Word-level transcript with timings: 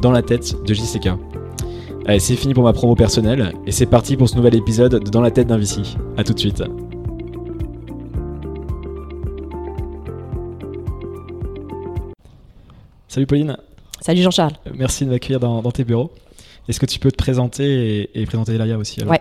Dans 0.00 0.10
la 0.10 0.22
tête 0.22 0.54
de 0.64 0.74
JCK. 0.74 1.08
Allez, 2.06 2.18
c'est 2.18 2.36
fini 2.36 2.52
pour 2.52 2.64
ma 2.64 2.72
promo 2.72 2.94
personnelle 2.94 3.52
et 3.66 3.72
c'est 3.72 3.86
parti 3.86 4.16
pour 4.16 4.28
ce 4.28 4.36
nouvel 4.36 4.54
épisode 4.54 5.02
de 5.02 5.10
Dans 5.10 5.22
la 5.22 5.30
tête 5.30 5.46
d'un 5.46 5.56
VC. 5.56 5.80
A 6.16 6.24
tout 6.24 6.34
de 6.34 6.38
suite. 6.38 6.62
Salut 13.08 13.26
Pauline. 13.26 13.56
Salut 14.00 14.22
Jean-Charles. 14.22 14.54
Merci 14.74 15.06
de 15.06 15.10
m'accueillir 15.10 15.40
dans, 15.40 15.62
dans, 15.62 15.70
tes 15.70 15.84
bureaux. 15.84 16.10
Est-ce 16.68 16.80
que 16.80 16.86
tu 16.86 16.98
peux 16.98 17.10
te 17.10 17.16
présenter 17.16 18.10
et, 18.14 18.26
présenter 18.26 18.54
Elaya 18.54 18.78
aussi 18.78 19.00
alors 19.00 19.12
Ouais. 19.12 19.20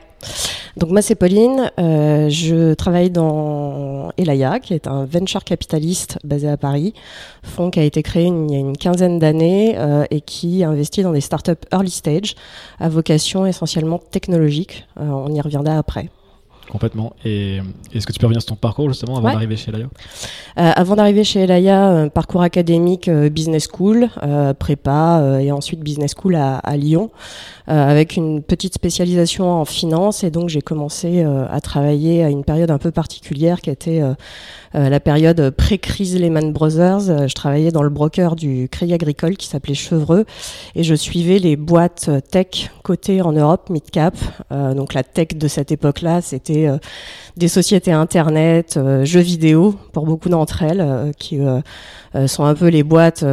Donc 0.77 0.89
moi 0.89 1.01
c'est 1.01 1.15
Pauline, 1.15 1.71
euh, 1.79 2.29
je 2.29 2.73
travaille 2.73 3.11
dans 3.11 4.11
Elaya, 4.17 4.59
qui 4.59 4.73
est 4.73 4.87
un 4.87 5.05
venture 5.05 5.43
capitaliste 5.43 6.17
basé 6.23 6.49
à 6.49 6.57
Paris, 6.57 6.93
fonds 7.43 7.69
qui 7.69 7.79
a 7.79 7.83
été 7.83 8.01
créé 8.01 8.25
il 8.25 8.51
y 8.51 8.55
a 8.55 8.59
une 8.59 8.75
quinzaine 8.75 9.19
d'années 9.19 9.75
euh, 9.77 10.05
et 10.09 10.21
qui 10.21 10.63
investit 10.63 11.03
dans 11.03 11.11
des 11.11 11.21
startups 11.21 11.51
early 11.71 11.91
stage 11.91 12.35
à 12.79 12.89
vocation 12.89 13.45
essentiellement 13.45 13.99
technologique. 13.99 14.87
Euh, 14.99 15.03
on 15.03 15.31
y 15.33 15.41
reviendra 15.41 15.77
après. 15.77 16.09
Complètement. 16.69 17.13
Et 17.25 17.59
est-ce 17.93 18.07
que 18.07 18.13
tu 18.13 18.19
peux 18.19 18.25
revenir 18.25 18.41
sur 18.41 18.49
ton 18.49 18.55
parcours 18.55 18.87
justement 18.89 19.17
avant 19.17 19.27
Ouais. 19.27 19.33
d'arriver 19.33 19.55
chez 19.55 19.69
Elaya 19.69 19.85
Euh, 20.57 20.71
avant 20.75 20.95
d'arriver 20.95 21.23
chez 21.23 21.41
Elaya, 21.41 21.85
un 21.87 22.07
parcours 22.09 22.41
académique 22.41 23.07
euh, 23.09 23.29
business 23.29 23.67
school, 23.71 24.09
euh, 24.23 24.53
prépa 24.53 25.19
euh, 25.21 25.39
et 25.39 25.51
ensuite 25.51 25.81
business 25.81 26.13
school 26.19 26.35
à, 26.35 26.57
à 26.57 26.77
Lyon, 26.77 27.11
euh, 27.69 27.89
avec 27.89 28.15
une 28.15 28.41
petite 28.41 28.73
spécialisation 28.73 29.51
en 29.51 29.65
finance. 29.65 30.23
Et 30.23 30.31
donc 30.31 30.49
j'ai 30.49 30.61
commencé 30.61 31.23
euh, 31.23 31.45
à 31.49 31.59
travailler 31.61 32.23
à 32.23 32.29
une 32.29 32.43
période 32.43 32.71
un 32.71 32.77
peu 32.77 32.91
particulière 32.91 33.61
qui 33.61 33.69
était 33.69 34.01
euh, 34.01 34.13
euh, 34.75 34.89
la 34.89 34.99
période 34.99 35.49
pré-crise 35.51 36.19
Lehman 36.19 36.51
Brothers. 36.53 37.09
Euh, 37.09 37.27
je 37.27 37.33
travaillais 37.35 37.71
dans 37.71 37.83
le 37.83 37.89
broker 37.89 38.35
du 38.35 38.67
Crédit 38.71 38.93
Agricole 38.93 39.37
qui 39.37 39.47
s'appelait 39.47 39.73
Chevreux 39.75 40.25
et 40.75 40.83
je 40.83 40.95
suivais 40.95 41.39
les 41.39 41.55
boîtes 41.55 42.05
euh, 42.09 42.19
tech 42.21 42.71
cotées 42.83 43.21
en 43.21 43.31
Europe, 43.33 43.69
mid-cap. 43.69 44.15
Euh, 44.51 44.73
donc 44.73 44.93
la 44.93 45.03
tech 45.03 45.29
de 45.35 45.47
cette 45.47 45.71
époque-là, 45.71 46.21
c'était 46.21 46.52
euh, 46.53 46.77
des 47.37 47.47
sociétés 47.47 47.91
internet, 47.91 48.75
euh, 48.77 49.05
jeux 49.05 49.21
vidéo 49.21 49.75
pour 49.91 50.05
beaucoup 50.05 50.29
d'entre 50.29 50.63
elles, 50.63 50.81
euh, 50.81 51.11
qui 51.17 51.39
sont 52.27 52.43
un 52.43 52.53
peu 52.53 52.67
les 52.67 52.83
boîtes 52.83 53.25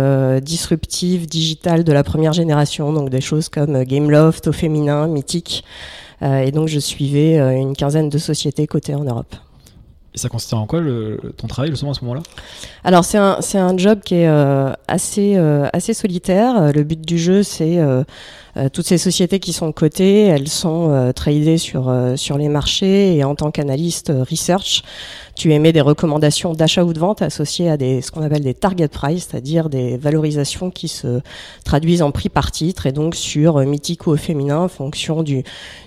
disruptives, 0.42 1.26
digitales 1.26 1.84
de 1.84 1.92
la 1.92 2.02
première 2.02 2.32
génération, 2.32 2.92
donc 2.92 3.10
des 3.10 3.20
choses 3.20 3.50
comme 3.50 3.84
Gameloft 3.84 4.48
au 4.48 4.52
féminin, 4.52 5.06
Mythic. 5.06 5.64
Et 6.22 6.50
donc 6.50 6.68
je 6.68 6.78
suivais 6.78 7.36
une 7.58 7.76
quinzaine 7.76 8.08
de 8.08 8.16
sociétés 8.18 8.66
cotées 8.66 8.94
en 8.94 9.04
Europe. 9.04 9.34
Et 10.12 10.18
ça 10.18 10.28
consistait 10.28 10.54
en 10.54 10.66
quoi 10.66 10.80
le, 10.80 11.20
ton 11.36 11.46
travail 11.46 11.70
justement 11.70 11.92
à 11.92 11.94
ce 11.94 12.04
moment-là? 12.04 12.22
Alors 12.82 13.04
c'est 13.04 13.18
un 13.18 13.36
c'est 13.40 13.58
un 13.58 13.76
job 13.76 14.00
qui 14.04 14.16
est 14.16 14.28
euh, 14.28 14.72
assez 14.88 15.36
euh, 15.36 15.68
assez 15.72 15.94
solitaire. 15.94 16.72
Le 16.72 16.82
but 16.82 17.00
du 17.00 17.16
jeu 17.16 17.44
c'est 17.44 17.78
euh, 17.78 18.02
toutes 18.68 18.86
ces 18.86 18.98
sociétés 18.98 19.38
qui 19.38 19.52
sont 19.52 19.72
cotées, 19.72 20.24
elles 20.24 20.48
sont 20.48 20.90
euh, 20.90 21.12
tradées 21.12 21.56
sur 21.56 21.88
euh, 21.88 22.16
sur 22.16 22.36
les 22.36 22.48
marchés 22.48 23.16
et 23.16 23.24
en 23.24 23.34
tant 23.34 23.50
qu'analyste 23.50 24.10
euh, 24.10 24.24
research, 24.28 24.82
tu 25.40 25.54
émets 25.54 25.72
des 25.72 25.80
recommandations 25.80 26.52
d'achat 26.52 26.84
ou 26.84 26.92
de 26.92 26.98
vente 26.98 27.22
associées 27.22 27.70
à 27.70 27.78
des 27.78 28.02
ce 28.02 28.10
qu'on 28.10 28.20
appelle 28.20 28.42
des 28.42 28.52
target 28.52 28.88
price, 28.88 29.28
c'est-à-dire 29.30 29.70
des 29.70 29.96
valorisations 29.96 30.70
qui 30.70 30.86
se 30.86 31.22
traduisent 31.64 32.02
en 32.02 32.10
prix 32.10 32.28
par 32.28 32.50
titre 32.50 32.84
et 32.84 32.92
donc 32.92 33.14
sur 33.14 33.56
euh, 33.56 33.64
mythique 33.64 34.06
ou 34.06 34.14
féminin 34.18 34.58
en 34.58 34.68
fonction 34.68 35.22
du 35.22 35.42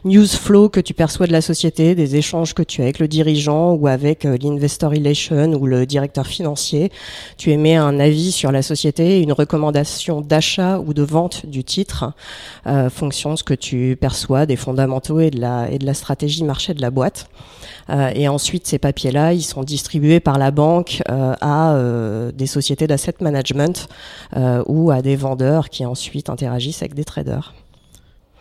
news 0.05 0.25
flow 0.25 0.69
que 0.69 0.79
tu 0.79 0.95
perçois 0.95 1.27
de 1.27 1.31
la 1.31 1.41
société, 1.41 1.93
des 1.93 2.15
échanges 2.15 2.55
que 2.55 2.63
tu 2.63 2.81
as 2.81 2.85
avec 2.85 2.97
le 2.97 3.07
dirigeant 3.07 3.73
ou 3.73 3.87
avec 3.87 4.25
euh, 4.25 4.37
l'investor 4.41 4.89
relation 4.89 5.53
ou 5.53 5.67
le 5.67 5.85
directeur 5.85 6.25
financier. 6.25 6.91
Tu 7.37 7.51
émets 7.51 7.75
un 7.75 7.99
avis 7.99 8.31
sur 8.31 8.51
la 8.51 8.63
société, 8.63 9.21
une 9.21 9.33
recommandation 9.33 10.21
d'achat 10.21 10.79
ou 10.79 10.95
de 10.95 11.03
vente 11.03 11.45
du 11.45 11.63
titre, 11.63 12.13
euh, 12.65 12.89
fonction 12.89 13.31
de 13.31 13.35
ce 13.37 13.43
que 13.43 13.53
tu 13.53 13.97
perçois 13.99 14.45
des 14.45 14.55
fondamentaux 14.55 15.19
et 15.19 15.29
de 15.29 15.39
la, 15.39 15.69
et 15.69 15.79
de 15.79 15.85
la 15.85 15.93
stratégie 15.93 16.43
marché 16.43 16.73
de 16.73 16.81
la 16.81 16.91
boîte. 16.91 17.29
Euh, 17.89 18.11
et 18.15 18.27
ensuite, 18.27 18.67
ces 18.67 18.79
papiers-là, 18.79 19.33
ils 19.33 19.43
sont 19.43 19.63
distribués 19.63 20.19
par 20.19 20.37
la 20.37 20.51
banque 20.51 21.01
euh, 21.09 21.33
à 21.41 21.77
des 22.33 22.47
sociétés 22.47 22.87
d'asset 22.87 23.15
management 23.19 23.87
ou 24.67 24.91
à 24.91 25.01
des 25.01 25.15
vendeurs 25.15 25.69
qui 25.69 25.85
ensuite 25.85 26.29
interagissent 26.29 26.81
avec 26.81 26.93
des 26.93 27.03
traders. 27.03 27.53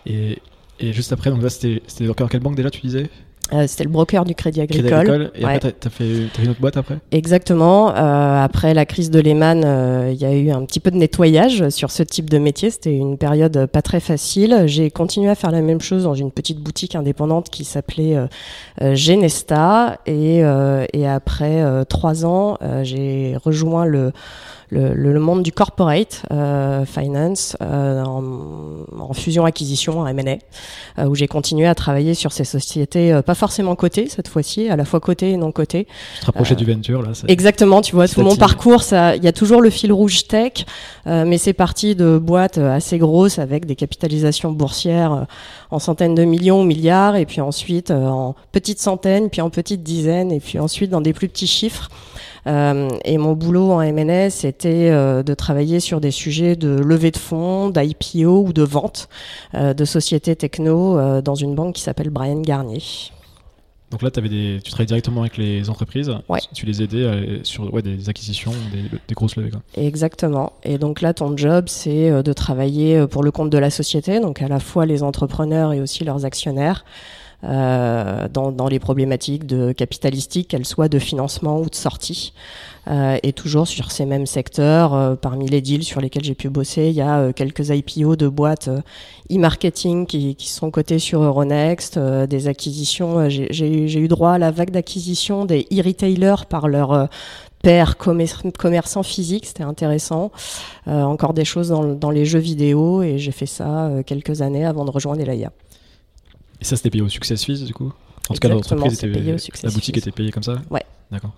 et, 0.06 0.38
et 0.78 0.92
juste 0.92 1.12
après, 1.12 1.30
donc 1.30 1.42
là 1.42 1.48
c'était 1.48 1.80
dans 2.06 2.26
quelle 2.26 2.40
banque 2.40 2.56
déjà 2.56 2.70
tu 2.70 2.80
disais? 2.80 3.08
Euh, 3.52 3.66
C'était 3.66 3.84
le 3.84 3.90
broker 3.90 4.24
du 4.24 4.34
Crédit 4.34 4.66
Crédit 4.66 4.78
Agricole. 4.88 4.98
Agricole. 5.14 5.30
Et 5.34 5.44
Ouais. 5.44 5.56
après 5.56 5.72
t'as 5.72 5.90
fait 5.90 6.04
une 6.42 6.48
autre 6.50 6.60
boîte 6.60 6.76
après? 6.78 6.98
Exactement. 7.10 7.90
Euh, 7.94 8.42
après 8.42 8.72
la 8.72 8.86
crise 8.86 9.10
de 9.10 9.20
Lehman, 9.20 9.62
euh, 9.64 10.10
il 10.10 10.18
y 10.20 10.24
a 10.24 10.32
eu 10.32 10.50
un 10.50 10.64
petit 10.64 10.80
peu 10.80 10.90
de 10.90 10.96
nettoyage 10.96 11.68
sur 11.68 11.90
ce 11.90 12.02
type 12.02 12.30
de 12.30 12.38
métier. 12.38 12.70
C'était 12.70 12.96
une 12.96 13.18
période 13.18 13.66
pas 13.66 13.82
très 13.82 14.00
facile. 14.00 14.62
J'ai 14.66 14.90
continué 14.90 15.28
à 15.28 15.34
faire 15.34 15.50
la 15.50 15.60
même 15.60 15.80
chose 15.82 16.04
dans 16.04 16.14
une 16.14 16.30
petite 16.30 16.60
boutique 16.60 16.94
indépendante 16.94 17.50
qui 17.50 17.64
s'appelait 17.64 18.16
Genesta. 18.80 19.98
Et, 20.06 20.42
euh, 20.44 20.86
et 20.92 21.06
après 21.06 21.62
trois 21.86 22.24
ans, 22.24 22.58
j'ai 22.82 23.36
rejoint 23.44 23.84
le 23.84 24.12
le, 24.72 24.94
le- 24.94 25.12
le 25.12 25.20
monde 25.20 25.42
du 25.42 25.52
corporate 25.52 26.22
euh, 26.32 26.86
finance 26.86 27.56
euh, 27.60 28.02
en, 28.02 28.22
en 28.98 29.12
fusion-acquisition, 29.12 30.00
en 30.00 30.06
M&A, 30.06 30.38
euh, 31.02 31.06
où 31.06 31.14
j'ai 31.14 31.28
continué 31.28 31.66
à 31.66 31.74
travailler 31.74 32.14
sur 32.14 32.32
ces 32.32 32.44
sociétés, 32.44 33.12
euh, 33.12 33.20
pas 33.20 33.34
forcément 33.34 33.76
cotées 33.76 34.08
cette 34.08 34.28
fois-ci, 34.28 34.70
à 34.70 34.76
la 34.76 34.86
fois 34.86 34.98
cotées 35.00 35.32
et 35.32 35.36
non 35.36 35.52
cotées, 35.52 35.86
Tu 36.14 36.20
te 36.20 36.26
rapprochais 36.26 36.54
du 36.54 36.64
venture 36.64 37.02
là 37.02 37.12
ça- 37.12 37.26
Exactement, 37.28 37.82
tu 37.82 37.94
vois, 37.94 38.08
tout 38.08 38.22
mon 38.22 38.30
parcours, 38.40 38.82
ça, 38.82 39.14
il 39.14 39.22
y 39.22 39.28
a 39.28 39.32
toujours 39.32 39.60
le 39.60 39.68
fil 39.68 39.92
rouge 39.92 40.26
tech, 40.26 40.64
euh, 41.06 41.24
mais 41.26 41.36
c'est 41.36 41.52
parti 41.52 41.94
de 41.94 42.16
boîtes 42.18 42.56
assez 42.58 42.96
grosses 42.96 43.38
avec 43.38 43.66
des 43.66 43.76
capitalisations 43.76 44.52
boursières 44.52 45.26
en 45.70 45.78
centaines 45.78 46.14
de 46.14 46.24
millions 46.24 46.62
ou 46.62 46.64
milliards, 46.64 47.16
et 47.16 47.26
puis 47.26 47.42
ensuite 47.42 47.90
euh, 47.90 48.06
en 48.06 48.34
petites 48.52 48.80
centaines, 48.80 49.28
puis 49.28 49.42
en 49.42 49.50
petites 49.50 49.82
dizaines, 49.82 50.32
et 50.32 50.40
puis 50.40 50.58
ensuite 50.58 50.90
dans 50.90 51.02
des 51.02 51.12
plus 51.12 51.28
petits 51.28 51.46
chiffres. 51.46 51.90
Euh, 52.46 52.88
et 53.04 53.18
mon 53.18 53.34
boulot 53.34 53.72
en 53.72 53.80
MNS, 53.80 54.30
c'était 54.30 54.90
euh, 54.90 55.22
de 55.22 55.34
travailler 55.34 55.80
sur 55.80 56.00
des 56.00 56.10
sujets 56.10 56.56
de 56.56 56.68
levée 56.68 57.10
de 57.10 57.16
fonds, 57.16 57.70
d'IPO 57.70 58.46
ou 58.46 58.52
de 58.52 58.62
vente 58.62 59.08
euh, 59.54 59.74
de 59.74 59.84
sociétés 59.84 60.36
techno 60.36 61.22
dans 61.22 61.34
une 61.34 61.54
banque 61.54 61.76
qui 61.76 61.82
s'appelle 61.82 62.10
Brian 62.10 62.40
Garnier. 62.40 62.82
Donc 63.90 64.00
là 64.00 64.10
t'avais 64.10 64.30
des, 64.30 64.58
tu 64.64 64.70
travaillais 64.70 64.86
directement 64.86 65.20
avec 65.20 65.36
les 65.36 65.68
entreprises. 65.68 66.10
Ouais. 66.28 66.40
Tu 66.54 66.64
les 66.64 66.82
aidais 66.82 67.40
sur 67.42 67.72
ouais, 67.72 67.82
des 67.82 68.08
acquisitions, 68.08 68.52
des, 68.72 68.98
des 69.06 69.14
grosses 69.14 69.36
levées 69.36 69.50
quoi. 69.50 69.60
Exactement. 69.76 70.54
Et 70.64 70.78
donc 70.78 71.02
là, 71.02 71.12
ton 71.12 71.36
job, 71.36 71.66
c'est 71.68 72.22
de 72.22 72.32
travailler 72.32 73.06
pour 73.06 73.22
le 73.22 73.30
compte 73.30 73.50
de 73.50 73.58
la 73.58 73.68
société, 73.68 74.18
donc 74.18 74.40
à 74.40 74.48
la 74.48 74.60
fois 74.60 74.86
les 74.86 75.02
entrepreneurs 75.02 75.74
et 75.74 75.80
aussi 75.82 76.04
leurs 76.04 76.24
actionnaires, 76.24 76.86
euh, 77.44 78.28
dans, 78.32 78.52
dans 78.52 78.68
les 78.68 78.78
problématiques 78.78 79.46
de 79.46 79.72
capitalistique, 79.72 80.48
qu'elles 80.48 80.66
soient 80.66 80.88
de 80.88 80.98
financement 80.98 81.60
ou 81.60 81.68
de 81.68 81.74
sortie. 81.74 82.32
Euh, 82.88 83.16
et 83.22 83.32
toujours 83.32 83.68
sur 83.68 83.92
ces 83.92 84.04
mêmes 84.06 84.26
secteurs, 84.26 84.94
euh, 84.94 85.14
parmi 85.14 85.48
les 85.48 85.60
deals 85.60 85.84
sur 85.84 86.00
lesquels 86.00 86.24
j'ai 86.24 86.34
pu 86.34 86.48
bosser, 86.48 86.88
il 86.88 86.94
y 86.94 87.00
a 87.00 87.18
euh, 87.20 87.32
quelques 87.32 87.68
IPO 87.70 88.16
de 88.16 88.26
boîtes 88.26 88.66
euh, 88.68 88.80
e-marketing 89.30 90.06
qui, 90.06 90.34
qui 90.34 90.48
sont 90.48 90.70
cotées 90.72 90.98
sur 90.98 91.22
Euronext, 91.22 91.98
des 91.98 92.48
acquisitions. 92.48 93.28
j'ai- 93.28 93.98
eu 94.00 94.08
droit 94.08 94.32
à 94.32 94.38
la 94.38 94.50
vague 94.50 94.70
d'acquisition 94.70 95.44
des 95.44 95.66
e-retailers 95.72 96.44
par 96.48 96.66
leur 96.68 97.08
père 97.62 97.96
commer- 97.96 98.52
commerçant 98.58 99.02
physique, 99.04 99.46
c'était 99.46 99.62
intéressant. 99.62 100.32
Euh, 100.88 101.02
encore 101.02 101.32
des 101.34 101.44
choses 101.44 101.68
dans, 101.68 101.84
dans 101.94 102.10
les 102.10 102.24
jeux 102.24 102.40
vidéo 102.40 103.02
et 103.02 103.18
j'ai 103.18 103.30
fait 103.32 103.46
ça 103.46 103.86
euh, 103.86 104.02
quelques 104.02 104.42
années 104.42 104.64
avant 104.66 104.84
de 104.84 104.90
rejoindre 104.90 105.20
Elaya. 105.20 105.52
Et 106.62 106.64
ça 106.64 106.76
c'était 106.76 106.90
payé 106.90 107.02
au 107.02 107.08
success 107.08 107.44
fees 107.44 107.64
du 107.64 107.74
coup 107.74 107.92
En 108.30 108.34
tout 108.34 108.40
cas 108.40 108.48
l'entreprise 108.48 108.94
était 108.94 109.08
payé 109.08 109.34
au 109.34 109.38
success 109.38 109.64
la 109.64 109.70
boutique 109.70 109.96
fees. 109.96 110.00
était 110.00 110.12
payée 110.12 110.30
comme 110.30 110.44
ça 110.44 110.62
Ouais. 110.70 110.84
D'accord. 111.10 111.34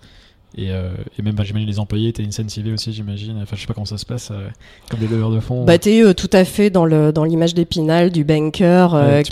Et, 0.55 0.71
euh, 0.71 0.91
et 1.17 1.23
même 1.23 1.33
bah, 1.33 1.43
j'imagine 1.43 1.67
les 1.67 1.79
employés 1.79 2.09
étaient 2.09 2.23
incentivés 2.23 2.71
aussi 2.71 2.93
j'imagine. 2.93 3.39
Enfin 3.41 3.55
je 3.55 3.61
sais 3.61 3.67
pas 3.67 3.73
comment 3.73 3.87
ça 3.87 3.97
se 3.97 4.05
passe 4.05 4.29
euh, 4.31 4.47
comme 4.87 4.99
des 4.99 5.07
leveurs 5.07 5.31
de 5.31 5.39
fonds. 5.39 5.65
Bah, 5.65 5.79
t'es 5.79 6.03
euh, 6.03 6.13
tout 6.13 6.29
à 6.31 6.45
fait 6.45 6.69
dans 6.69 6.85
le 6.85 7.11
dans 7.11 7.23
l'image 7.23 7.55
d'Épinal 7.55 8.11
du 8.11 8.23
banker 8.23 8.93
Ouais, 8.93 9.23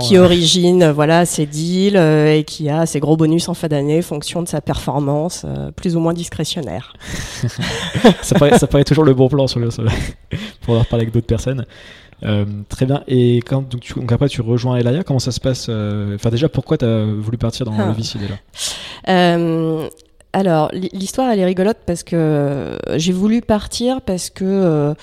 qui, 0.00 0.16
origine 0.16 0.88
voilà 0.90 1.26
ses 1.26 1.46
deals 1.46 1.96
et 1.96 2.44
qui 2.46 2.70
a 2.70 2.86
ses 2.86 3.00
gros 3.00 3.16
bonus 3.16 3.48
en 3.48 3.54
fin 3.54 3.66
d'année 3.66 4.00
fonction 4.02 4.40
de 4.40 4.48
sa 4.48 4.60
performance 4.60 5.44
plus 5.74 5.96
ou 5.96 6.00
moins 6.00 6.14
discrétionnaire. 6.14 6.94
ça, 8.22 8.38
paraît, 8.38 8.56
ça 8.56 8.68
paraît 8.68 8.84
toujours 8.84 9.04
le 9.04 9.14
bon 9.14 9.28
plan 9.28 9.48
sur 9.48 9.58
le, 9.58 9.68
pour 10.62 10.76
en 10.76 10.78
reparler 10.78 11.02
avec 11.02 11.12
d'autres 11.12 11.26
personnes. 11.26 11.66
Très 12.68 12.86
bien. 12.86 13.02
Et 13.06 13.38
quand 13.38 13.68
donc, 13.68 13.80
tu, 13.80 13.94
donc 13.94 14.10
après 14.12 14.28
tu 14.28 14.40
rejoins 14.40 14.76
Elaya, 14.76 15.04
comment 15.04 15.18
ça 15.18 15.32
se 15.32 15.40
passe 15.40 15.68
Enfin 15.68 16.30
déjà, 16.30 16.48
pourquoi 16.48 16.78
tu 16.78 16.84
as 16.84 17.04
voulu 17.04 17.38
partir 17.38 17.66
dans 17.66 17.74
ah. 17.78 17.86
le 17.86 17.92
VC 17.92 18.18
déjà? 18.18 18.38
Alors, 20.34 20.70
l'histoire, 20.92 21.30
elle 21.30 21.38
est 21.38 21.44
rigolote 21.44 21.78
parce 21.86 22.02
que 22.02 22.78
j'ai 22.96 23.12
voulu 23.12 23.40
partir 23.40 24.02
parce 24.02 24.28
que 24.28 24.94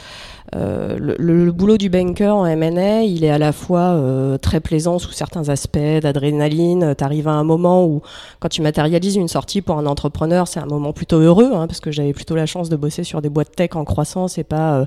euh, 0.56 0.98
le, 1.18 1.52
boulot 1.52 1.78
du 1.78 1.90
banker 1.90 2.36
en 2.36 2.46
M&A, 2.46 3.02
il 3.02 3.24
est 3.24 3.30
à 3.30 3.38
la 3.38 3.52
fois 3.52 3.80
euh, 3.80 4.38
très 4.38 4.60
plaisant 4.60 5.00
sous 5.00 5.12
certains 5.12 5.50
aspects 5.50 5.78
d'adrénaline. 6.02 6.96
Tu 6.98 7.04
arrives 7.04 7.28
à 7.28 7.34
un 7.34 7.44
moment 7.44 7.86
où, 7.86 8.02
quand 8.40 8.48
tu 8.48 8.62
matérialises 8.62 9.16
une 9.16 9.28
sortie 9.28 9.62
pour 9.62 9.78
un 9.78 9.86
entrepreneur, 9.86 10.48
c'est 10.48 10.60
un 10.60 10.66
moment 10.66 10.94
plutôt 10.94 11.20
heureux, 11.20 11.52
hein, 11.54 11.68
parce 11.68 11.80
que 11.80 11.92
j'avais 11.92 12.14
plutôt 12.14 12.36
la 12.36 12.46
chance 12.46 12.70
de 12.70 12.76
bosser 12.76 13.04
sur 13.04 13.22
des 13.22 13.30
boîtes 13.30 13.56
tech 13.56 13.72
en 13.76 13.84
croissance 13.84 14.38
et 14.38 14.44
pas 14.44 14.86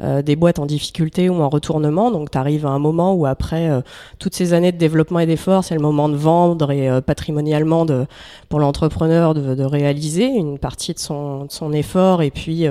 euh, 0.00 0.22
des 0.22 0.36
boîtes 0.36 0.58
en 0.58 0.66
difficulté 0.66 1.30
ou 1.30 1.40
en 1.42 1.48
retournement. 1.48 2.10
Donc, 2.10 2.30
tu 2.30 2.38
arrives 2.38 2.66
à 2.66 2.70
un 2.70 2.78
moment 2.78 3.14
où, 3.14 3.26
après 3.26 3.70
toutes 4.18 4.34
ces 4.34 4.52
années 4.52 4.72
de 4.72 4.78
développement 4.78 5.20
et 5.20 5.26
d'efforts, 5.26 5.64
c'est 5.64 5.74
le 5.74 5.80
moment 5.80 6.08
de 6.08 6.16
vendre 6.16 6.70
et 6.70 7.00
patrimonialement 7.00 7.84
de, 7.84 8.06
pour 8.48 8.60
l'entrepreneur 8.60 9.34
de, 9.34 9.54
de, 9.54 9.64
réaliser 9.64 10.26
une 10.26 10.58
partie 10.58 10.92
de 10.92 10.98
son, 10.98 11.44
de 11.44 11.52
son 11.52 11.72
effort 11.72 12.22
et 12.22 12.30
puis 12.30 12.66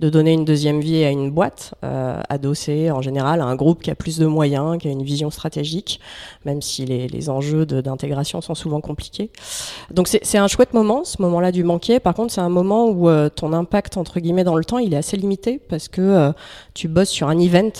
de 0.00 0.10
donner 0.10 0.32
une 0.32 0.44
deuxième 0.44 0.80
vie 0.80 1.04
à 1.04 1.10
une 1.10 1.30
boîte 1.30 1.74
euh, 1.88 2.20
adossé 2.28 2.90
en 2.90 3.00
général 3.00 3.40
à 3.40 3.44
un 3.44 3.56
groupe 3.56 3.82
qui 3.82 3.90
a 3.90 3.94
plus 3.94 4.18
de 4.18 4.26
moyens, 4.26 4.78
qui 4.78 4.88
a 4.88 4.90
une 4.90 5.02
vision 5.02 5.30
stratégique, 5.30 6.00
même 6.44 6.60
si 6.60 6.84
les, 6.84 7.08
les 7.08 7.30
enjeux 7.30 7.64
d'intégration 7.64 8.40
sont 8.40 8.54
souvent 8.54 8.80
compliqués. 8.80 9.30
Donc 9.90 10.08
c'est 10.08 10.38
un 10.38 10.48
chouette 10.48 10.74
moment, 10.74 11.04
ce 11.04 11.22
moment-là 11.22 11.50
du 11.50 11.64
banquier. 11.64 11.98
Par 11.98 12.14
contre, 12.14 12.32
c'est 12.32 12.42
un 12.42 12.48
moment 12.50 12.88
où 12.88 13.08
euh, 13.08 13.28
ton 13.28 13.52
impact 13.52 13.96
entre 13.96 14.20
guillemets 14.20 14.44
dans 14.44 14.56
le 14.56 14.64
temps, 14.64 14.78
il 14.78 14.92
est 14.92 14.98
assez 14.98 15.16
limité 15.16 15.58
parce 15.58 15.88
que 15.88 16.02
euh, 16.02 16.32
tu 16.74 16.88
bosses 16.88 17.10
sur 17.10 17.28
un 17.28 17.38
event 17.38 17.72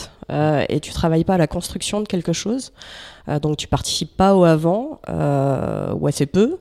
et 0.68 0.80
tu 0.80 0.92
travailles 0.92 1.24
pas 1.24 1.34
à 1.34 1.38
la 1.38 1.46
construction 1.46 2.02
de 2.02 2.06
quelque 2.06 2.34
chose. 2.34 2.72
Donc 3.40 3.56
tu 3.56 3.66
participes 3.66 4.14
pas 4.14 4.34
au 4.34 4.44
avant 4.44 5.00
ou 5.98 6.06
assez 6.06 6.26
peu 6.26 6.58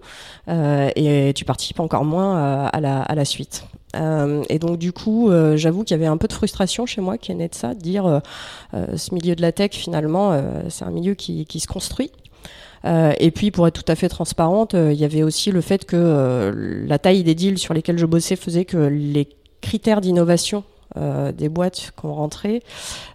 et 0.48 1.34
tu 1.36 1.44
participes 1.44 1.82
encore 1.82 2.06
moins 2.06 2.68
à 2.68 2.80
la, 2.80 3.02
à 3.02 3.14
la 3.14 3.26
suite. 3.26 3.66
Et 3.94 4.60
donc 4.60 4.78
du 4.78 4.92
coup, 4.92 5.32
j'avoue 5.56 5.84
qu'il 5.84 5.96
y 5.96 6.00
avait 6.00 6.08
un 6.08 6.18
peu 6.18 6.28
de 6.28 6.34
frustration 6.34 6.86
chez 6.86 7.02
moi 7.02 7.18
qui 7.18 7.32
est 7.32 7.36
née 7.36 7.48
de 7.48 7.56
ça, 7.56 7.74
de 7.74 7.80
dire 7.80 8.22
ce 8.74 9.14
milieu 9.14 9.36
de 9.36 9.42
la 9.42 9.52
tech 9.52 9.72
finalement, 9.72 10.40
c'est 10.70 10.86
un 10.86 10.92
milieu 10.92 11.14
qui, 11.14 11.46
qui 11.46 11.60
se 11.60 11.68
construit. 11.68 12.12
et 12.86 13.32
puis, 13.32 13.50
pour 13.50 13.68
être 13.68 13.84
tout 13.84 13.92
à 13.92 13.96
fait 13.96 14.10
transparente, 14.10 14.74
il 14.74 14.94
y 14.94 15.06
avait 15.06 15.24
aussi 15.24 15.52
le 15.52 15.62
fait 15.62 15.86
que 15.86 16.54
la 16.88 17.00
taille 17.00 17.24
des 17.24 17.34
deals 17.34 17.58
sur 17.58 17.74
lesquels 17.74 17.98
je 17.98 18.06
bossais 18.06 18.36
faisait 18.36 18.66
que 18.66 18.78
les 18.78 19.30
critères 19.62 20.02
d'innovation 20.02 20.64
euh, 20.96 21.32
des 21.32 21.50
boîtes 21.50 21.92
qu'on 21.96 22.14
rentrait 22.14 22.62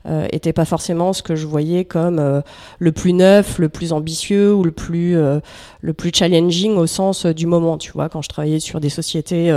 euh, 0.04 0.26
était 0.32 0.52
pas 0.52 0.64
forcément 0.64 1.12
ce 1.12 1.22
que 1.22 1.36
je 1.36 1.46
voyais 1.46 1.84
comme 1.84 2.18
euh, 2.18 2.40
le 2.80 2.90
plus 2.90 3.12
neuf, 3.12 3.58
le 3.58 3.68
plus 3.68 3.92
ambitieux 3.92 4.52
ou 4.52 4.64
le 4.64 4.72
plus 4.72 5.16
euh, 5.16 5.38
le 5.80 5.92
plus 5.92 6.10
challenging 6.12 6.74
au 6.76 6.88
sens 6.88 7.24
du 7.24 7.46
moment. 7.46 7.78
Tu 7.78 7.92
vois, 7.92 8.08
quand 8.08 8.20
je 8.20 8.28
travaillais 8.28 8.58
sur 8.58 8.80
des 8.80 8.88
sociétés 8.88 9.50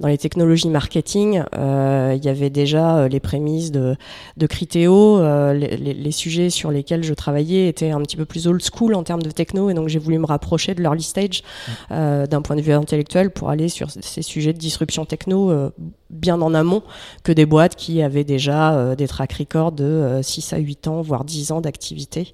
dans 0.00 0.08
les 0.08 0.18
technologies 0.18 0.68
marketing, 0.68 1.42
il 1.52 2.24
y 2.24 2.28
avait 2.28 2.50
déjà 2.50 3.08
les 3.08 3.20
prémices 3.20 3.70
de, 3.70 3.96
de 4.36 4.46
Criteo. 4.46 5.20
Les, 5.52 5.76
les, 5.76 6.10
sujets 6.10 6.50
sur 6.50 6.72
lesquels 6.72 7.04
je 7.04 7.14
travaillais 7.14 7.68
étaient 7.68 7.90
un 7.90 8.00
petit 8.00 8.16
peu 8.16 8.24
plus 8.24 8.48
old 8.48 8.60
school 8.60 8.94
en 8.94 9.04
termes 9.04 9.22
de 9.22 9.30
techno, 9.30 9.70
et 9.70 9.74
donc 9.74 9.88
j'ai 9.88 10.00
voulu 10.00 10.18
me 10.18 10.26
rapprocher 10.26 10.74
de 10.74 10.82
l'early 10.82 11.04
stage 11.04 11.44
d'un 11.90 12.42
point 12.42 12.56
de 12.56 12.62
vue 12.62 12.72
intellectuel 12.72 13.30
pour 13.30 13.48
aller 13.48 13.68
sur 13.68 13.88
ces 13.90 14.22
sujets 14.22 14.52
de 14.52 14.58
disruption 14.58 15.04
techno 15.04 15.70
bien 16.10 16.40
en 16.42 16.54
amont 16.54 16.82
que 17.22 17.32
des 17.32 17.46
boîtes 17.50 17.76
qui 17.76 18.00
avaient 18.00 18.24
déjà 18.24 18.72
euh, 18.72 18.96
des 18.96 19.06
track 19.06 19.34
records 19.34 19.72
de 19.72 20.20
6 20.22 20.52
euh, 20.52 20.56
à 20.56 20.58
8 20.60 20.88
ans, 20.88 21.02
voire 21.02 21.24
10 21.24 21.52
ans 21.52 21.60
d'activité. 21.60 22.32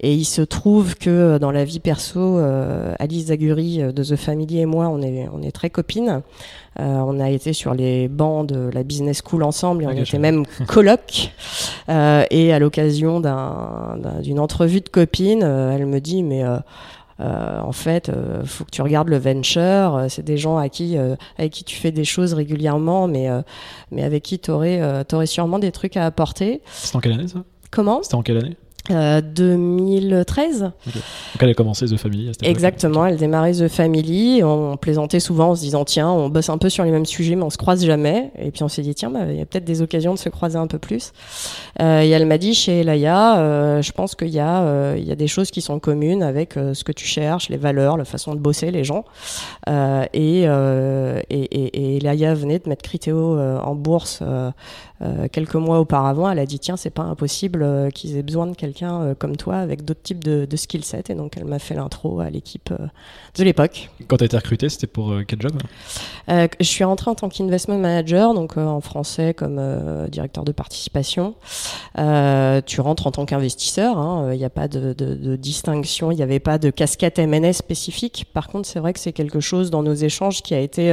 Et 0.00 0.14
il 0.14 0.24
se 0.24 0.42
trouve 0.42 0.96
que 0.96 1.10
euh, 1.10 1.38
dans 1.38 1.52
la 1.52 1.64
vie 1.64 1.78
perso, 1.78 2.38
Alice 2.98 3.26
Zaguri 3.26 3.78
de 3.78 4.02
The 4.02 4.16
Family 4.16 4.58
et 4.58 4.66
moi, 4.66 4.88
on 4.88 5.00
est, 5.02 5.28
on 5.32 5.42
est 5.42 5.52
très 5.52 5.70
copines. 5.70 6.22
on 6.78 7.20
a 7.20 7.30
été 7.30 7.52
sur 7.52 7.74
les 7.74 8.08
bancs 8.08 8.46
de 8.46 8.70
la 8.72 8.82
business 8.82 9.20
school 9.24 9.42
ensemble 9.42 9.84
et 9.84 9.86
on 9.86 9.90
était 9.90 10.18
même 10.18 10.44
coloc. 10.66 11.30
et 11.88 12.52
à 12.52 12.58
l'occasion 12.58 13.20
d'une 13.20 14.40
entrevue 14.40 14.80
de 14.80 14.88
copines, 14.88 15.42
elle 15.42 15.86
me 15.86 16.00
dit 16.00 16.22
mais 16.22 16.42
euh, 17.20 17.60
en 17.60 17.72
fait, 17.72 18.08
euh, 18.08 18.44
faut 18.44 18.64
que 18.64 18.70
tu 18.70 18.82
regardes 18.82 19.08
le 19.08 19.18
venture. 19.18 19.96
Euh, 19.96 20.06
c'est 20.08 20.24
des 20.24 20.38
gens 20.38 20.56
à 20.56 20.68
qui, 20.68 20.96
avec 21.38 21.52
qui 21.52 21.64
tu 21.64 21.76
fais 21.76 21.90
des 21.90 22.04
choses 22.04 22.34
régulièrement, 22.34 23.08
mais, 23.08 23.28
mais 23.90 24.02
avec 24.02 24.22
qui 24.22 24.38
tu 24.38 24.50
aurais, 24.50 25.04
aurais 25.12 25.26
sûrement 25.26 25.58
des 25.58 25.72
trucs 25.72 25.96
à 25.96 26.06
apporter. 26.06 26.62
C'était 26.72 26.96
en 26.96 27.00
quelle 27.00 27.12
année 27.12 27.28
ça? 27.28 27.42
Comment? 27.70 28.02
C'était 28.02 28.14
en 28.14 28.22
quelle 28.22 28.38
année? 28.38 28.56
2013. 28.90 30.60
Donc 30.60 30.72
elle 31.40 31.50
a 31.50 31.54
commencé 31.54 31.86
The 31.86 31.96
Family 31.96 32.30
Exactement, 32.42 33.06
elle 33.06 33.16
démarrait 33.16 33.52
The 33.52 33.68
Family. 33.68 34.42
On 34.42 34.76
plaisantait 34.76 35.20
souvent 35.20 35.50
en 35.50 35.54
se 35.54 35.60
disant 35.60 35.84
tiens, 35.84 36.10
on 36.10 36.28
bosse 36.28 36.48
un 36.48 36.58
peu 36.58 36.68
sur 36.68 36.84
les 36.84 36.90
mêmes 36.90 37.06
sujets, 37.06 37.36
mais 37.36 37.44
on 37.44 37.50
se 37.50 37.58
croise 37.58 37.84
jamais. 37.84 38.30
Et 38.38 38.50
puis 38.50 38.62
on 38.62 38.68
s'est 38.68 38.82
dit 38.82 38.94
tiens, 38.94 39.10
bah, 39.10 39.20
il 39.28 39.36
y 39.36 39.40
a 39.40 39.46
peut-être 39.46 39.64
des 39.64 39.82
occasions 39.82 40.14
de 40.14 40.18
se 40.18 40.28
croiser 40.28 40.58
un 40.58 40.66
peu 40.66 40.78
plus. 40.78 41.12
Euh, 41.80 42.02
et 42.02 42.08
elle 42.10 42.26
m'a 42.26 42.38
dit 42.38 42.54
chez 42.54 42.80
Elaya, 42.80 43.38
euh, 43.38 43.82
je 43.82 43.92
pense 43.92 44.14
qu'il 44.14 44.28
y, 44.28 44.40
euh, 44.40 45.12
a 45.12 45.14
des 45.14 45.28
choses 45.28 45.50
qui 45.50 45.60
sont 45.60 45.78
communes 45.78 46.22
avec 46.22 46.56
euh, 46.56 46.74
ce 46.74 46.84
que 46.84 46.92
tu 46.92 47.06
cherches, 47.06 47.48
les 47.48 47.56
valeurs, 47.56 47.96
la 47.96 48.04
façon 48.04 48.34
de 48.34 48.40
bosser 48.40 48.70
les 48.70 48.84
gens. 48.84 49.04
Euh, 49.68 50.04
et, 50.12 50.42
et, 50.42 51.24
et, 51.30 51.94
et 51.94 51.96
Elaya 51.96 52.34
venait 52.34 52.58
de 52.58 52.68
mettre 52.68 52.82
Criteo 52.82 53.38
en 53.38 53.74
bourse 53.74 54.22
euh, 55.00 55.28
quelques 55.30 55.54
mois 55.54 55.78
auparavant, 55.78 56.28
elle 56.28 56.40
a 56.40 56.46
dit 56.46 56.58
tiens, 56.58 56.76
c'est 56.76 56.90
pas 56.90 57.04
impossible 57.04 57.62
euh, 57.62 57.88
qu'ils 57.90 58.16
aient 58.16 58.22
besoin 58.24 58.48
de 58.48 58.56
quelqu'un 58.56 58.77
euh, 58.86 59.14
comme 59.14 59.36
toi 59.36 59.56
avec 59.56 59.84
d'autres 59.84 60.02
types 60.02 60.22
de, 60.22 60.44
de 60.44 60.56
skill 60.56 60.84
sets. 60.84 61.04
Et 61.08 61.14
donc, 61.14 61.36
elle 61.36 61.44
m'a 61.44 61.58
fait 61.58 61.74
l'intro 61.74 62.20
à 62.20 62.30
l'équipe 62.30 62.72
de 63.36 63.44
l'époque. 63.44 63.90
Quand 64.06 64.16
tu 64.16 64.24
as 64.24 64.26
été 64.26 64.36
recrutée, 64.36 64.68
c'était 64.68 64.86
pour 64.86 65.14
quel 65.26 65.40
job? 65.40 65.52
Je 66.28 66.48
suis 66.64 66.84
rentrée 66.84 67.10
en 67.10 67.14
tant 67.14 67.28
qu'investment 67.28 67.78
manager, 67.78 68.34
donc 68.34 68.56
en 68.56 68.80
français 68.80 69.34
comme 69.34 69.60
directeur 70.08 70.44
de 70.44 70.52
participation. 70.52 71.34
tu 71.94 72.80
rentres 72.80 73.06
en 73.06 73.10
tant 73.10 73.24
qu'investisseur, 73.24 73.98
hein, 73.98 74.30
il 74.32 74.38
n'y 74.38 74.44
a 74.44 74.50
pas 74.50 74.68
de, 74.68 74.92
de, 74.92 75.14
de 75.14 75.36
distinction, 75.36 76.10
il 76.10 76.16
n'y 76.16 76.22
avait 76.22 76.40
pas 76.40 76.58
de 76.58 76.70
casquette 76.70 77.18
MNS 77.18 77.54
spécifique. 77.54 78.26
Par 78.32 78.48
contre, 78.48 78.68
c'est 78.68 78.80
vrai 78.80 78.92
que 78.92 79.00
c'est 79.00 79.12
quelque 79.12 79.40
chose 79.40 79.70
dans 79.70 79.82
nos 79.82 79.94
échanges 79.94 80.42
qui 80.42 80.54
a 80.54 80.60
été 80.60 80.92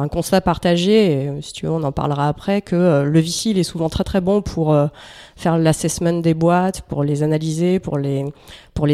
un 0.00 0.08
constat 0.08 0.40
partagé, 0.40 1.12
et, 1.12 1.42
si 1.42 1.52
tu 1.52 1.66
veux, 1.66 1.72
on 1.72 1.82
en 1.82 1.92
parlera 1.92 2.28
après, 2.28 2.62
que 2.62 3.02
le 3.02 3.20
VC, 3.20 3.50
il 3.50 3.58
est 3.58 3.64
souvent 3.64 3.88
très 3.88 4.04
très 4.04 4.20
bon 4.20 4.42
pour 4.42 4.72
euh, 4.72 4.86
faire 5.36 5.58
l'assessment 5.58 6.20
des 6.20 6.34
boîtes, 6.34 6.82
pour 6.82 7.04
les 7.04 7.22
analyser, 7.22 7.78
pour 7.78 7.98
les, 7.98 8.24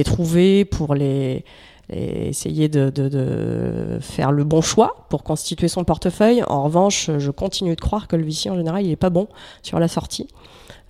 trouver, 0.04 0.64
pour 0.64 0.94
les, 0.94 1.44
essayer 1.90 2.68
de, 2.68 3.98
faire 4.00 4.32
le 4.32 4.44
bon 4.44 4.60
choix 4.60 5.06
pour 5.08 5.22
constituer 5.22 5.68
son 5.68 5.84
portefeuille. 5.84 6.42
En 6.48 6.64
revanche, 6.64 7.10
je 7.18 7.30
continue 7.30 7.74
de 7.74 7.80
croire 7.80 8.08
que 8.08 8.16
le 8.16 8.24
VC 8.24 8.50
en 8.50 8.56
général, 8.56 8.84
il 8.84 8.90
est 8.90 8.96
pas 8.96 9.10
bon 9.10 9.28
sur 9.62 9.78
la 9.78 9.88
sortie. 9.88 10.28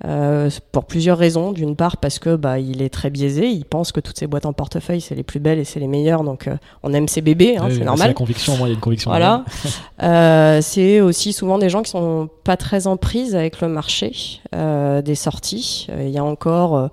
Euh, 0.04 0.50
pour 0.72 0.84
plusieurs 0.84 1.16
raisons. 1.16 1.52
D'une 1.52 1.76
part 1.76 1.96
parce 1.96 2.18
que 2.18 2.34
bah, 2.34 2.58
il 2.58 2.82
est 2.82 2.88
très 2.88 3.08
biaisé, 3.08 3.48
il 3.48 3.64
pense 3.64 3.92
que 3.92 4.00
toutes 4.00 4.18
ces 4.18 4.26
boîtes 4.26 4.46
en 4.46 4.52
portefeuille 4.52 5.00
c'est 5.00 5.14
les 5.14 5.22
plus 5.22 5.38
belles 5.38 5.60
et 5.60 5.64
c'est 5.64 5.78
les 5.78 5.86
meilleures, 5.86 6.24
donc 6.24 6.48
euh, 6.48 6.56
on 6.82 6.92
aime 6.92 7.06
ses 7.06 7.20
bébés, 7.20 7.56
hein, 7.56 7.68
c'est 7.70 7.78
normal. 7.78 7.98
C'est 7.98 8.08
la 8.08 8.14
conviction, 8.14 8.56
moi 8.56 8.66
il 8.66 8.70
y 8.70 8.72
a 8.72 8.74
une 8.74 8.80
conviction. 8.80 9.10
Voilà. 9.10 9.44
euh, 10.02 10.60
c'est 10.60 11.00
aussi 11.00 11.32
souvent 11.32 11.58
des 11.58 11.68
gens 11.68 11.82
qui 11.82 11.90
sont 11.90 12.28
pas 12.42 12.56
très 12.56 12.88
en 12.88 12.96
prise 12.96 13.36
avec 13.36 13.60
le 13.60 13.68
marché 13.68 14.40
euh, 14.54 15.02
des 15.02 15.14
sorties. 15.14 15.86
Il 15.96 16.10
y 16.10 16.18
a 16.18 16.24
encore 16.24 16.76
euh, 16.76 16.88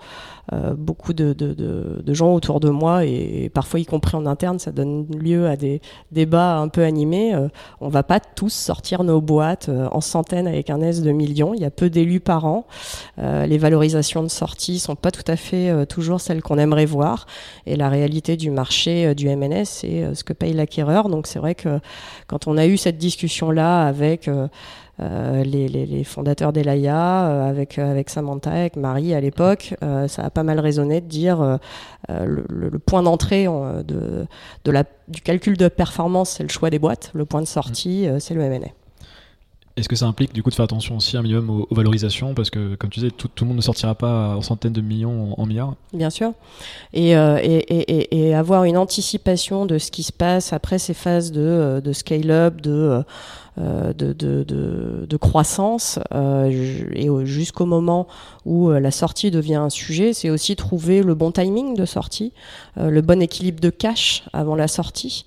beaucoup 0.78 1.14
de, 1.14 2.14
gens 2.14 2.34
autour 2.34 2.60
de 2.60 2.70
moi 2.70 3.06
et, 3.06 3.50
parfois 3.54 3.80
y 3.80 3.86
compris 3.86 4.16
en 4.16 4.26
interne, 4.26 4.60
ça 4.60 4.72
donne 4.72 5.06
lieu 5.16 5.48
à 5.48 5.56
des 5.56 5.82
débats 6.12 6.58
un 6.58 6.68
peu 6.68 6.84
animés. 6.84 7.34
Euh, 7.34 7.48
on 7.82 7.90
va 7.90 8.04
pas 8.04 8.20
tous 8.20 8.54
sortir 8.54 9.04
nos 9.04 9.22
boîtes 9.22 9.70
euh, 9.70 9.88
en 9.92 10.02
centaines 10.02 10.48
avec 10.48 10.70
un 10.70 10.82
S 10.82 11.02
de 11.02 11.12
millions. 11.12 11.54
Il 11.54 11.62
y 11.62 11.66
a 11.66 11.72
peu 11.72 11.90
d'élus 11.90 12.20
par 12.20 12.46
an. 12.46 12.66
les 13.18 13.58
valorisations 13.58 14.24
de 14.24 14.28
sortie 14.28 14.80
sont 14.80 14.96
pas 14.96 15.12
tout 15.12 15.24
à 15.28 15.36
fait 15.36 15.86
toujours 15.86 16.22
celles 16.22 16.42
qu'on 16.42 16.58
aimerait 16.58 16.86
voir. 16.86 17.28
Et 17.66 17.76
la 17.76 17.90
réalité 17.90 18.38
du 18.38 18.50
marché 18.50 19.14
du 19.16 19.28
MNS, 19.28 19.66
c'est 19.66 20.14
ce 20.14 20.24
que 20.24 20.34
paye 20.34 20.54
l'acquéreur. 20.54 21.10
Donc 21.10 21.28
c'est 21.28 21.40
vrai 21.40 21.56
que 21.56 21.80
quand 22.28 22.48
on 22.48 22.58
a 22.58 22.66
eu 22.66 22.78
cette 22.78 22.98
discussion 22.98 23.52
là 23.52 23.86
avec 23.86 24.28
euh, 24.28 24.48
les, 25.00 25.68
les, 25.68 25.86
les, 25.86 26.04
fondateurs 26.04 26.54
d'Elaya, 26.54 27.28
euh, 27.28 27.50
avec, 27.50 27.80
euh, 27.80 27.90
avec 27.90 28.10
Samantha, 28.10 28.52
avec 28.52 28.76
Marie 28.76 29.14
à 29.14 29.22
l'époque, 29.22 29.76
ça 30.08 30.24
a 30.24 30.30
pas 30.30 30.44
mal 30.44 30.60
résonné 30.60 31.02
de 31.02 31.08
dire 31.08 31.60
le, 32.10 32.46
le, 32.50 32.80
point 32.80 33.04
d'entrée 33.04 33.46
de, 33.46 34.26
de 34.64 34.72
la, 34.72 34.84
du 35.08 35.22
calcul 35.22 35.58
de 35.58 35.68
performance, 35.68 36.32
c'est 36.32 36.44
le 36.44 36.50
choix 36.50 36.70
des 36.70 36.80
boîtes, 36.80 37.12
le 37.14 37.26
point 37.26 37.42
de 37.42 37.48
sortie, 37.48 38.08
c'est 38.20 38.34
le 38.34 38.42
M&A. 38.42 38.79
Est-ce 39.80 39.88
que 39.88 39.96
ça 39.96 40.08
implique 40.08 40.34
du 40.34 40.44
coup 40.44 40.50
de 40.50 40.56
faire 40.56 40.66
attention 40.66 40.98
aussi 40.98 41.16
un 41.16 41.22
minimum 41.22 41.66
aux, 41.70 41.74
valorisations 41.74 42.34
Parce 42.34 42.50
que, 42.50 42.76
comme 42.76 42.90
tu 42.90 43.00
disais, 43.00 43.12
tout, 43.12 43.30
le 43.40 43.48
monde 43.48 43.56
ne 43.56 43.62
sortira 43.62 43.96
pas 43.96 44.36
en 44.36 44.42
centaines 44.42 44.74
de 44.74 44.82
millions 44.82 45.40
en, 45.40 45.46
milliards. 45.46 45.76
Bien 45.94 46.10
sûr. 46.10 46.34
Euh, 46.98 47.40
et, 47.42 48.36
avoir 48.36 48.66
une 48.66 48.78
anticipation 48.78 49.66
de 49.66 49.78
ce 49.78 49.90
qui 49.90 50.04
se 50.04 50.12
passe 50.12 50.52
après 50.52 50.80
ces 50.80 50.94
phases 50.94 51.32
de, 51.32 51.40
euh, 51.42 51.94
scale-up, 51.94 52.60
de, 52.60 53.04
euh, 53.58 53.94
de, 53.94 54.14
de, 54.14 55.18
croissance, 55.18 55.98
et 56.12 57.08
jusqu'au 57.24 57.66
moment 57.66 58.08
où 58.46 58.70
la 58.70 58.92
sortie 58.92 59.32
devient 59.32 59.56
un 59.56 59.70
sujet, 59.70 60.12
c'est 60.14 60.30
aussi 60.30 60.56
trouver 60.58 61.04
le 61.04 61.16
bon 61.16 61.32
timing 61.32 61.76
de 61.76 61.86
sortie, 61.86 62.34
le 62.78 63.02
bon 63.02 63.22
équilibre 63.22 63.62
de 63.62 63.70
cash 63.70 64.24
avant 64.34 64.56
la 64.56 64.68
sortie. 64.68 65.26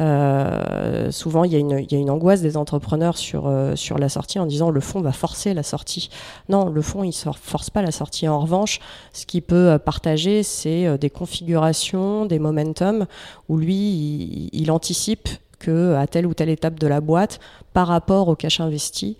Euh, 0.00 1.10
souvent, 1.10 1.44
il 1.44 1.52
y, 1.52 1.56
a 1.56 1.58
une, 1.58 2.10
angoisse 2.10 2.40
des 2.40 2.56
entrepreneurs 2.56 3.18
sur, 3.18 3.46
euh, 3.46 3.76
sur 3.76 3.98
la 3.98 4.08
sortie 4.08 4.38
en 4.38 4.46
disant 4.46 4.70
le 4.70 4.80
fonds 4.80 5.00
va 5.00 5.12
forcer 5.12 5.52
la 5.52 5.62
sortie. 5.62 6.08
Non, 6.48 6.70
le 6.70 6.82
fonds, 6.82 7.04
il 7.04 7.08
ne 7.08 7.32
force 7.32 7.68
pas 7.70 7.82
la 7.82 7.90
sortie. 7.90 8.26
En 8.26 8.40
revanche, 8.40 8.80
ce 9.12 9.26
qu'il 9.26 9.42
peut 9.42 9.70
euh, 9.70 9.78
partager, 9.78 10.42
c'est 10.42 10.96
des 10.98 11.10
configurations, 11.10 12.24
des 12.24 12.38
momentum, 12.38 13.06
où 13.48 13.58
lui, 13.58 13.74
il, 13.74 14.50
il 14.52 14.70
anticipe 14.70 15.28
que 15.58 15.94
à 15.94 16.06
telle 16.06 16.26
ou 16.26 16.32
telle 16.32 16.48
étape 16.48 16.78
de 16.78 16.86
la 16.86 17.02
boîte, 17.02 17.38
par 17.74 17.88
rapport 17.88 18.28
au 18.28 18.34
cash 18.34 18.60
investi, 18.60 19.18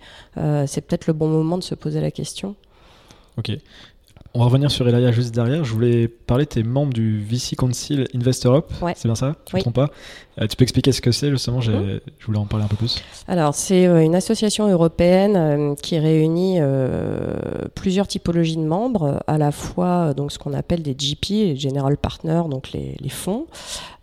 c'est 0.65 0.81
peut-être 0.81 1.05
le 1.05 1.13
bon 1.13 1.27
moment 1.27 1.59
de 1.59 1.63
se 1.63 1.75
poser 1.75 2.01
la 2.01 2.09
question. 2.09 2.55
Ok. 3.37 3.51
On 4.33 4.39
va 4.39 4.45
revenir 4.45 4.71
sur 4.71 4.87
Elia 4.87 5.11
juste 5.11 5.35
derrière. 5.35 5.65
Je 5.65 5.73
voulais 5.73 6.07
parler 6.07 6.45
de 6.45 6.49
tes 6.49 6.63
membres 6.63 6.93
du 6.93 7.19
VC 7.19 7.57
Council 7.57 8.07
Investor 8.15 8.55
Up. 8.55 8.71
C'est 8.95 9.09
bien 9.09 9.15
ça? 9.15 9.35
Je 9.49 9.55
ne 9.55 9.59
me 9.59 9.61
trompe 9.61 9.75
pas? 9.75 9.89
Euh, 10.39 10.47
tu 10.47 10.55
peux 10.55 10.63
expliquer 10.63 10.93
ce 10.93 11.01
que 11.01 11.11
c'est 11.11 11.29
justement? 11.29 11.59
Mmh. 11.59 11.99
Je 12.17 12.25
voulais 12.25 12.37
en 12.37 12.45
parler 12.45 12.63
un 12.63 12.69
peu 12.69 12.77
plus. 12.77 13.03
Alors, 13.27 13.53
c'est 13.55 13.87
euh, 13.87 14.01
une 14.01 14.15
association 14.15 14.69
européenne 14.69 15.35
euh, 15.35 15.75
qui 15.75 15.99
réunit 15.99 16.59
plusieurs 17.75 18.07
typologies 18.07 18.55
de 18.55 18.63
membres, 18.63 19.21
à 19.27 19.37
la 19.37 19.51
fois 19.51 20.13
donc 20.13 20.31
ce 20.31 20.39
qu'on 20.39 20.53
appelle 20.53 20.81
des 20.81 20.95
GP, 20.95 21.29
les 21.29 21.55
General 21.57 21.97
Partners, 21.97 22.43
donc 22.49 22.71
les, 22.71 22.95
les 23.01 23.09
fonds. 23.09 23.47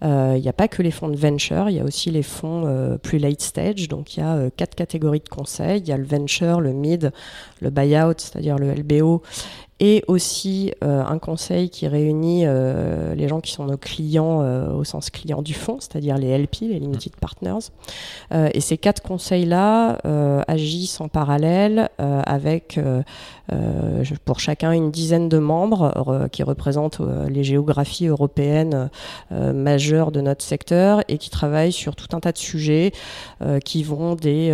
Il 0.02 0.40
n'y 0.40 0.48
a 0.48 0.52
pas 0.52 0.68
que 0.68 0.82
les 0.82 0.90
fonds 0.90 1.08
de 1.08 1.16
venture, 1.16 1.70
il 1.70 1.76
y 1.76 1.80
a 1.80 1.84
aussi 1.84 2.10
les 2.10 2.22
fonds 2.22 2.98
plus 3.02 3.18
late 3.18 3.40
stage. 3.40 3.88
Donc, 3.88 4.16
il 4.16 4.20
y 4.20 4.22
a 4.22 4.50
quatre 4.50 4.74
catégories 4.74 5.20
de 5.20 5.28
conseils. 5.28 5.80
Il 5.80 5.88
y 5.88 5.92
a 5.92 5.96
le 5.96 6.04
venture, 6.04 6.60
le 6.60 6.72
mid, 6.72 7.12
le 7.60 7.70
buyout, 7.70 8.14
c'est-à-dire 8.18 8.58
le 8.58 8.74
LBO, 8.74 9.22
et 9.80 10.02
aussi 10.08 10.72
euh, 10.82 11.04
un 11.04 11.18
conseil 11.18 11.70
qui 11.70 11.86
réunit 11.86 12.42
euh, 12.44 13.14
les 13.14 13.28
gens 13.28 13.40
qui 13.40 13.52
sont 13.52 13.64
nos 13.64 13.76
clients 13.76 14.42
euh, 14.42 14.72
au 14.72 14.84
sens 14.84 15.10
client 15.10 15.40
du 15.40 15.54
fonds, 15.54 15.78
c'est-à-dire 15.80 16.18
les 16.18 16.36
LP, 16.36 16.62
les 16.62 16.80
Limited 16.80 17.14
Partners. 17.16 17.70
et 18.32 18.60
ces 18.60 18.76
quatre 18.76 19.02
conseils-là 19.02 19.98
agissent 20.46 21.00
en 21.00 21.08
parallèle 21.08 21.88
avec 21.98 22.78
pour 24.24 24.40
chacun 24.40 24.72
une 24.72 24.90
dizaine 24.90 25.28
de 25.28 25.38
membres 25.38 26.28
qui 26.32 26.42
représentent 26.42 27.00
les 27.28 27.44
géographies 27.44 28.06
européennes 28.06 28.90
majeures 29.30 30.12
de 30.12 30.20
notre 30.20 30.44
secteur 30.44 31.02
et 31.08 31.18
qui 31.18 31.30
travaillent 31.30 31.72
sur 31.72 31.96
tout 31.96 32.16
un 32.16 32.20
tas 32.20 32.32
de 32.32 32.38
sujets 32.38 32.92
qui 33.64 33.82
vont 33.82 34.14
des 34.14 34.52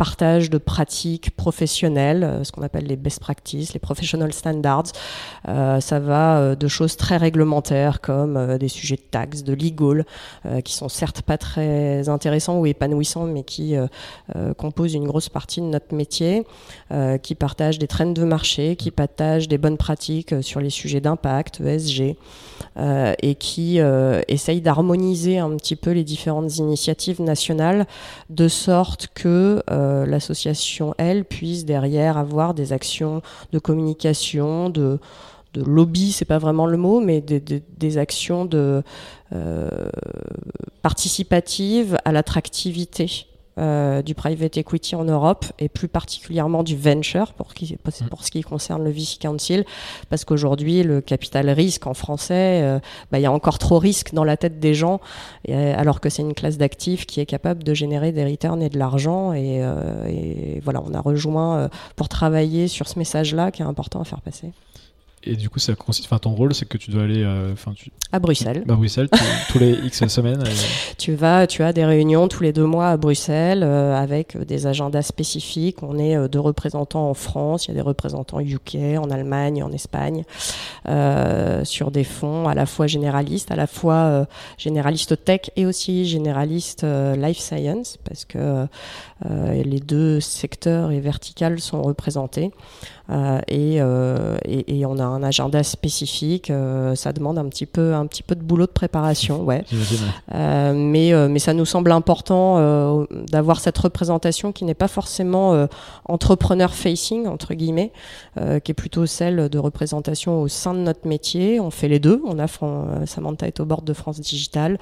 partage 0.00 0.48
de 0.48 0.56
pratiques 0.56 1.30
professionnelles, 1.36 2.24
euh, 2.24 2.42
ce 2.42 2.52
qu'on 2.52 2.62
appelle 2.62 2.86
les 2.86 2.96
best 2.96 3.20
practices, 3.20 3.74
les 3.74 3.80
professional 3.80 4.32
standards. 4.32 4.92
Euh, 5.46 5.78
ça 5.80 6.00
va 6.00 6.38
euh, 6.38 6.54
de 6.54 6.68
choses 6.68 6.96
très 6.96 7.18
réglementaires 7.18 8.00
comme 8.00 8.56
des 8.56 8.68
sujets 8.68 8.96
de 8.96 9.02
taxes, 9.02 9.44
de 9.44 9.52
legal, 9.52 10.06
qui 10.64 10.72
sont 10.72 10.88
certes 10.88 11.20
pas 11.20 11.36
très 11.36 12.08
intéressants 12.08 12.58
ou 12.58 12.64
épanouissants, 12.64 13.26
mais 13.26 13.42
qui 13.42 13.74
composent 14.56 14.94
une 14.94 15.06
grosse 15.06 15.28
partie 15.28 15.60
de 15.60 15.66
notre 15.66 15.94
métier, 15.94 16.46
qui 17.22 17.34
partagent 17.34 17.78
des 17.78 17.86
trends 17.86 18.12
de 18.12 18.24
marché, 18.24 18.76
qui 18.76 18.90
partagent 18.90 19.48
des 19.48 19.58
bonnes 19.58 19.76
pratiques 19.76 20.34
sur 20.42 20.60
les 20.60 20.70
sujets 20.70 21.00
d'impact, 21.00 21.60
ESG, 21.60 22.16
et 23.22 23.34
qui 23.34 23.78
essayent 24.28 24.60
d'harmoniser 24.60 25.38
un 25.38 25.56
petit 25.56 25.76
peu 25.76 25.90
les 25.90 26.04
différentes 26.04 26.56
initiatives 26.56 27.20
nationales 27.20 27.86
de 28.30 28.48
sorte 28.48 29.08
que 29.14 29.62
euh, 29.70 29.89
l'association, 30.06 30.94
elle, 30.98 31.24
puisse 31.24 31.64
derrière 31.64 32.16
avoir 32.18 32.54
des 32.54 32.72
actions 32.72 33.22
de 33.52 33.58
communication, 33.58 34.70
de, 34.70 34.98
lobby, 35.54 36.12
c'est 36.12 36.24
pas 36.24 36.38
vraiment 36.38 36.66
le 36.66 36.76
mot, 36.76 37.00
mais 37.00 37.20
des, 37.20 37.98
actions 37.98 38.48
euh, 38.52 38.82
participatives 40.82 41.98
à 42.04 42.12
l'attractivité 42.12 43.26
euh, 43.60 44.00
du 44.00 44.14
private 44.14 44.56
equity 44.56 44.94
en 44.94 45.04
Europe 45.04 45.44
et 45.58 45.68
plus 45.68 45.88
particulièrement 45.88 46.62
du 46.62 46.76
venture 46.76 47.34
pour, 47.34 47.52
qui, 47.52 47.74
mm. 47.74 48.08
pour 48.08 48.24
ce 48.24 48.30
qui 48.30 48.40
concerne 48.40 48.82
le 48.82 48.90
VC 48.90 49.18
Council 49.20 49.64
parce 50.08 50.24
qu'aujourd'hui 50.24 50.82
le 50.82 51.00
capital 51.00 51.50
risque 51.50 51.86
en 51.86 51.92
français 51.92 52.62
euh, 52.62 52.78
bah, 53.12 53.18
il 53.18 53.22
y 53.22 53.26
a 53.26 53.32
encore 53.32 53.58
trop 53.58 53.78
risque 53.78 54.14
dans 54.14 54.24
la 54.24 54.36
tête 54.36 54.60
des 54.60 54.72
gens 54.72 55.00
alors 55.48 56.00
que 56.00 56.08
c'est 56.08 56.22
une 56.22 56.34
classe 56.34 56.56
d'actifs 56.58 57.06
qui 57.06 57.20
est 57.20 57.26
capable 57.26 57.62
de 57.62 57.74
générer 57.74 58.12
des 58.12 58.24
returns 58.24 58.62
et 58.62 58.70
de 58.70 58.78
l'argent 58.78 59.32
et, 59.32 59.62
euh, 59.62 60.06
et, 60.06 60.60
voilà 60.64 60.82
on 60.86 60.94
a 60.94 61.00
rejoint 61.00 61.68
pour 61.96 62.08
travailler 62.08 62.66
sur 62.66 62.88
ce 62.88 62.98
message 62.98 63.34
là 63.34 63.50
qui 63.50 63.62
est 63.62 63.66
important 63.66 64.00
à 64.00 64.04
faire 64.04 64.22
passer. 64.22 64.52
Et 65.22 65.36
du 65.36 65.50
coup, 65.50 65.58
ça 65.58 65.74
consiste, 65.74 66.06
enfin, 66.06 66.18
ton 66.18 66.30
rôle, 66.30 66.54
c'est 66.54 66.66
que 66.66 66.78
tu 66.78 66.90
dois 66.90 67.02
aller, 67.02 67.22
euh, 67.22 67.52
enfin, 67.52 67.74
à 68.10 68.18
Bruxelles. 68.18 68.64
À 68.66 68.74
Bruxelles, 68.74 69.10
tous 69.50 69.58
les 69.58 69.72
X 69.72 70.06
semaines. 70.08 70.42
Tu 70.98 71.14
vas, 71.14 71.46
tu 71.46 71.62
as 71.62 71.72
des 71.72 71.84
réunions 71.84 72.28
tous 72.28 72.42
les 72.42 72.52
deux 72.52 72.66
mois 72.66 72.88
à 72.88 72.96
Bruxelles 72.98 73.62
euh, 73.62 73.96
avec 73.96 74.36
des 74.36 74.66
agendas 74.66 75.02
spécifiques. 75.02 75.82
On 75.82 75.98
est 75.98 76.14
euh, 76.14 76.28
deux 76.28 76.40
représentants 76.40 77.08
en 77.08 77.14
France, 77.14 77.66
il 77.66 77.68
y 77.68 77.70
a 77.72 77.74
des 77.74 77.80
représentants 77.80 78.40
UK, 78.40 78.76
en 78.98 79.10
Allemagne, 79.10 79.62
en 79.62 79.72
Espagne, 79.72 80.24
sur 81.64 81.90
des 81.90 82.04
fonds 82.04 82.48
à 82.48 82.54
la 82.54 82.66
fois 82.66 82.86
généralistes, 82.86 83.50
à 83.50 83.56
la 83.56 83.66
fois 83.66 84.26
généralistes 84.58 85.24
tech 85.24 85.50
et 85.56 85.64
aussi 85.64 86.06
généralistes 86.06 86.84
life 87.16 87.38
science, 87.38 87.98
parce 88.04 88.24
que 88.24 88.66
les 89.24 89.80
deux 89.80 90.20
secteurs 90.20 90.90
et 90.90 91.00
verticales 91.00 91.60
sont 91.60 91.82
représentés. 91.82 92.50
Euh, 93.10 93.40
euh, 93.50 94.38
et, 94.44 94.78
et, 94.78 94.86
on 94.86 94.98
a 94.98 95.04
un 95.04 95.22
agenda 95.22 95.62
spécifique. 95.62 96.50
Euh, 96.50 96.94
ça 96.94 97.12
demande 97.12 97.38
un 97.38 97.48
petit 97.48 97.66
peu, 97.66 97.94
un 97.94 98.06
petit 98.06 98.22
peu 98.22 98.34
de 98.34 98.42
boulot 98.42 98.66
de 98.66 98.72
préparation, 98.72 99.42
ouais. 99.44 99.64
mais, 100.32 101.12
mais 101.28 101.38
ça 101.38 101.54
nous 101.54 101.64
semble 101.64 101.92
important 101.92 103.06
d'avoir 103.30 103.60
cette 103.60 103.78
représentation 103.78 104.52
qui 104.52 104.64
n'est 104.64 104.74
pas 104.74 104.88
forcément 104.88 105.66
entrepreneur 106.06 106.72
facing 106.74 107.26
entre 107.26 107.54
guillemets, 107.54 107.92
qui 108.36 108.70
est 108.70 108.74
plutôt 108.74 109.06
celle 109.06 109.48
de 109.48 109.58
représentation 109.58 110.40
au 110.40 110.48
sein 110.48 110.74
de 110.74 110.80
notre 110.80 111.06
métier. 111.06 111.60
On 111.60 111.70
fait 111.70 111.88
les 111.88 111.98
deux. 111.98 112.22
On 112.26 112.38
a 112.38 112.46
Samantha 113.06 113.46
est 113.46 113.60
au 113.60 113.64
bord 113.64 113.82
de 113.82 113.92
France 113.92 114.20
Digital. 114.20 114.78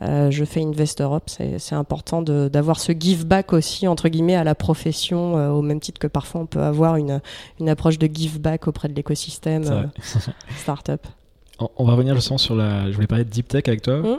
je 0.00 0.44
fais 0.44 0.62
Invest 0.62 1.00
Europe. 1.00 1.28
C'est 1.28 1.74
important 1.74 2.22
d'avoir 2.22 2.80
ce 2.80 2.92
give 2.92 3.26
back 3.26 3.52
aussi 3.52 3.88
entre 3.88 4.08
guillemets 4.08 4.36
à 4.36 4.44
la 4.44 4.54
profession, 4.54 5.34
au 5.56 5.62
même 5.62 5.80
titre 5.80 5.98
que 5.98 6.06
parfois 6.06 6.42
on 6.42 6.46
peut 6.46 6.62
avoir 6.62 6.96
une, 6.96 7.20
une 7.58 7.69
approche 7.70 7.98
de 7.98 8.08
give 8.12 8.40
back 8.40 8.68
auprès 8.68 8.88
de 8.88 8.94
l'écosystème 8.94 9.64
euh, 9.66 9.84
startup. 10.58 11.06
On 11.76 11.84
va 11.84 11.92
revenir 11.92 12.14
justement 12.14 12.38
sur 12.38 12.54
la. 12.54 12.90
Je 12.90 12.94
voulais 12.94 13.06
parler 13.06 13.24
de 13.24 13.30
deep 13.30 13.48
tech 13.48 13.64
avec 13.66 13.82
toi. 13.82 13.98
Mm. 13.98 14.18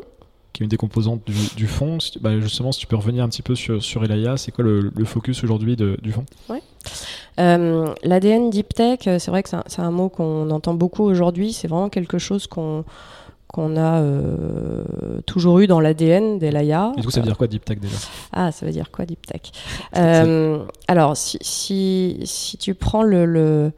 qui 0.53 0.61
est 0.61 0.65
une 0.65 0.69
des 0.69 0.77
composantes 0.77 1.21
du, 1.55 1.67
fonds. 1.67 1.97
Bah, 2.19 2.39
justement, 2.39 2.71
si 2.71 2.79
tu 2.81 2.87
peux 2.87 2.95
revenir 2.95 3.23
un 3.23 3.29
petit 3.29 3.41
peu 3.41 3.55
sur, 3.55 3.81
sur 3.81 4.03
Elaya, 4.03 4.37
c'est 4.37 4.51
quoi 4.51 4.63
le, 4.63 4.91
focus 5.05 5.43
aujourd'hui 5.43 5.75
du 5.75 6.11
fonds 6.11 6.25
ouais. 6.49 6.61
euh, 7.39 7.93
L'ADN 8.03 8.49
Deep 8.49 8.73
Tech, 8.73 8.99
euh, 9.07 9.17
c'est 9.17 9.31
vrai 9.31 9.41
que 9.43 9.49
c'est 9.49 9.81
un, 9.81 9.91
mot 9.91 10.09
qu'on 10.09 10.49
entend 10.51 10.73
beaucoup 10.73 11.03
aujourd'hui. 11.03 11.53
C'est 11.53 11.67
vraiment 11.67 11.89
quelque 11.89 12.19
chose 12.19 12.47
qu'on 12.47 12.83
qu'on 13.51 13.75
a 13.75 13.99
euh, 14.01 14.83
toujours 15.25 15.59
eu 15.59 15.67
dans 15.67 15.81
l'ADN 15.81 16.39
d'Elaya. 16.39 16.93
Et 16.95 17.01
du 17.01 17.05
coup, 17.05 17.11
ça 17.11 17.19
veut 17.19 17.25
dire 17.25 17.37
quoi 17.37 17.47
Deep 17.47 17.65
Tech 17.65 17.79
déjà? 17.79 17.95
Ah, 18.31 18.51
ça 18.51 18.65
veut 18.65 18.71
dire 18.71 18.91
quoi 18.91 19.05
Deep 19.05 19.25
Tech? 19.25 19.41
Euh, 19.97 20.63
Alors, 20.87 21.17
si, 21.17 21.37
si, 21.41 22.19
si, 22.23 22.57
tu 22.57 22.75
prends 22.75 23.03
le, 23.03 23.71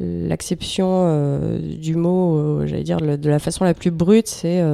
l'acception 0.00 0.86
euh, 0.88 1.58
du 1.58 1.94
mot, 1.94 2.66
j'allais 2.66 2.84
dire 2.84 2.98
de 3.00 3.28
la 3.28 3.38
façon 3.38 3.64
la 3.64 3.74
plus 3.74 3.90
brute, 3.90 4.28
c'est 4.28 4.64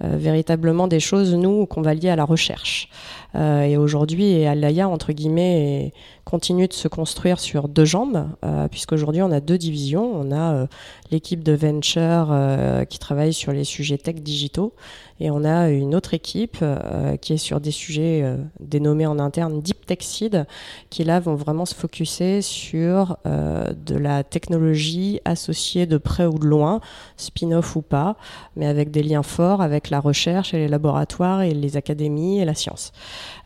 véritablement 0.00 0.86
des 0.86 1.00
choses, 1.00 1.34
nous, 1.34 1.66
qu'on 1.66 1.82
va 1.82 1.94
lier 1.94 2.10
à 2.10 2.16
la 2.16 2.24
recherche. 2.24 2.88
Et 3.34 3.76
aujourd'hui, 3.76 4.32
Elaya, 4.42 4.88
entre 4.88 5.12
guillemets, 5.12 5.92
continue 6.24 6.68
de 6.68 6.72
se 6.72 6.88
construire 6.88 7.40
sur 7.40 7.68
deux 7.68 7.84
jambes, 7.84 8.28
puisqu'aujourd'hui, 8.70 9.22
on 9.22 9.30
a 9.32 9.40
deux 9.40 9.58
divisions. 9.58 10.12
On 10.14 10.32
a 10.32 10.66
l'équipe 11.10 11.42
de 11.44 11.52
venture 11.52 12.28
euh, 12.30 12.84
qui 12.84 12.98
travaille 12.98 13.32
sur 13.32 13.52
les 13.52 13.64
sujets 13.64 13.98
tech 13.98 14.16
digitaux. 14.16 14.74
Et 15.20 15.30
on 15.30 15.44
a 15.44 15.70
une 15.70 15.94
autre 15.94 16.12
équipe 16.12 16.58
euh, 16.60 17.16
qui 17.16 17.34
est 17.34 17.38
sur 17.38 17.60
des 17.60 17.70
sujets 17.70 18.22
euh, 18.24 18.36
dénommés 18.58 19.06
en 19.06 19.20
interne 19.20 19.62
Deep 19.62 19.86
Tech 19.86 19.98
Seed, 20.00 20.44
qui 20.90 21.04
là 21.04 21.20
vont 21.20 21.36
vraiment 21.36 21.66
se 21.66 21.74
focuser 21.74 22.42
sur 22.42 23.16
de 23.24 23.96
la 23.96 24.24
technologie 24.24 25.20
associée 25.24 25.86
de 25.86 25.98
près 25.98 26.26
ou 26.26 26.38
de 26.38 26.46
loin, 26.46 26.80
spin-off 27.16 27.76
ou 27.76 27.82
pas, 27.82 28.16
mais 28.56 28.66
avec 28.66 28.90
des 28.90 29.02
liens 29.02 29.22
forts 29.22 29.62
avec 29.62 29.90
la 29.90 30.00
recherche 30.00 30.52
et 30.52 30.58
les 30.58 30.68
laboratoires 30.68 31.42
et 31.42 31.54
les 31.54 31.76
académies 31.76 32.40
et 32.40 32.44
la 32.44 32.54
science. 32.54 32.92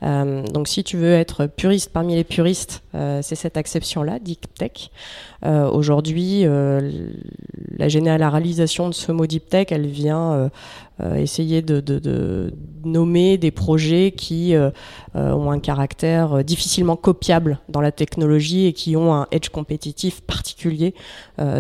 Euh, 0.03 0.43
donc 0.43 0.69
si 0.69 0.85
tu 0.85 0.97
veux 0.97 1.13
être 1.13 1.47
puriste 1.47 1.93
parmi 1.93 2.15
les 2.15 2.25
puristes, 2.25 2.83
euh, 2.95 3.21
c'est 3.23 3.35
cette 3.35 3.57
acception-là, 3.57 4.19
deep 4.19 4.47
tech. 4.55 4.91
Euh, 5.45 5.69
aujourd'hui, 5.71 6.45
la 7.79 7.89
généralisation 7.89 8.89
de 8.89 8.95
ce 8.95 9.13
mot 9.13 9.27
deep 9.27 9.49
tech, 9.49 9.69
elle 9.71 9.87
vient 9.87 10.51
essayer 11.17 11.63
de, 11.63 11.81
de, 11.81 12.53
nommer 12.85 13.39
des 13.39 13.51
projets 13.51 14.13
qui 14.13 14.55
ont 15.15 15.51
un 15.51 15.59
caractère 15.61 16.43
difficilement 16.45 16.97
copiable 16.97 17.61
dans 17.69 17.81
la 17.81 17.93
technologie 17.93 18.67
et 18.67 18.73
qui 18.73 18.97
ont 18.97 19.15
un 19.15 19.27
edge 19.31 19.49
compétitif 19.51 20.21
particulier 20.23 20.95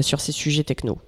sur 0.01 0.21
ces 0.21 0.33
sujets 0.33 0.65
techno. 0.65 0.99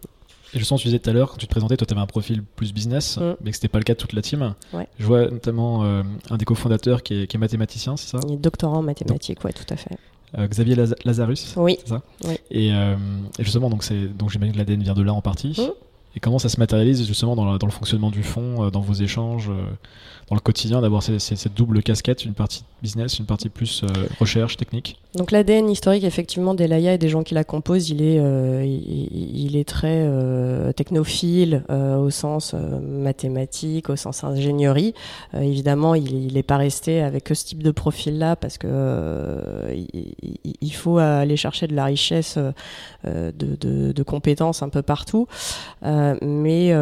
Et 0.55 0.59
je 0.59 0.65
sens, 0.65 0.81
tu 0.81 0.89
disais 0.89 0.99
tout 0.99 1.11
à 1.11 1.13
l'heure, 1.13 1.31
quand 1.31 1.37
tu 1.37 1.47
te 1.47 1.51
présentais, 1.51 1.77
toi, 1.77 1.87
tu 1.87 1.95
avais 1.95 2.01
un 2.01 2.07
profil 2.07 2.43
plus 2.43 2.73
business, 2.73 3.19
mm. 3.19 3.37
mais 3.43 3.51
que 3.51 3.57
c'était 3.57 3.69
pas 3.69 3.79
le 3.79 3.85
cas 3.85 3.95
de 3.95 3.99
toute 3.99 4.13
la 4.13 4.23
team. 4.23 4.55
Je 4.99 5.07
vois 5.07 5.31
notamment 5.31 5.85
euh, 5.85 6.03
un 6.31 6.37
des 6.37 6.45
cofondateurs 6.45 7.03
qui 7.03 7.23
est, 7.23 7.27
qui 7.27 7.37
est 7.37 7.41
mathématicien, 7.41 7.97
c'est 7.97 8.09
ça? 8.09 8.21
Il 8.27 8.35
est 8.35 8.37
doctorant 8.37 8.79
en 8.79 8.83
mathématiques, 8.83 9.39
oui, 9.45 9.53
tout 9.53 9.73
à 9.73 9.77
fait. 9.77 9.97
Euh, 10.39 10.47
Xavier 10.47 10.77
Lazarus, 11.05 11.55
oui. 11.57 11.79
c'est 11.81 11.89
ça? 11.89 12.03
Oui. 12.25 12.35
Et, 12.51 12.73
euh, 12.73 12.97
et, 13.39 13.45
justement, 13.45 13.69
donc, 13.69 13.85
donc 14.17 14.31
j'imagine 14.31 14.53
que 14.53 14.59
l'ADN 14.59 14.83
vient 14.83 14.95
de 14.95 15.03
là 15.03 15.13
en 15.13 15.23
partie. 15.23 15.57
Mm. 15.59 15.71
Et 16.17 16.21
comment 16.21 16.41
ça 16.41 16.49
se 16.49 16.59
matérialise 16.59 17.07
justement 17.07 17.37
dans, 17.37 17.57
dans 17.57 17.67
le 17.67 17.73
fonctionnement 17.73 18.11
du 18.11 18.25
fonds, 18.25 18.69
dans 18.71 18.81
vos 18.81 18.95
échanges 18.95 19.49
dans 20.31 20.37
le 20.37 20.41
quotidien 20.41 20.81
d'avoir 20.81 21.03
cette 21.03 21.55
double 21.55 21.83
casquette, 21.83 22.25
une 22.25 22.35
partie 22.35 22.63
business, 22.83 23.19
une 23.19 23.27
partie 23.27 23.49
plus 23.49 23.83
euh, 23.83 23.89
recherche, 24.21 24.57
technique 24.57 24.97
Donc 25.17 25.33
l'ADN 25.33 25.69
historique 25.69 26.05
effectivement 26.05 26.55
d'Elaya 26.55 26.95
et 26.95 26.99
des 26.99 27.09
gens 27.09 27.25
qui 27.25 27.35
la 27.35 27.43
composent, 27.43 27.91
il 27.91 28.01
est, 28.01 28.19
euh, 28.21 28.65
il, 28.65 29.65
très 29.65 30.05
euh, 30.07 30.73
technophile 30.73 31.65
au 31.69 32.09
sens 32.09 32.55
mathématique, 32.55 33.91
au 33.91 33.97
sens 33.97 34.25
ingénierie. 34.25 34.95
évidemment, 35.35 35.95
il 35.95 36.33
n'est 36.33 36.43
pas 36.43 36.57
resté 36.57 37.03
avec 37.03 37.29
ce 37.29 37.45
type 37.45 37.63
de 37.63 37.71
profil-là 37.73 38.37
parce 38.37 38.57
que 38.57 39.37
il, 40.63 40.73
faut 40.73 40.99
aller 40.99 41.37
chercher 41.37 41.67
de 41.67 41.75
la 41.75 41.85
richesse 41.85 42.39
de, 43.05 43.33
de, 43.35 43.93
de, 43.93 44.03
compétences 44.03 44.63
un 44.63 44.71
peu 44.71 44.83
partout. 44.83 45.27
mais 45.83 46.73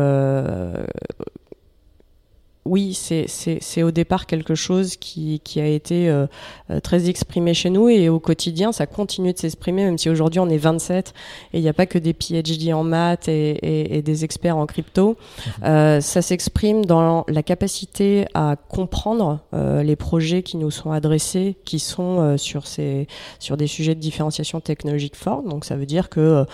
oui, 2.69 2.93
c'est 2.95 3.83
au 3.83 3.91
départ 3.91 4.27
quelque 4.27 4.55
chose 4.55 4.97
qui, 4.97 5.41
a 5.57 5.67
été 5.67 6.09
euh, 6.09 6.27
euh, 6.71 6.81
très 6.81 7.09
exprimé 7.09 7.55
chez 7.55 7.71
nous 7.71 7.89
et 7.89 8.09
au 8.09 8.21
quotidien, 8.21 8.73
ça 8.73 8.87
continue 8.87 9.33
de 9.33 9.39
s'exprimer, 9.39 9.85
même 9.85 9.97
si 9.97 10.11
aujourd'hui 10.11 10.39
on 10.41 10.49
est 10.49 10.59
27 10.59 11.15
et 11.55 11.59
il 11.59 11.63
n'y 11.63 11.69
a 11.69 11.73
pas 11.73 11.87
que 11.87 11.99
des 11.99 12.13
PhD 12.13 12.73
en 12.73 12.85
maths 12.85 13.29
et, 13.29 14.03
des 14.03 14.25
experts 14.25 14.57
en 14.57 14.67
crypto. 14.67 15.17
Mhm. 15.19 15.65
Euh, 15.65 16.01
ça 16.01 16.21
s'exprime 16.21 16.85
dans 16.85 17.25
la 17.29 17.43
capacité 17.43 18.27
à 18.35 18.57
comprendre 18.57 19.41
les 19.53 19.97
projets 19.97 20.43
qui 20.43 20.57
nous 20.57 20.71
sont 20.71 20.91
adressés, 20.91 21.57
qui 21.65 21.79
sont 21.79 22.37
sur, 22.37 22.67
ces, 22.67 23.07
sur 23.39 23.57
des 23.57 23.67
sujets 23.67 23.95
de 23.95 24.01
différenciation 24.01 24.61
technologique 24.61 25.17
forte. 25.17 25.47
Donc 25.47 25.65
ça 25.65 25.77
veut 25.77 25.87
dire 25.87 26.09
que 26.09 26.45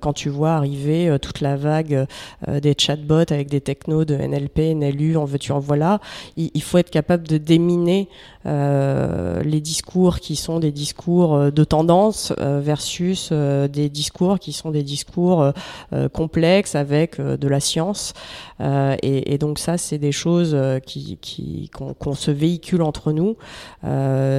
quand 0.00 0.12
tu 0.12 0.28
vois 0.28 0.52
arriver 0.52 1.16
toute 1.20 1.40
la 1.40 1.56
vague 1.56 2.06
des 2.48 2.74
chatbots 2.76 3.30
avec 3.30 3.48
des 3.48 3.60
technos 3.60 4.04
de 4.04 4.16
NLP, 4.16 4.74
NLU, 4.74 5.16
en 5.24 5.38
tu 5.38 5.52
en 5.52 5.58
voilà. 5.58 6.00
Il, 6.36 6.62
faut 6.62 6.78
être 6.78 6.90
capable 6.90 7.26
de 7.26 7.38
déminer 7.38 8.08
euh, 8.46 9.42
les 9.42 9.60
discours 9.60 10.20
qui 10.20 10.36
sont 10.36 10.58
des 10.58 10.70
discours 10.70 11.34
euh, 11.34 11.50
de 11.50 11.64
tendance 11.64 12.32
euh, 12.38 12.60
versus 12.60 13.32
des 13.32 13.88
discours 13.88 14.38
qui 14.38 14.52
sont 14.52 14.70
des 14.70 14.82
discours 14.82 15.52
complexes 16.12 16.74
avec 16.74 17.20
de 17.20 17.48
la 17.48 17.60
science. 17.60 18.12
Et, 18.60 19.38
donc 19.38 19.58
ça, 19.58 19.78
c'est 19.78 19.98
des 19.98 20.12
choses 20.12 20.56
qui 20.86 21.70
qu'on 21.72 22.14
se 22.14 22.30
véhicule 22.30 22.82
entre 22.82 23.12
nous, 23.12 23.36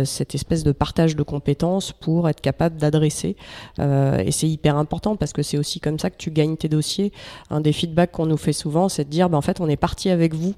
cette 0.06 0.36
espèce 0.36 0.64
de 0.64 0.72
partage 0.72 1.16
de 1.16 1.24
compétences 1.24 1.92
pour 1.92 2.30
être 2.30 2.42
capable 2.42 2.78
d'adresser. 2.78 3.36
et 3.80 4.32
c'est 4.32 4.48
hyper 4.48 4.78
important 4.78 5.16
parce 5.16 5.34
que 5.34 5.44
c'est 5.44 5.58
aussi 5.58 5.80
comme 5.80 6.00
ça 6.00 6.10
que 6.10 6.18
tu 6.18 6.32
gagnes 6.32 6.58
tes 6.58 6.70
dossiers. 6.70 7.12
Un 7.50 7.62
des 7.62 7.74
feedbacks 7.74 8.12
qu'on 8.12 8.26
nous 8.26 8.38
fait 8.38 8.54
souvent, 8.54 8.90
c'est 8.90 9.06
de 9.06 9.10
dire, 9.10 9.30
ben, 9.30 9.38
en 9.38 9.42
fait, 9.42 9.60
on 9.60 9.68
est 9.68 9.78
parti 9.78 10.10
avec 10.10 10.34
vous 10.34 10.56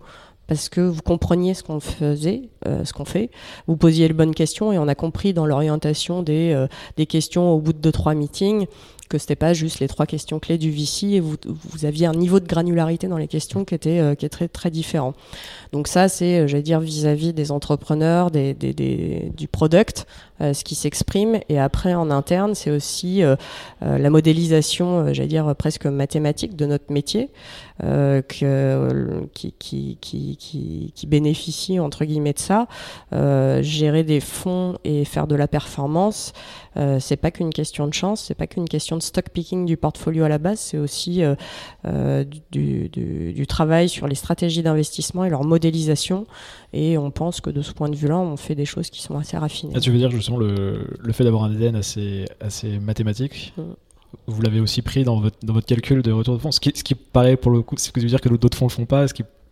parce 0.48 0.70
que 0.70 0.82
vous 0.82 1.02
compreniez 1.02 1.54
ce 1.54 1.64
qu'on 1.64 1.80
faisait, 1.80 2.44
euh, 2.66 2.86
ce 2.86 2.94
qu'on 2.94 3.06
fait, 3.06 3.30
vous 3.68 3.76
posiez 3.76 4.08
les 4.08 4.14
bonnes 4.14 4.34
questions 4.34 4.72
et 4.72 4.80
on 4.80 4.88
a 4.88 4.96
compris 4.96 5.34
dans 5.34 5.46
l'orientation 5.46 6.24
des, 6.24 6.54
euh, 6.54 6.68
des 6.96 7.06
questions 7.06 7.52
au 7.52 7.60
bout 7.60 7.74
de 7.74 7.80
deux 7.80 7.92
trois 7.92 8.16
meetings 8.16 8.66
que 9.10 9.18
c'était 9.18 9.38
pas 9.38 9.54
juste 9.54 9.80
les 9.80 9.88
trois 9.88 10.06
questions 10.06 10.38
clés 10.38 10.58
du 10.58 10.70
VC 10.70 11.14
et 11.14 11.20
vous, 11.22 11.36
vous 11.46 11.86
aviez 11.86 12.08
un 12.08 12.14
niveau 12.14 12.42
de 12.42 12.46
granularité 12.46 13.08
dans 13.08 13.16
les 13.16 13.30
questions 13.30 13.64
qui 13.64 13.74
était 13.74 14.00
euh, 14.00 14.16
qui 14.16 14.26
est 14.26 14.30
très 14.30 14.50
très 14.50 14.70
différent. 14.70 15.14
Donc 15.72 15.88
ça 15.88 16.10
c'est 16.10 16.46
j'allais 16.48 16.64
dire 16.64 16.82
vis-à-vis 16.82 17.32
des 17.32 17.54
entrepreneurs, 17.54 18.32
des, 18.32 18.54
des, 18.54 18.74
des 18.74 19.32
du 19.36 19.48
product, 19.48 20.08
ce 20.40 20.64
qui 20.64 20.76
s'exprime 20.76 21.40
et 21.48 21.58
après 21.58 21.94
en 21.94 22.12
interne 22.12 22.54
c'est 22.54 22.70
aussi 22.70 23.22
la 23.82 24.10
modélisation, 24.10 25.14
j'allais 25.14 25.28
dire 25.28 25.56
presque 25.56 25.86
mathématique 25.86 26.56
de 26.56 26.66
notre 26.66 26.92
métier. 26.92 27.30
Euh, 27.84 28.24
que, 28.24 29.28
qui, 29.36 29.54
qui, 29.60 29.98
qui, 30.00 30.92
qui, 30.96 31.08
bénéficient 31.08 31.80
entre 31.80 32.06
guillemets 32.06 32.34
de 32.34 32.40
ça. 32.40 32.68
Euh, 33.14 33.62
gérer 33.62 34.04
des 34.04 34.20
fonds 34.20 34.78
et 34.84 35.06
faire 35.06 35.28
de 35.28 35.36
la 35.36 35.48
performance, 35.48 36.34
euh, 36.78 37.00
c'est 37.00 37.18
pas 37.18 37.30
qu'une 37.30 37.52
question 37.52 37.86
de 37.86 37.94
chance, 37.94 38.24
c'est 38.24 38.34
pas 38.34 38.48
qu'une 38.48 38.68
question 38.68 38.98
de 38.98 39.04
stock 39.04 39.30
picking 39.30 39.68
du 39.68 39.78
portfolio 39.78 40.24
à 40.24 40.30
la 40.30 40.40
base, 40.40 40.60
c'est 40.60 40.80
aussi 40.80 41.22
du, 42.52 42.90
du, 42.90 43.34
du, 43.34 43.48
travail 43.48 43.90
sur 43.90 44.08
les 44.08 44.16
stratégies 44.16 44.64
d'investissement 44.64 45.24
et 45.26 45.30
leur 45.30 45.44
modélisation. 45.44 46.26
Et 46.74 46.98
on 46.98 47.12
pense 47.12 47.42
que 47.42 47.52
de 47.52 47.62
ce 47.62 47.74
point 47.74 47.90
de 47.90 47.96
vue-là, 47.96 48.18
on 48.18 48.38
fait 48.38 48.56
des 48.56 48.66
choses 48.66 48.90
qui 48.90 49.02
sont 49.02 49.18
assez 49.20 49.38
raffinées. 49.38 49.74
Ah, 49.76 49.80
tu 49.80 49.92
veux 49.92 49.98
dire 49.98 50.10
justement 50.10 50.38
le, 50.38 50.88
le 51.00 51.14
fait 51.14 51.24
d'avoir 51.24 51.44
un 51.44 51.54
ADN 51.54 51.76
assez, 51.76 52.26
assez 52.42 52.80
mathématique 52.80 53.54
mm 53.56 53.62
vous 54.28 54.42
l'avez 54.42 54.60
aussi 54.60 54.82
pris 54.82 55.04
dans 55.04 55.20
votre, 55.20 55.38
dans 55.44 55.54
votre 55.54 55.68
calcul 55.68 56.02
de 56.02 56.12
retour 56.12 56.36
de 56.36 56.42
fonds. 56.42 56.52
Ce 56.52 56.60
qui, 56.60 56.72
ce 56.76 56.84
qui 56.84 56.96
paraît 56.96 57.38
pour 57.38 57.52
le 57.52 57.62
coup, 57.62 57.76
ce 57.78 57.92
que 57.92 58.00
veut 58.00 58.08
dire 58.08 58.22
que 58.22 58.30
d'autres 58.30 58.58
fonds 58.58 58.68
le 58.68 58.72
font 58.72 58.86
pas, 58.86 59.06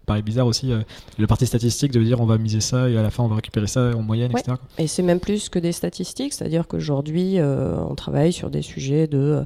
paraît 0.05 0.21
bizarre 0.21 0.47
aussi, 0.47 0.71
euh, 0.71 0.81
le 1.17 1.27
parti 1.27 1.45
statistique 1.45 1.91
de 1.91 2.01
dire 2.03 2.21
on 2.21 2.25
va 2.25 2.37
miser 2.37 2.61
ça 2.61 2.89
et 2.89 2.97
à 2.97 3.01
la 3.01 3.09
fin 3.09 3.23
on 3.23 3.27
va 3.27 3.35
récupérer 3.35 3.67
ça 3.67 3.91
en 3.95 4.01
moyenne, 4.01 4.31
etc. 4.31 4.57
Et 4.77 4.87
c'est 4.87 5.03
même 5.03 5.19
plus 5.19 5.49
que 5.49 5.59
des 5.59 5.71
statistiques, 5.71 6.33
c'est-à-dire 6.33 6.67
qu'aujourd'hui 6.67 7.39
euh, 7.39 7.75
on 7.89 7.95
travaille 7.95 8.33
sur 8.33 8.49
des 8.49 8.61
sujets 8.61 9.07
de 9.07 9.17
euh, 9.17 9.43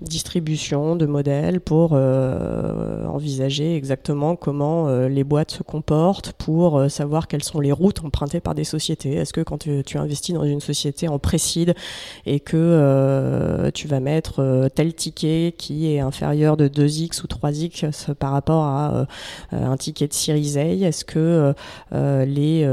distribution 0.00 0.96
de 0.96 1.06
modèles 1.06 1.60
pour 1.60 1.90
euh, 1.92 3.06
envisager 3.06 3.76
exactement 3.76 4.36
comment 4.36 4.88
les 5.08 5.24
boîtes 5.24 5.52
se 5.52 5.62
comportent, 5.62 6.32
pour 6.32 6.90
savoir 6.90 7.28
quelles 7.28 7.42
sont 7.42 7.60
les 7.60 7.72
routes 7.72 8.04
empruntées 8.04 8.40
par 8.40 8.54
des 8.54 8.64
sociétés. 8.64 9.14
Est-ce 9.14 9.32
que 9.32 9.40
quand 9.40 9.58
tu, 9.58 9.82
tu, 9.84 9.96
investis 9.96 10.34
dans 10.34 10.44
une 10.44 10.60
société 10.60 11.08
en 11.08 11.18
précide 11.18 11.74
et 12.26 12.40
que 12.40 13.70
tu 13.72 13.88
vas 13.88 14.00
mettre 14.00 14.68
tel 14.74 14.92
ticket 14.94 15.54
qui 15.56 15.90
est 15.90 16.00
inférieur 16.00 16.58
de 16.58 16.68
2x 16.68 17.22
ou 17.22 17.26
3x 17.26 18.14
par 18.14 18.32
rapport 18.32 18.64
à 18.64 19.06
un 19.52 19.76
ticket 19.78 19.95
de 20.04 20.12
Series 20.12 20.56
est-ce 20.56 21.04
que 21.04 21.54
les 21.92 22.68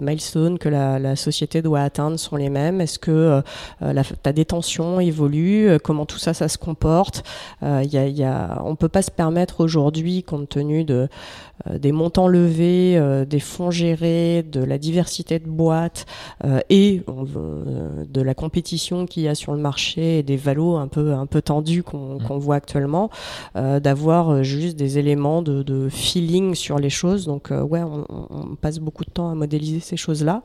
milestones 0.00 0.58
que 0.58 0.68
la, 0.68 1.16
société 1.16 1.62
doit 1.62 1.80
atteindre 1.80 2.18
sont 2.18 2.36
les 2.36 2.50
mêmes? 2.50 2.80
Est-ce 2.80 2.98
que 2.98 3.42
la, 3.80 4.04
ta 4.04 4.32
détention 4.32 5.00
évolue? 5.00 5.78
Comment 5.82 6.06
tout 6.06 6.18
ça, 6.18 6.34
ça 6.34 6.48
se 6.48 6.58
comporte? 6.58 7.24
Euh, 7.62 7.82
y 7.84 8.24
a, 8.24 8.62
on 8.64 8.70
ne 8.70 8.76
peut 8.76 8.88
pas 8.88 9.02
se 9.02 9.10
permettre 9.10 9.60
aujourd'hui, 9.60 10.22
compte 10.22 10.48
tenu 10.48 10.84
de, 10.84 10.94
euh, 10.94 11.53
des 11.70 11.92
montants 11.92 12.28
levés, 12.28 12.96
euh, 12.96 13.24
des 13.24 13.40
fonds 13.40 13.70
gérés, 13.70 14.42
de 14.42 14.62
la 14.62 14.76
diversité 14.76 15.38
de 15.38 15.48
boîtes 15.48 16.04
euh, 16.44 16.60
et 16.68 17.02
de 17.06 18.20
la 18.20 18.34
compétition 18.34 19.06
qu'il 19.06 19.22
y 19.22 19.28
a 19.28 19.34
sur 19.34 19.52
le 19.52 19.58
marché 19.58 20.18
et 20.18 20.22
des 20.22 20.36
valos 20.36 20.76
un 20.76 20.88
peu, 20.88 21.14
un 21.14 21.26
peu 21.26 21.42
tendus 21.42 21.82
qu'on 21.82 22.18
mmh. 22.18 22.38
voit 22.38 22.56
actuellement, 22.56 23.10
d'avoir 23.54 24.42
juste 24.42 24.76
des 24.76 24.98
éléments 24.98 25.42
de, 25.42 25.62
de, 25.62 25.88
feeling 25.88 26.54
sur 26.54 26.78
les 26.78 26.90
choses. 26.90 27.26
Donc, 27.26 27.50
ouais, 27.50 27.82
on, 27.82 28.04
on, 28.08 28.56
passe 28.56 28.78
beaucoup 28.78 29.04
de 29.04 29.10
temps 29.10 29.30
à 29.30 29.34
modéliser 29.34 29.80
ces 29.80 29.96
choses-là. 29.96 30.42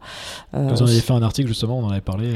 vous 0.54 0.82
en 0.82 0.88
avez 0.88 1.02
fait 1.02 1.14
un 1.14 1.22
article 1.22 1.48
justement, 1.48 1.80
on 1.80 1.86
en 1.86 1.90
avait 1.90 2.02
parlé, 2.02 2.34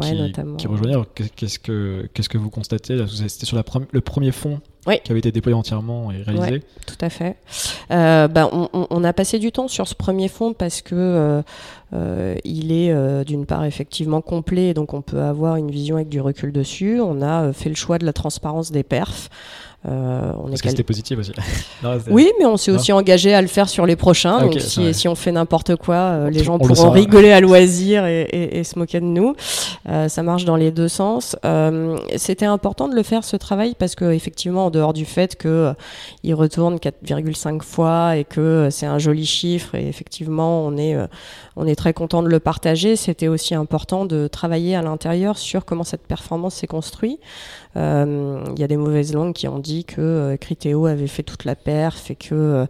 qui, 0.00 0.32
qui 0.58 0.66
rejoignait. 0.66 0.96
Qu'est-ce 1.36 1.58
que, 1.58 2.08
qu'est-ce 2.14 2.28
que 2.28 2.38
vous 2.38 2.50
constatez 2.50 3.04
C'était 3.06 3.46
sur 3.46 3.56
la 3.56 3.64
le 3.90 4.00
premier 4.00 4.30
fonds 4.30 4.60
qui 4.84 5.10
avait 5.10 5.18
été 5.18 5.32
déployé 5.32 5.56
entièrement 5.56 6.10
et 6.10 6.22
réalisé. 6.22 6.62
tout 6.86 6.96
à 7.00 7.10
fait. 7.10 7.36
Euh, 7.90 8.28
ben, 8.28 8.48
on, 8.72 9.04
a 9.04 9.12
passé 9.12 9.38
du 9.38 9.52
temps 9.52 9.68
sur 9.68 9.88
ce 9.88 9.94
premier 9.94 10.28
fonds 10.28 10.52
parce 10.52 10.82
que 10.82 10.94
euh, 10.94 11.42
euh, 11.94 12.34
il 12.44 12.72
est 12.72 13.24
d'une 13.24 13.46
part 13.46 13.64
effectivement 13.64 14.20
complet, 14.20 14.74
donc 14.74 14.94
on 14.94 15.02
peut 15.02 15.22
avoir 15.22 15.56
une 15.56 15.70
vision 15.70 15.96
avec 15.96 16.08
du 16.08 16.20
recul 16.20 16.52
dessus. 16.52 17.00
On 17.00 17.22
a 17.22 17.52
fait 17.52 17.68
le 17.68 17.74
choix 17.74 17.98
de 17.98 18.04
la 18.04 18.12
transparence 18.12 18.70
des 18.70 18.82
perfs. 18.82 19.30
Euh, 19.86 20.32
on 20.42 20.48
Parce 20.48 20.62
que 20.62 20.70
c'était 20.70 20.82
positif 20.82 21.18
aussi. 21.18 21.32
oui, 22.10 22.30
mais 22.38 22.46
on 22.46 22.56
s'est 22.56 22.70
aussi 22.70 22.92
engagé 22.92 23.34
à 23.34 23.42
le 23.42 23.48
faire 23.48 23.68
sur 23.68 23.84
les 23.84 23.96
prochains. 23.96 24.40
donc 24.40 24.58
si, 24.60 24.94
si, 24.94 25.08
on 25.08 25.14
fait 25.14 25.32
n'importe 25.32 25.76
quoi, 25.76 25.94
euh, 25.94 26.30
les 26.30 26.42
gens 26.42 26.58
pourront 26.58 26.90
rigoler 26.90 27.32
à 27.32 27.40
loisir 27.40 28.06
et, 28.06 28.22
et, 28.22 28.58
et, 28.58 28.64
se 28.64 28.78
moquer 28.78 29.00
de 29.00 29.04
nous. 29.04 29.34
Euh, 29.88 30.08
ça 30.08 30.22
marche 30.22 30.46
dans 30.46 30.56
les 30.56 30.70
deux 30.70 30.88
sens. 30.88 31.36
Euh, 31.44 31.98
c'était 32.16 32.46
important 32.46 32.88
de 32.88 32.94
le 32.94 33.02
faire 33.02 33.24
ce 33.24 33.36
travail 33.36 33.74
parce 33.78 33.94
que 33.94 34.12
effectivement, 34.12 34.66
en 34.66 34.70
dehors 34.70 34.94
du 34.94 35.04
fait 35.04 35.36
que 35.36 35.48
euh, 35.48 35.72
il 36.22 36.34
retourne 36.34 36.76
4,5 36.76 37.62
fois 37.62 38.16
et 38.16 38.24
que 38.24 38.68
c'est 38.70 38.86
un 38.86 38.98
joli 38.98 39.26
chiffre 39.26 39.74
et 39.74 39.86
effectivement 39.86 40.64
on 40.64 40.76
est 40.78 40.96
on 41.56 41.66
est 41.66 41.74
très 41.74 41.92
content 41.92 42.22
de 42.22 42.28
le 42.28 42.40
partager. 42.40 42.96
C'était 42.96 43.28
aussi 43.28 43.54
important 43.54 44.06
de 44.06 44.26
travailler 44.28 44.74
à 44.76 44.82
l'intérieur 44.82 45.36
sur 45.36 45.64
comment 45.64 45.84
cette 45.84 46.06
performance 46.06 46.54
s'est 46.54 46.66
construite. 46.66 47.20
Euh, 47.76 48.44
il 48.54 48.60
y 48.60 48.64
a 48.64 48.68
des 48.68 48.76
mauvaises 48.76 49.12
langues 49.12 49.32
qui 49.32 49.48
ont 49.48 49.58
dit 49.58 49.84
que 49.84 50.00
euh, 50.00 50.36
Criteo 50.36 50.86
avait 50.86 51.06
fait 51.06 51.22
toute 51.22 51.44
la 51.44 51.56
perf 51.56 52.10
et 52.10 52.14
que 52.14 52.66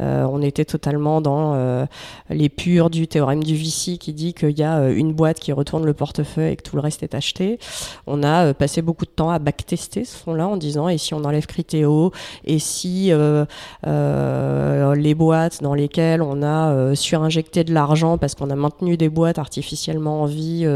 euh, 0.00 0.24
on 0.24 0.40
était 0.42 0.64
totalement 0.64 1.20
dans 1.20 1.86
les 2.30 2.48
purs 2.48 2.90
du 2.90 3.08
théorème 3.08 3.42
du 3.42 3.54
Vici 3.54 3.98
qui 3.98 4.12
dit 4.12 4.34
qu'il 4.34 4.58
y 4.58 4.62
a 4.62 4.88
une 4.88 5.12
boîte 5.12 5.40
qui 5.40 5.52
retourne 5.52 5.84
le 5.84 5.92
portefeuille 5.92 6.52
et 6.52 6.56
que 6.56 6.62
tout 6.62 6.76
le 6.76 6.82
reste 6.82 7.02
est 7.02 7.14
acheté. 7.14 7.58
On 8.06 8.22
a 8.22 8.54
passé 8.54 8.82
beaucoup 8.82 9.04
de 9.04 9.10
temps 9.10 9.30
à 9.30 9.38
backtester 9.38 10.04
ce 10.04 10.16
fonds-là 10.16 10.48
en 10.48 10.56
disant 10.56 10.88
et 10.88 10.98
si 10.98 11.14
on 11.14 11.24
enlève 11.24 11.46
Criteo 11.46 12.12
et 12.44 12.58
si 12.58 13.12
les 13.84 15.14
boîtes 15.14 15.62
dans 15.62 15.74
lesquelles 15.74 16.22
on 16.22 16.42
a 16.42 16.94
surinjecté 16.94 17.64
de 17.64 17.72
l'argent 17.72 18.18
parce 18.18 18.34
qu'on 18.34 18.50
a 18.50 18.56
maintenu 18.56 18.96
des 18.96 19.08
boîtes 19.08 19.38
artificiellement 19.38 20.22
en 20.22 20.26
vie 20.26 20.66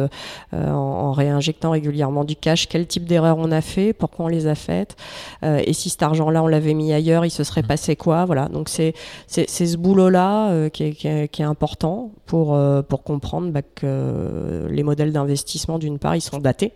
en, 0.53 0.69
en 0.69 1.13
réinjectant 1.13 1.71
régulièrement 1.71 2.25
du 2.25 2.37
cash, 2.37 2.69
quel 2.69 2.87
type 2.87 3.05
d'erreur 3.05 3.37
on 3.39 3.51
a 3.53 3.61
fait 3.61 3.70
fait, 3.71 3.93
pourquoi 3.93 4.27
on 4.27 4.29
les 4.29 4.47
a 4.47 4.55
faites, 4.55 4.97
euh, 5.43 5.63
et 5.65 5.73
si 5.73 5.91
cet 5.91 6.03
argent-là 6.03 6.43
on 6.43 6.47
l'avait 6.47 6.75
mis 6.75 6.93
ailleurs, 6.93 7.25
il 7.25 7.31
se 7.31 7.45
serait 7.45 7.63
mmh. 7.63 7.67
passé 7.67 7.97
quoi, 7.97 8.25
voilà. 8.25 8.49
Donc 8.49 8.69
c'est 8.69 8.95
c'est 9.27 9.47
ce 9.47 9.77
boulot-là 9.77 10.51
euh, 10.51 10.69
qui, 10.69 10.95
qui, 10.95 11.07
est 11.09 11.43
important 11.43 12.13
pour 12.27 12.55
euh, 12.55 12.83
pour 12.83 13.03
comprendre 13.03 13.51
bah, 13.51 13.63
que 13.63 14.67
les 14.71 14.83
modèles 14.83 15.13
d'investissement 15.13 15.79
d'une 15.79 15.99
part 15.99 16.17
ils 16.17 16.21
sont 16.21 16.39
datés, 16.39 16.73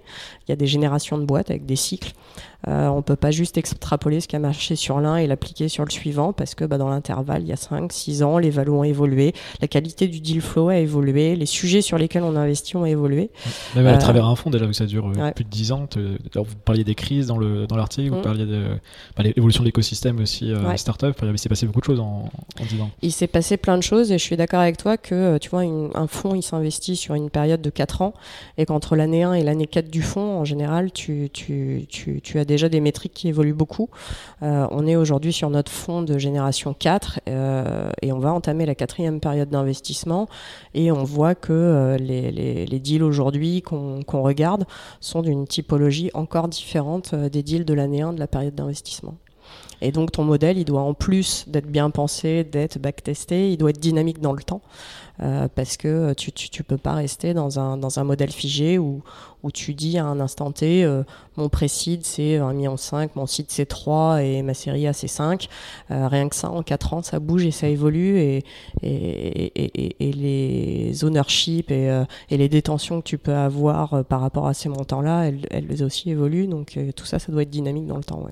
il 0.46 0.50
y 0.50 0.52
a 0.52 0.56
des 0.56 0.66
générations 0.66 1.18
de 1.18 1.24
boîtes 1.24 1.50
avec 1.50 1.66
des 1.66 1.76
cycles. 1.76 2.12
Euh, 2.68 2.88
on 2.88 3.02
peut 3.02 3.16
pas 3.16 3.30
juste 3.30 3.58
extrapoler 3.58 4.20
ce 4.20 4.28
qui 4.28 4.36
a 4.36 4.38
marché 4.38 4.76
sur 4.76 5.00
l'un 5.00 5.16
et 5.16 5.26
l'appliquer 5.26 5.68
sur 5.68 5.84
le 5.84 5.90
suivant 5.90 6.32
parce 6.32 6.54
que 6.54 6.64
bah, 6.64 6.78
dans 6.78 6.88
l'intervalle, 6.88 7.42
il 7.42 7.48
y 7.48 7.52
a 7.52 7.56
5, 7.56 7.92
6 7.92 8.22
ans, 8.22 8.38
les 8.38 8.50
valeurs 8.50 8.74
ont 8.74 8.84
évolué, 8.84 9.34
la 9.60 9.68
qualité 9.68 10.08
du 10.08 10.20
deal 10.20 10.40
flow 10.40 10.68
a 10.68 10.76
évolué, 10.76 11.36
les 11.36 11.46
sujets 11.46 11.82
sur 11.82 11.98
lesquels 11.98 12.22
on 12.22 12.36
investit 12.36 12.76
ont 12.76 12.86
évolué. 12.86 13.30
Même 13.74 13.86
à 13.86 13.98
travers 13.98 14.26
un 14.26 14.36
fonds, 14.36 14.50
déjà 14.50 14.66
que 14.66 14.72
ça 14.72 14.86
dure 14.86 15.10
plus 15.34 15.44
de 15.44 15.50
10 15.50 15.72
ans, 15.72 15.88
vous 16.34 16.44
parliez 16.64 16.84
des 16.84 16.94
crises 16.94 17.26
dans 17.26 17.38
l'article, 17.38 18.10
dans 18.10 18.16
vous 18.16 18.20
mmh. 18.20 18.24
parliez 18.24 18.46
de 18.46 18.64
bah, 19.16 19.22
l'évolution 19.22 19.62
de 19.62 19.66
l'écosystème 19.66 20.20
aussi, 20.20 20.52
euh, 20.52 20.76
startup, 20.76 21.14
il 21.22 21.38
s'est 21.38 21.48
passé 21.48 21.66
beaucoup 21.66 21.80
de 21.80 21.84
choses 21.84 22.00
en, 22.00 22.30
en 22.60 22.64
10 22.68 22.80
ans. 22.80 22.90
Il 23.02 23.12
s'est 23.12 23.26
passé 23.26 23.56
plein 23.56 23.76
de 23.76 23.82
choses 23.82 24.10
et 24.10 24.18
je 24.18 24.24
suis 24.24 24.36
d'accord 24.36 24.60
avec 24.60 24.76
toi 24.76 24.96
que 24.96 25.38
tu 25.38 25.50
vois, 25.50 25.62
un 25.62 26.06
fonds, 26.06 26.34
il 26.34 26.42
s'investit 26.42 26.96
sur 26.96 27.14
une 27.14 27.30
période 27.30 27.60
de 27.60 27.70
4 27.70 28.02
ans 28.02 28.14
et 28.58 28.66
qu'entre 28.66 28.96
l'année 28.96 29.22
1 29.22 29.34
et 29.34 29.42
l'année 29.42 29.66
4 29.66 29.90
du 29.90 30.02
fonds, 30.02 30.38
en 30.38 30.44
général, 30.44 30.92
tu, 30.92 31.30
tu, 31.32 31.86
tu, 31.88 32.20
tu, 32.22 32.38
as 32.38 32.44
déjà 32.54 32.68
des 32.68 32.80
métriques 32.80 33.14
qui 33.14 33.28
évoluent 33.28 33.52
beaucoup. 33.52 33.88
Euh, 34.42 34.66
on 34.70 34.86
est 34.86 34.94
aujourd'hui 34.94 35.32
sur 35.32 35.50
notre 35.50 35.72
fonds 35.72 36.02
de 36.02 36.18
génération 36.18 36.72
4 36.72 37.20
euh, 37.28 37.90
et 38.00 38.12
on 38.12 38.20
va 38.20 38.32
entamer 38.32 38.64
la 38.64 38.76
quatrième 38.76 39.18
période 39.18 39.48
d'investissement 39.48 40.28
et 40.72 40.92
on 40.92 41.02
voit 41.02 41.34
que 41.34 41.52
euh, 41.52 41.96
les, 41.96 42.78
deals 42.78 43.02
aujourd'hui 43.02 43.62
qu'on 43.62 44.22
regarde 44.22 44.66
sont 45.00 45.22
d'une 45.22 45.46
typologie 45.46 46.10
encore 46.14 46.48
différente 46.48 47.14
des 47.14 47.42
deals 47.42 47.64
de 47.64 47.74
l'année 47.74 48.02
1 48.02 48.12
de 48.12 48.20
la 48.20 48.26
période 48.26 48.54
d'investissement. 48.54 49.14
Et 49.80 49.92
donc 49.92 50.12
ton 50.12 50.24
modèle, 50.24 50.58
il 50.58 50.64
doit 50.64 50.82
en 50.82 50.94
plus 50.94 51.44
d'être 51.48 51.66
bien 51.66 51.90
pensé, 51.90 52.44
d'être 52.44 52.78
backtesté, 52.78 53.52
il 53.52 53.56
doit 53.56 53.70
être 53.70 53.80
dynamique 53.80 54.20
dans 54.20 54.32
le 54.32 54.42
temps. 54.42 54.62
Euh, 55.22 55.46
parce 55.54 55.76
que 55.76 56.12
tu, 56.14 56.32
tu, 56.32 56.48
tu, 56.50 56.64
peux 56.64 56.76
pas 56.76 56.94
rester 56.94 57.34
dans 57.34 57.60
un, 57.60 58.04
modèle 58.04 58.32
figé 58.32 58.78
où, 58.78 59.02
tu 59.52 59.74
dis 59.74 59.96
à 59.98 60.06
un 60.06 60.18
instant 60.18 60.50
T, 60.50 60.84
euh, 60.84 61.04
mon 61.36 61.48
précide 61.48 62.04
c'est 62.04 62.38
1,5 62.38 62.54
million, 62.54 62.76
mon 63.14 63.26
site 63.26 63.52
c'est 63.52 63.66
3 63.66 64.22
et 64.22 64.42
ma 64.42 64.54
série 64.54 64.88
A 64.88 64.92
c'est 64.92 65.06
5. 65.06 65.48
Euh, 65.90 66.08
rien 66.08 66.28
que 66.28 66.34
ça, 66.34 66.50
en 66.50 66.62
4 66.64 66.94
ans, 66.94 67.02
ça 67.02 67.20
bouge 67.20 67.44
et 67.44 67.52
ça 67.52 67.68
évolue 67.68 68.18
et, 68.18 68.44
les 70.00 71.04
ownership 71.04 71.70
et, 71.70 72.06
les 72.30 72.48
détentions 72.48 73.00
que 73.00 73.06
tu 73.06 73.18
peux 73.18 73.34
avoir 73.34 74.04
par 74.04 74.20
rapport 74.20 74.48
à 74.48 74.54
ces 74.54 74.68
montants-là, 74.68 75.30
elles, 75.50 75.84
aussi 75.84 76.10
évoluent. 76.10 76.48
Donc 76.48 76.76
tout 76.96 77.06
ça, 77.06 77.20
ça 77.20 77.30
doit 77.30 77.42
être 77.42 77.50
dynamique 77.50 77.86
dans 77.86 77.98
le 77.98 78.04
temps. 78.04 78.26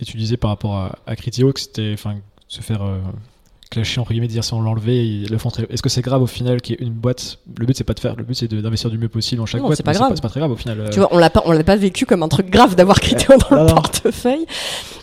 Et 0.00 0.04
tu 0.04 0.16
disais 0.16 0.36
par 0.36 0.50
rapport 0.50 0.76
à, 0.76 0.98
à 1.06 1.16
Criteo 1.16 1.52
que 1.52 1.60
c'était 1.60 1.96
se 2.48 2.60
faire 2.60 2.82
clasher 3.70 4.00
entre 4.00 4.10
guillemets 4.12 4.28
dire 4.28 4.44
si 4.44 4.54
on 4.54 4.60
l'enlevait 4.60 5.26
le 5.28 5.38
fond 5.38 5.50
est-ce 5.70 5.82
que 5.82 5.88
c'est 5.88 6.02
grave 6.02 6.22
au 6.22 6.26
final 6.26 6.60
qu'il 6.60 6.76
y 6.76 6.82
ait 6.82 6.86
une 6.86 6.92
boîte? 6.92 7.38
Le 7.58 7.66
but 7.66 7.76
c'est 7.76 7.84
pas 7.84 7.94
de 7.94 8.00
faire 8.00 8.16
le 8.16 8.24
but 8.24 8.34
c'est 8.34 8.48
d'investir 8.48 8.90
du 8.90 8.98
mieux 8.98 9.08
possible 9.08 9.40
dans 9.40 9.46
chaque 9.46 9.60
boîte 9.60 9.76
c'est 9.76 9.82
pas 9.82 9.92
grave 9.92 10.12
c'est 10.14 10.22
pas, 10.22 10.28
très 10.28 10.40
grave 10.40 10.52
au 10.52 10.56
final 10.56 10.80
euh. 10.80 10.90
tu 10.90 11.00
vois 11.00 11.08
on 11.12 11.18
l'a 11.18 11.30
pas 11.30 11.42
on 11.44 11.52
l'a 11.52 11.64
pas 11.64 11.76
vécu 11.76 12.06
comme 12.06 12.22
un 12.22 12.28
truc 12.28 12.50
grave 12.50 12.74
d'avoir 12.76 13.00
Criteo 13.00 13.34
dans 13.50 13.64
le 13.64 13.74
portefeuille 13.74 14.46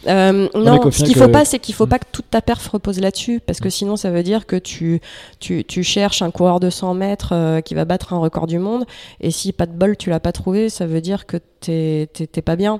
euh, 0.08 0.47
non, 0.54 0.91
ce 0.91 1.04
qu'il 1.04 1.15
faut 1.15 1.28
pas, 1.28 1.45
c'est 1.45 1.60
qu'il 1.60 1.73
faut 1.73 1.86
mm. 1.86 1.89
pas 1.89 1.99
que 1.99 2.06
toute 2.12 2.30
ta 2.30 2.41
perf 2.41 2.67
repose 2.67 2.99
là-dessus, 2.99 3.39
parce 3.39 3.60
que 3.60 3.67
mm. 3.67 3.71
sinon 3.71 3.95
ça 3.95 4.12
veut 4.12 4.23
dire 4.23 4.45
que 4.45 4.56
tu, 4.56 5.01
tu, 5.39 5.63
tu 5.63 5.84
cherches 5.84 6.21
un 6.21 6.32
coureur 6.32 6.60
de 6.60 6.69
100 6.69 6.93
mètres 6.93 7.30
euh, 7.34 7.62
qui 7.62 7.73
va 7.73 7.86
battre 7.86 8.13
un 8.13 8.19
record 8.19 8.47
du 8.47 8.60
monde, 8.60 8.86
et 9.19 9.32
si 9.32 9.51
pas 9.51 9.65
de 9.65 9.73
bol 9.73 9.97
tu 9.97 10.10
l'as 10.10 10.19
pas 10.19 10.32
trouvé, 10.32 10.69
ça 10.69 10.86
veut 10.86 11.01
dire 11.01 11.25
que 11.25 11.38
t'es 11.60 12.41
pas 12.43 12.56
bien. 12.56 12.80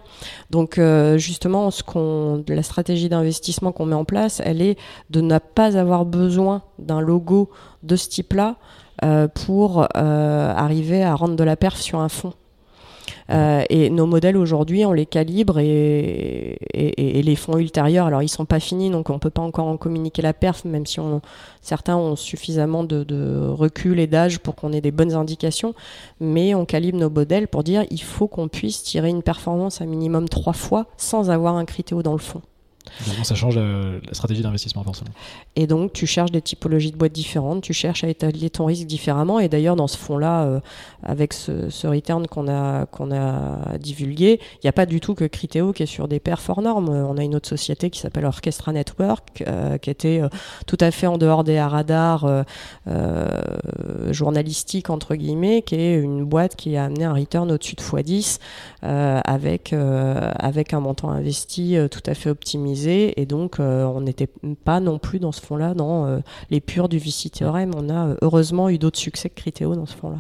Donc 0.52 0.78
euh, 0.78 1.18
justement, 1.18 1.72
ce 1.72 1.82
qu'on, 1.82 2.44
la 2.48 2.64
stratégie 2.64 3.10
d'investissement 3.10 3.72
qu'on 3.72 3.88
met 3.88 3.96
en 3.96 4.06
place, 4.06 4.42
elle 4.46 4.62
est 4.62 4.78
de 5.10 5.22
ne 5.22 5.40
pas 5.40 5.75
avoir 5.78 6.06
besoin 6.06 6.62
d'un 6.80 7.02
logo 7.02 7.50
de 7.84 7.96
ce 7.96 8.10
type-là 8.10 8.56
euh, 9.04 9.28
pour 9.28 9.88
arriver 9.96 11.04
à 11.04 11.16
rendre 11.16 11.36
de 11.36 11.44
la 11.44 11.56
perf 11.56 11.80
sur 11.80 12.00
un 12.00 12.10
fond. 12.10 12.34
Euh, 13.32 13.64
et 13.70 13.90
nos 13.90 14.06
modèles 14.06 14.38
aujourd'hui, 14.38 14.86
on 14.86 14.94
les 14.94 15.06
calibre 15.06 15.60
et, 15.60 16.58
les 16.74 17.36
fonds 17.36 17.58
ultérieurs, 17.58 18.06
alors 18.06 18.22
ils 18.22 18.30
sont 18.30 18.46
pas 18.46 18.60
finis, 18.60 18.92
donc 18.92 19.10
on 19.10 19.18
peut 19.18 19.30
pas 19.32 19.42
encore 19.42 19.68
en 19.68 19.78
communiquer 19.78 20.22
la 20.22 20.34
perf, 20.34 20.64
même 20.66 20.86
si 20.86 21.00
certains 21.62 21.98
ont 21.98 22.16
suffisamment 22.16 22.84
de, 22.84 23.04
de 23.04 23.48
recul 23.48 24.00
et 24.00 24.08
d'âge 24.08 24.40
pour 24.40 24.56
qu'on 24.56 24.72
ait 24.74 24.82
des 24.82 24.92
bonnes 24.92 25.14
indications, 25.14 25.74
mais 26.20 26.54
on 26.54 26.66
calibre 26.66 27.00
nos 27.00 27.10
modèles 27.10 27.48
pour 27.48 27.64
dire 27.64 27.86
il 27.90 28.02
faut 28.02 28.28
qu'on 28.28 28.48
puisse 28.48 28.84
tirer 28.84 29.10
une 29.10 29.24
performance 29.24 29.82
à 29.82 29.86
minimum 29.86 30.30
trois 30.30 30.54
fois 30.54 30.86
sans 30.98 31.32
avoir 31.32 31.56
un 31.56 31.66
critéo 31.66 32.04
dans 32.04 32.14
le 32.14 32.20
fond 32.20 32.42
ça 33.24 33.36
change 33.36 33.58
la, 33.58 34.00
stratégie 34.12 34.42
d'investissement 34.42 34.84
forcément. 34.84 35.12
Et 35.56 35.68
donc 35.68 35.94
tu 35.94 36.06
cherches 36.06 36.32
des 36.32 36.42
typologies 36.42 36.92
de 36.92 36.98
boîtes 36.98 37.12
différentes, 37.12 37.64
tu 37.64 37.74
cherches 37.74 38.04
à 38.04 38.08
étaler 38.08 38.50
ton 38.50 38.66
risque 38.66 38.88
différemment. 38.88 39.40
Et 39.40 39.50
d'ailleurs 39.50 39.76
dans 39.76 39.88
ce 39.88 39.98
fonds-là, 39.98 40.44
euh, 40.44 40.60
avec 41.04 41.34
ce, 41.34 41.88
return 41.88 42.28
qu'on 42.28 42.48
a 42.48 42.86
a 42.86 43.78
divulgué, 43.78 44.40
il 44.56 44.60
n'y 44.66 44.70
a 44.70 44.74
pas 44.74 44.86
du 44.86 45.00
tout 45.00 45.16
que 45.16 45.26
Criteo 45.26 45.74
qui 45.74 45.84
est 45.84 45.88
sur 45.88 46.08
des 46.08 46.20
perfs 46.20 46.50
hors 46.50 46.62
normes. 46.62 46.90
On 46.90 47.18
a 47.18 47.24
une 47.24 47.36
autre 47.36 47.48
société 47.48 47.90
qui 47.90 48.00
s'appelle 48.00 48.26
Orchestra 48.26 48.72
Network, 48.72 49.44
euh, 49.48 49.78
qui 49.78 49.90
était 49.90 50.22
euh, 50.22 50.30
tout 50.68 50.78
à 50.80 50.92
fait 50.92 51.08
en 51.08 51.18
dehors 51.18 51.44
des 51.44 51.62
radars 51.62 52.46
journalistiques 54.10 54.90
entre 54.90 55.16
guillemets, 55.16 55.62
qui 55.62 55.76
est 55.76 55.96
une 55.96 56.24
boîte 56.24 56.56
qui 56.56 56.78
a 56.78 56.86
amené 56.86 57.06
un 57.06 57.14
return 57.14 57.52
au-dessus 57.52 57.76
de 57.76 57.82
x10 57.82 58.40
avec 58.82 59.74
avec 59.74 60.74
un 60.74 60.80
montant 60.80 61.10
investi 61.10 61.78
tout 61.92 62.04
à 62.06 62.14
fait 62.14 62.30
optimisé 62.30 62.75
et 62.84 63.26
donc 63.26 63.60
euh, 63.60 63.84
on 63.86 64.02
n'était 64.02 64.30
pas 64.64 64.80
non 64.80 65.00
plus 65.00 65.20
dans 65.20 65.32
ce 65.32 65.42
fond-là 65.42 65.74
dans 65.74 66.06
euh, 66.06 66.20
les 66.50 66.62
purs 66.62 66.90
du 66.90 66.98
VC 66.98 67.30
Theorem. 67.30 67.72
On 67.76 67.90
a 67.90 68.08
euh, 68.08 68.16
heureusement 68.22 68.70
eu 68.70 68.78
d'autres 68.78 69.00
succès 69.00 69.30
que 69.30 69.36
Criteo 69.36 69.76
dans 69.76 69.86
ce 69.86 69.96
fond-là. 69.96 70.20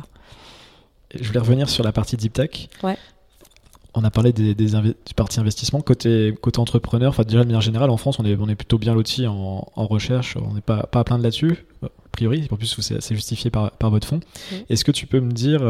Je 1.13 1.26
voulais 1.28 1.39
revenir 1.39 1.70
sur 1.70 1.84
la 1.84 1.91
partie 1.91 2.18
Deep 2.18 2.34
Tech. 2.34 2.70
Ouais. 2.84 2.98
On 3.94 4.04
a 4.04 4.12
parlé 4.12 4.34
des, 4.34 4.54
des 4.54 4.72
du 4.72 5.13
parti 5.15 5.39
investissement. 5.39 5.80
Côté, 5.80 6.34
côté 6.41 6.60
entrepreneur, 6.60 7.10
enfin 7.10 7.24
déjà 7.24 7.39
de 7.39 7.46
manière 7.46 7.62
générale, 7.62 7.89
en 7.89 7.96
France, 7.98 8.20
on 8.20 8.26
est, 8.26 8.36
on 8.38 8.50
est 8.50 8.56
plutôt 8.56 8.78
bien 8.78 8.94
loti 8.94 9.26
en, 9.26 9.72
en 9.74 9.88
recherche. 9.88 10.36
On 10.36 10.54
n'est 10.54 10.62
pas, 10.62 10.84
pas 10.84 11.00
à 11.00 11.04
plaindre 11.06 11.24
là-dessus, 11.24 11.65
a 11.82 11.88
priori. 12.12 12.46
En 12.52 12.58
plus, 12.58 12.78
c'est 12.82 13.15
justifié 13.15 13.50
par, 13.50 13.72
par 13.72 13.91
votre 13.91 14.06
fonds. 14.06 14.20
Est-ce 14.70 14.84
que 14.84 14.91
tu 14.91 15.08
peux 15.08 15.22
me 15.22 15.32
dire 15.32 15.62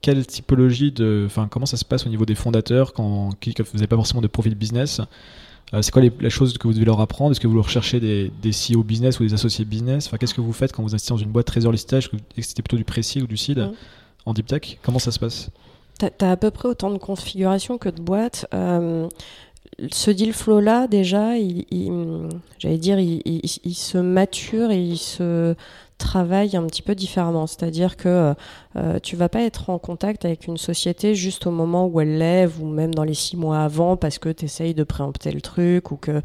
quelle 0.00 0.26
typologie 0.26 0.92
de, 0.92 1.24
enfin, 1.26 1.48
comment 1.50 1.66
ça 1.66 1.76
se 1.76 1.84
passe 1.84 2.06
au 2.06 2.08
niveau 2.08 2.24
des 2.24 2.34
fondateurs 2.34 2.92
quand 2.92 3.30
qui 3.40 3.54
ne 3.58 3.64
faisaient 3.64 3.86
pas 3.86 3.96
forcément 3.96 4.20
de 4.20 4.26
profil 4.26 4.54
business? 4.54 5.00
Euh, 5.74 5.82
C'est 5.82 5.90
quoi 5.90 6.02
les, 6.02 6.12
la 6.20 6.30
chose 6.30 6.56
que 6.58 6.66
vous 6.66 6.74
devez 6.74 6.84
leur 6.84 7.00
apprendre? 7.00 7.32
Est-ce 7.32 7.40
que 7.40 7.48
vous 7.48 7.60
recherchez 7.60 8.00
des, 8.00 8.30
des 8.42 8.50
CEO 8.50 8.82
business 8.82 9.18
ou 9.18 9.24
des 9.24 9.34
associés 9.34 9.64
business? 9.64 10.06
Enfin, 10.06 10.16
qu'est-ce 10.16 10.34
que 10.34 10.40
vous 10.40 10.52
faites 10.52 10.72
quand 10.72 10.82
vous 10.82 10.90
investissez 10.90 11.14
dans 11.14 11.18
une 11.18 11.30
boîte 11.30 11.46
très 11.46 11.62
early 11.62 11.78
stage 11.78 12.10
C'était 12.38 12.62
plutôt 12.62 12.76
du 12.76 12.84
pré 12.84 13.00
ou 13.20 13.26
du 13.26 13.36
seed 13.36 13.68
en 14.24 14.32
deep 14.32 14.46
tech? 14.46 14.78
Comment 14.82 14.98
ça 14.98 15.10
se 15.10 15.18
passe? 15.18 15.50
Tu 15.98 16.06
as, 16.06 16.30
à 16.30 16.36
peu 16.36 16.50
près 16.50 16.68
autant 16.68 16.90
de 16.90 16.98
configurations 16.98 17.78
que 17.78 17.88
de 17.88 18.00
boîtes. 18.00 18.46
Euh, 18.52 19.08
ce 19.90 20.10
deal 20.10 20.32
flow 20.32 20.60
là 20.60 20.86
déjà, 20.86 21.36
il, 21.38 21.64
j'allais 22.58 22.78
dire, 22.78 22.98
il, 22.98 23.22
il, 23.24 23.74
se 23.74 23.98
mature 23.98 24.70
et 24.70 24.82
il 24.82 24.98
se 24.98 25.54
travaille 25.98 26.56
un 26.56 26.66
petit 26.66 26.82
peu 26.82 26.94
différemment. 26.94 27.46
C'est-à-dire 27.46 27.96
que 27.96 28.34
euh, 28.76 28.98
tu 29.02 29.16
vas 29.16 29.28
pas 29.28 29.42
être 29.42 29.70
en 29.70 29.78
contact 29.78 30.24
avec 30.24 30.46
une 30.46 30.56
société 30.56 31.14
juste 31.14 31.46
au 31.46 31.50
moment 31.50 31.86
où 31.86 32.00
elle 32.00 32.18
lève 32.18 32.60
ou 32.60 32.66
même 32.66 32.94
dans 32.94 33.04
les 33.04 33.14
six 33.14 33.36
mois 33.36 33.60
avant 33.60 33.96
parce 33.96 34.18
que 34.18 34.28
tu 34.28 34.44
essayes 34.44 34.74
de 34.74 34.84
préempter 34.84 35.32
le 35.32 35.40
truc 35.40 35.90
ou 35.90 35.96
que, 35.96 36.20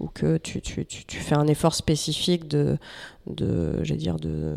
ou 0.00 0.08
que 0.08 0.38
tu, 0.38 0.60
tu, 0.60 0.84
tu, 0.84 1.16
fais 1.18 1.36
un 1.36 1.46
effort 1.46 1.74
spécifique 1.74 2.48
de, 2.48 2.78
de, 3.26 3.82
dire 3.94 4.16
de, 4.16 4.56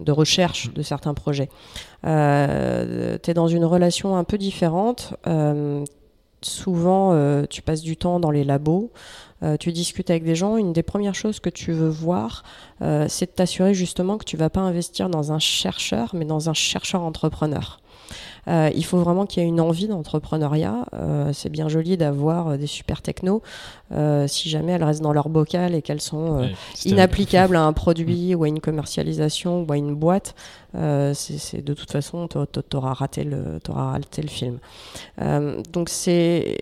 de 0.00 0.12
recherche 0.12 0.72
de 0.72 0.82
certains 0.82 1.14
projets. 1.14 1.48
Euh, 2.06 3.18
tu 3.22 3.30
es 3.30 3.34
dans 3.34 3.48
une 3.48 3.64
relation 3.64 4.16
un 4.16 4.24
peu 4.24 4.38
différente. 4.38 5.14
Euh, 5.26 5.84
souvent, 6.42 7.12
euh, 7.12 7.44
tu 7.48 7.62
passes 7.62 7.82
du 7.82 7.96
temps 7.96 8.20
dans 8.20 8.30
les 8.30 8.44
labos. 8.44 8.90
Euh, 9.42 9.56
tu 9.56 9.72
discutes 9.72 10.10
avec 10.10 10.24
des 10.24 10.34
gens, 10.34 10.56
une 10.56 10.72
des 10.72 10.82
premières 10.82 11.14
choses 11.14 11.38
que 11.38 11.50
tu 11.50 11.72
veux 11.72 11.88
voir, 11.88 12.42
euh, 12.82 13.06
c'est 13.08 13.26
de 13.26 13.30
t'assurer 13.30 13.72
justement 13.72 14.18
que 14.18 14.24
tu 14.24 14.36
vas 14.36 14.50
pas 14.50 14.60
investir 14.60 15.08
dans 15.08 15.32
un 15.32 15.38
chercheur, 15.38 16.10
mais 16.14 16.24
dans 16.24 16.50
un 16.50 16.54
chercheur 16.54 17.02
entrepreneur. 17.02 17.80
Euh, 18.48 18.70
il 18.74 18.84
faut 18.84 18.98
vraiment 18.98 19.26
qu'il 19.26 19.42
y 19.42 19.46
ait 19.46 19.48
une 19.48 19.60
envie 19.60 19.88
d'entrepreneuriat. 19.88 20.86
c'est 21.32 21.50
bien 21.50 21.68
joli 21.68 21.96
d'avoir 21.96 22.58
des 22.58 22.66
super 22.66 23.02
technos. 23.02 23.42
si 24.26 24.48
jamais 24.48 24.72
elles 24.72 24.84
restent 24.84 25.02
dans 25.02 25.12
leur 25.12 25.28
bocal 25.28 25.74
et 25.74 25.82
qu'elles 25.82 26.00
sont 26.00 26.48
inapplicables 26.84 27.56
à 27.56 27.62
un 27.62 27.72
produit 27.72 28.34
ou 28.34 28.44
à 28.44 28.48
une 28.48 28.60
commercialisation 28.60 29.64
ou 29.64 29.72
à 29.72 29.76
une 29.76 29.94
boîte, 29.94 30.34
c'est 30.74 31.64
de 31.64 31.74
toute 31.74 31.90
façon, 31.90 32.28
tu 32.28 32.76
auras 32.76 32.92
raté 32.94 33.24
le, 33.24 33.60
raté 33.68 34.22
le 34.22 34.28
film. 34.28 34.58
donc 35.72 35.88
c'est 35.88 36.56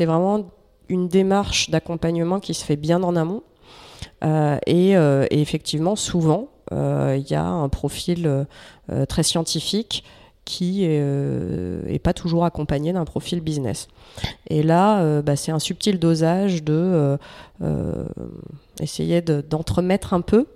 vraiment 0.00 0.44
une 0.88 1.08
démarche 1.08 1.70
d'accompagnement 1.70 2.40
qui 2.40 2.54
se 2.54 2.64
fait 2.64 2.76
bien 2.76 3.02
en 3.02 3.16
amont. 3.16 3.42
Euh, 4.24 4.58
euh, 4.68 5.26
et, 5.30 5.40
effectivement, 5.40 5.96
souvent, 5.96 6.48
euh, 6.72 7.16
il 7.18 7.30
y 7.30 7.34
a 7.34 7.44
un 7.44 7.68
profil 7.68 8.46
très 9.08 9.22
scientifique 9.22 10.04
qui 10.48 10.84
est, 10.84 12.02
pas 12.02 12.14
toujours 12.14 12.44
accompagné 12.44 12.92
d'un 12.92 13.04
profil 13.04 13.40
business. 13.40 13.88
Et 14.48 14.62
là, 14.62 15.20
bah, 15.22 15.36
c'est 15.36 15.52
un 15.52 15.58
subtil 15.58 15.98
dosage 15.98 16.62
de 16.64 17.18
essayer 18.80 19.20
d'entremettre 19.20 20.14
un 20.14 20.22
peu 20.22 20.46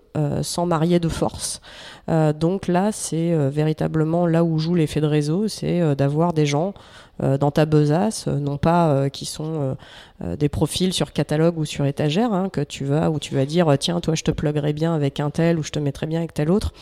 sans 0.42 0.66
marier 0.66 1.00
de 1.00 1.08
force. 1.08 1.60
donc 2.08 2.68
là, 2.68 2.92
c'est 2.92 3.34
véritablement 3.48 4.26
là 4.26 4.44
où 4.44 4.58
joue 4.58 4.74
l'effet 4.74 5.00
de 5.00 5.06
réseau, 5.06 5.48
c'est 5.48 5.94
d'avoir 5.96 6.32
des 6.32 6.46
gens 6.46 6.74
euh, 7.22 7.36
dans 7.38 7.50
ta 7.50 7.66
besace, 7.66 8.26
euh, 8.26 8.38
non 8.38 8.56
pas 8.56 8.90
euh, 8.90 9.08
qui 9.08 9.26
sont 9.26 9.76
des 10.20 10.48
profils 10.48 10.92
sur 10.92 11.12
catalogue 11.12 11.58
ou 11.58 11.64
sur 11.64 11.84
étagère, 11.84 12.32
hein, 12.32 12.48
que 12.48 12.60
tu 12.60 12.84
vas, 12.84 13.10
où 13.10 13.18
tu 13.18 13.34
vas 13.34 13.44
dire, 13.44 13.66
tiens, 13.78 14.00
toi, 14.00 14.14
je 14.14 14.22
te 14.22 14.30
pluguerai 14.30 14.72
bien 14.72 14.94
avec 14.94 15.18
un 15.18 15.30
tel 15.30 15.58
ou 15.58 15.62
je 15.64 15.70
te 15.70 15.80
mettrai 15.80 16.06
bien 16.06 16.20
avec 16.20 16.32
tel 16.32 16.50
autre. 16.50 16.72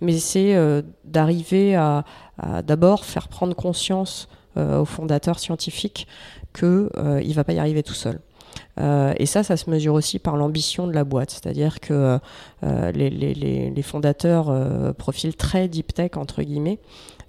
Mais 0.00 0.18
c'est 0.18 0.56
d'arriver 1.04 1.76
à, 1.76 2.04
d'abord 2.64 3.04
faire 3.04 3.28
prendre 3.28 3.54
conscience 3.54 4.28
au 4.56 4.84
fondateur 4.84 5.38
scientifique 5.38 6.08
qu'il 6.52 6.88
ne 6.88 7.32
va 7.32 7.44
pas 7.44 7.52
y 7.52 7.60
arriver 7.60 7.84
tout 7.84 7.94
seul. 7.94 8.18
Et 8.78 9.26
ça, 9.26 9.42
ça 9.42 9.56
se 9.56 9.70
mesure 9.70 9.94
aussi 9.94 10.18
par 10.18 10.36
l'ambition 10.36 10.86
de 10.86 10.92
la 10.92 11.04
boîte. 11.04 11.30
C'est-à-dire 11.30 11.80
que 11.80 12.18
les, 12.62 13.10
les, 13.10 13.82
fondateurs 13.82 14.52
profil 14.94 15.34
très 15.36 15.68
deep 15.68 15.94
tech, 15.94 16.12
entre 16.16 16.42
guillemets, 16.42 16.78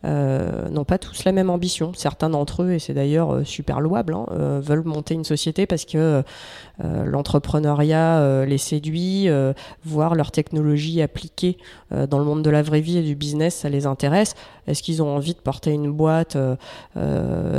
euh, 0.05 0.69
n'ont 0.69 0.85
pas 0.85 0.97
tous 0.97 1.25
la 1.25 1.33
même 1.33 1.49
ambition. 1.49 1.91
Certains 1.93 2.29
d'entre 2.29 2.63
eux, 2.63 2.71
et 2.71 2.79
c'est 2.79 2.93
d'ailleurs 2.93 3.33
euh, 3.33 3.43
super 3.43 3.81
louable, 3.81 4.13
hein, 4.13 4.27
euh, 4.31 4.61
veulent 4.63 4.85
monter 4.85 5.13
une 5.13 5.25
société 5.25 5.65
parce 5.65 5.83
que 5.83 6.23
l'entrepreneuriat 6.79 8.45
les 8.45 8.57
séduit, 8.57 9.27
voir 9.83 10.15
leur 10.15 10.31
technologie 10.31 11.01
appliquée 11.01 11.57
dans 11.91 12.19
le 12.19 12.25
monde 12.25 12.41
de 12.41 12.49
la 12.49 12.61
vraie 12.61 12.81
vie 12.81 12.97
et 12.97 13.01
du 13.01 13.15
business, 13.15 13.55
ça 13.55 13.69
les 13.69 13.85
intéresse. 13.85 14.35
Est-ce 14.67 14.83
qu'ils 14.83 15.01
ont 15.01 15.15
envie 15.15 15.33
de 15.33 15.39
porter 15.39 15.71
une 15.71 15.91
boîte 15.91 16.37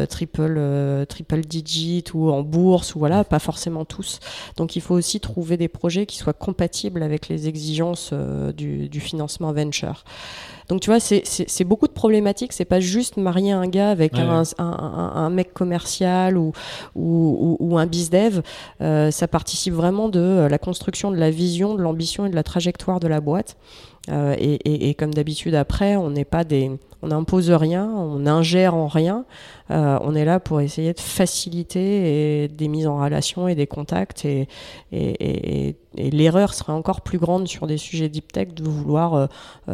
triple, 0.08 1.06
triple 1.08 1.40
digit 1.40 2.04
ou 2.14 2.30
en 2.30 2.42
bourse 2.42 2.94
ou 2.94 2.98
voilà 2.98 3.24
Pas 3.24 3.40
forcément 3.40 3.84
tous. 3.84 4.20
Donc 4.56 4.76
il 4.76 4.80
faut 4.82 4.94
aussi 4.94 5.20
trouver 5.20 5.56
des 5.56 5.68
projets 5.68 6.06
qui 6.06 6.16
soient 6.16 6.32
compatibles 6.32 7.02
avec 7.02 7.28
les 7.28 7.48
exigences 7.48 8.14
du, 8.56 8.88
du 8.88 9.00
financement 9.00 9.52
venture. 9.52 10.04
Donc 10.70 10.80
tu 10.80 10.90
vois, 10.90 11.00
c'est 11.00 11.64
beaucoup 11.64 11.88
de 11.88 11.92
problématiques. 11.92 12.52
C'est 12.52 12.64
pas 12.64 12.78
juste 12.78 13.16
marier 13.16 13.50
un 13.50 13.66
gars 13.66 13.90
avec 13.90 14.14
un, 14.16 14.44
un, 14.58 14.64
un, 14.64 15.28
mec 15.28 15.52
commercial 15.52 16.38
ou, 16.38 16.52
ou, 16.94 17.56
ou, 17.58 17.76
un 17.76 17.86
bizdev. 17.86 18.40
Euh, 18.80 19.09
ça 19.10 19.28
participe 19.28 19.74
vraiment 19.74 20.08
de 20.08 20.46
la 20.50 20.58
construction 20.58 21.10
de 21.10 21.16
la 21.16 21.30
vision, 21.30 21.74
de 21.74 21.82
l'ambition 21.82 22.26
et 22.26 22.30
de 22.30 22.34
la 22.34 22.42
trajectoire 22.42 23.00
de 23.00 23.08
la 23.08 23.20
boîte. 23.20 23.56
Euh, 24.08 24.34
et, 24.38 24.54
et, 24.64 24.88
et, 24.88 24.94
comme 24.94 25.12
d'habitude, 25.12 25.54
après, 25.54 25.94
on 25.96 26.10
n'est 26.10 26.24
pas 26.24 26.42
des, 26.42 26.70
on 27.02 27.08
n'impose 27.08 27.50
rien, 27.50 27.86
on 27.86 28.20
n'ingère 28.20 28.74
en 28.74 28.88
rien. 28.88 29.26
Euh, 29.70 29.98
on 30.02 30.14
est 30.14 30.24
là 30.24 30.40
pour 30.40 30.62
essayer 30.62 30.94
de 30.94 31.00
faciliter 31.00 32.44
et 32.44 32.48
des 32.48 32.68
mises 32.68 32.86
en 32.86 32.98
relation 32.98 33.46
et 33.46 33.54
des 33.54 33.66
contacts. 33.66 34.24
Et, 34.24 34.48
et, 34.90 35.76
l'erreur 35.96 36.54
serait 36.54 36.72
encore 36.72 37.02
plus 37.02 37.18
grande 37.18 37.46
sur 37.46 37.66
des 37.66 37.76
sujets 37.76 38.08
deep 38.08 38.32
tech 38.32 38.48
de 38.54 38.62
vouloir 38.62 39.14
euh, 39.14 39.26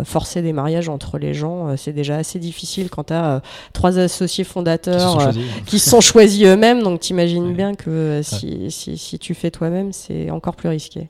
forcer 0.04 0.42
des 0.42 0.52
mariages 0.52 0.88
entre 0.88 1.18
les 1.18 1.32
gens. 1.32 1.76
C'est 1.76 1.92
déjà 1.92 2.16
assez 2.16 2.38
difficile 2.38 2.90
quand 2.90 3.04
tu 3.04 3.12
as 3.12 3.42
trois 3.72 3.98
associés 3.98 4.44
fondateurs 4.44 5.30
qui 5.66 5.78
sont 5.78 6.00
choisis, 6.00 6.44
eux-mêmes. 6.46 6.82
Donc 6.82 7.00
t'imagines 7.00 7.54
bien 7.54 7.74
que 7.74 8.20
si, 8.22 8.70
si, 8.70 8.98
si 8.98 9.18
tu 9.18 9.34
fais 9.34 9.50
toi-même, 9.50 9.92
c'est 9.92 10.30
encore 10.30 10.56
plus 10.56 10.68
risqué. 10.68 11.08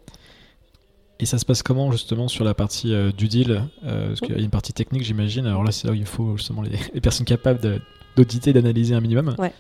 Et 1.19 1.27
ça 1.27 1.39
se 1.39 1.45
passe 1.45 1.63
comment 1.63 1.91
justement 1.93 2.29
sur 2.29 2.45
la 2.45 2.55
partie 2.55 2.95
euh, 2.95 3.11
du 3.11 3.29
deal 3.29 3.63
euh, 3.85 4.09
Parce 4.09 4.21
qu'il 4.21 4.33
y 4.33 4.39
a 4.39 4.43
une 4.43 4.51
partie 4.51 4.73
technique, 4.73 5.03
j'imagine. 5.03 5.47
Alors 5.47 5.65
là, 5.65 5.73
c'est 5.73 5.87
là 5.87 5.93
où 5.93 5.97
il 5.97 6.05
faut 6.05 6.37
justement 6.37 6.63
les, 6.63 7.01
personnes 7.01 7.27
capables 7.27 7.81
d'auditer, 8.17 8.53
d'analyser 8.53 8.95
un 8.95 9.01
minimum. 9.01 9.35
Ouais. 9.39 9.53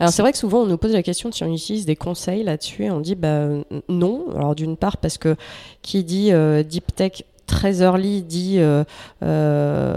Alors 0.00 0.12
c'est 0.12 0.22
vrai 0.22 0.32
que 0.32 0.38
souvent 0.38 0.62
on 0.62 0.66
nous 0.66 0.78
pose 0.78 0.92
la 0.92 1.02
question 1.02 1.30
si 1.30 1.44
on 1.44 1.52
utilise 1.52 1.84
des 1.84 1.94
conseils 1.94 2.42
là-dessus 2.42 2.84
et 2.84 2.90
on 2.90 3.00
dit 3.00 3.14
bah 3.14 3.48
non. 3.88 4.26
Alors 4.34 4.54
d'une 4.54 4.78
part 4.78 4.96
parce 4.96 5.18
que 5.18 5.36
qui 5.82 6.02
dit 6.04 6.32
euh, 6.32 6.62
deep 6.62 6.94
tech 6.94 7.22
très 7.52 7.82
early 7.82 8.22
dit 8.22 8.56
euh, 8.58 8.82
euh, 9.22 9.94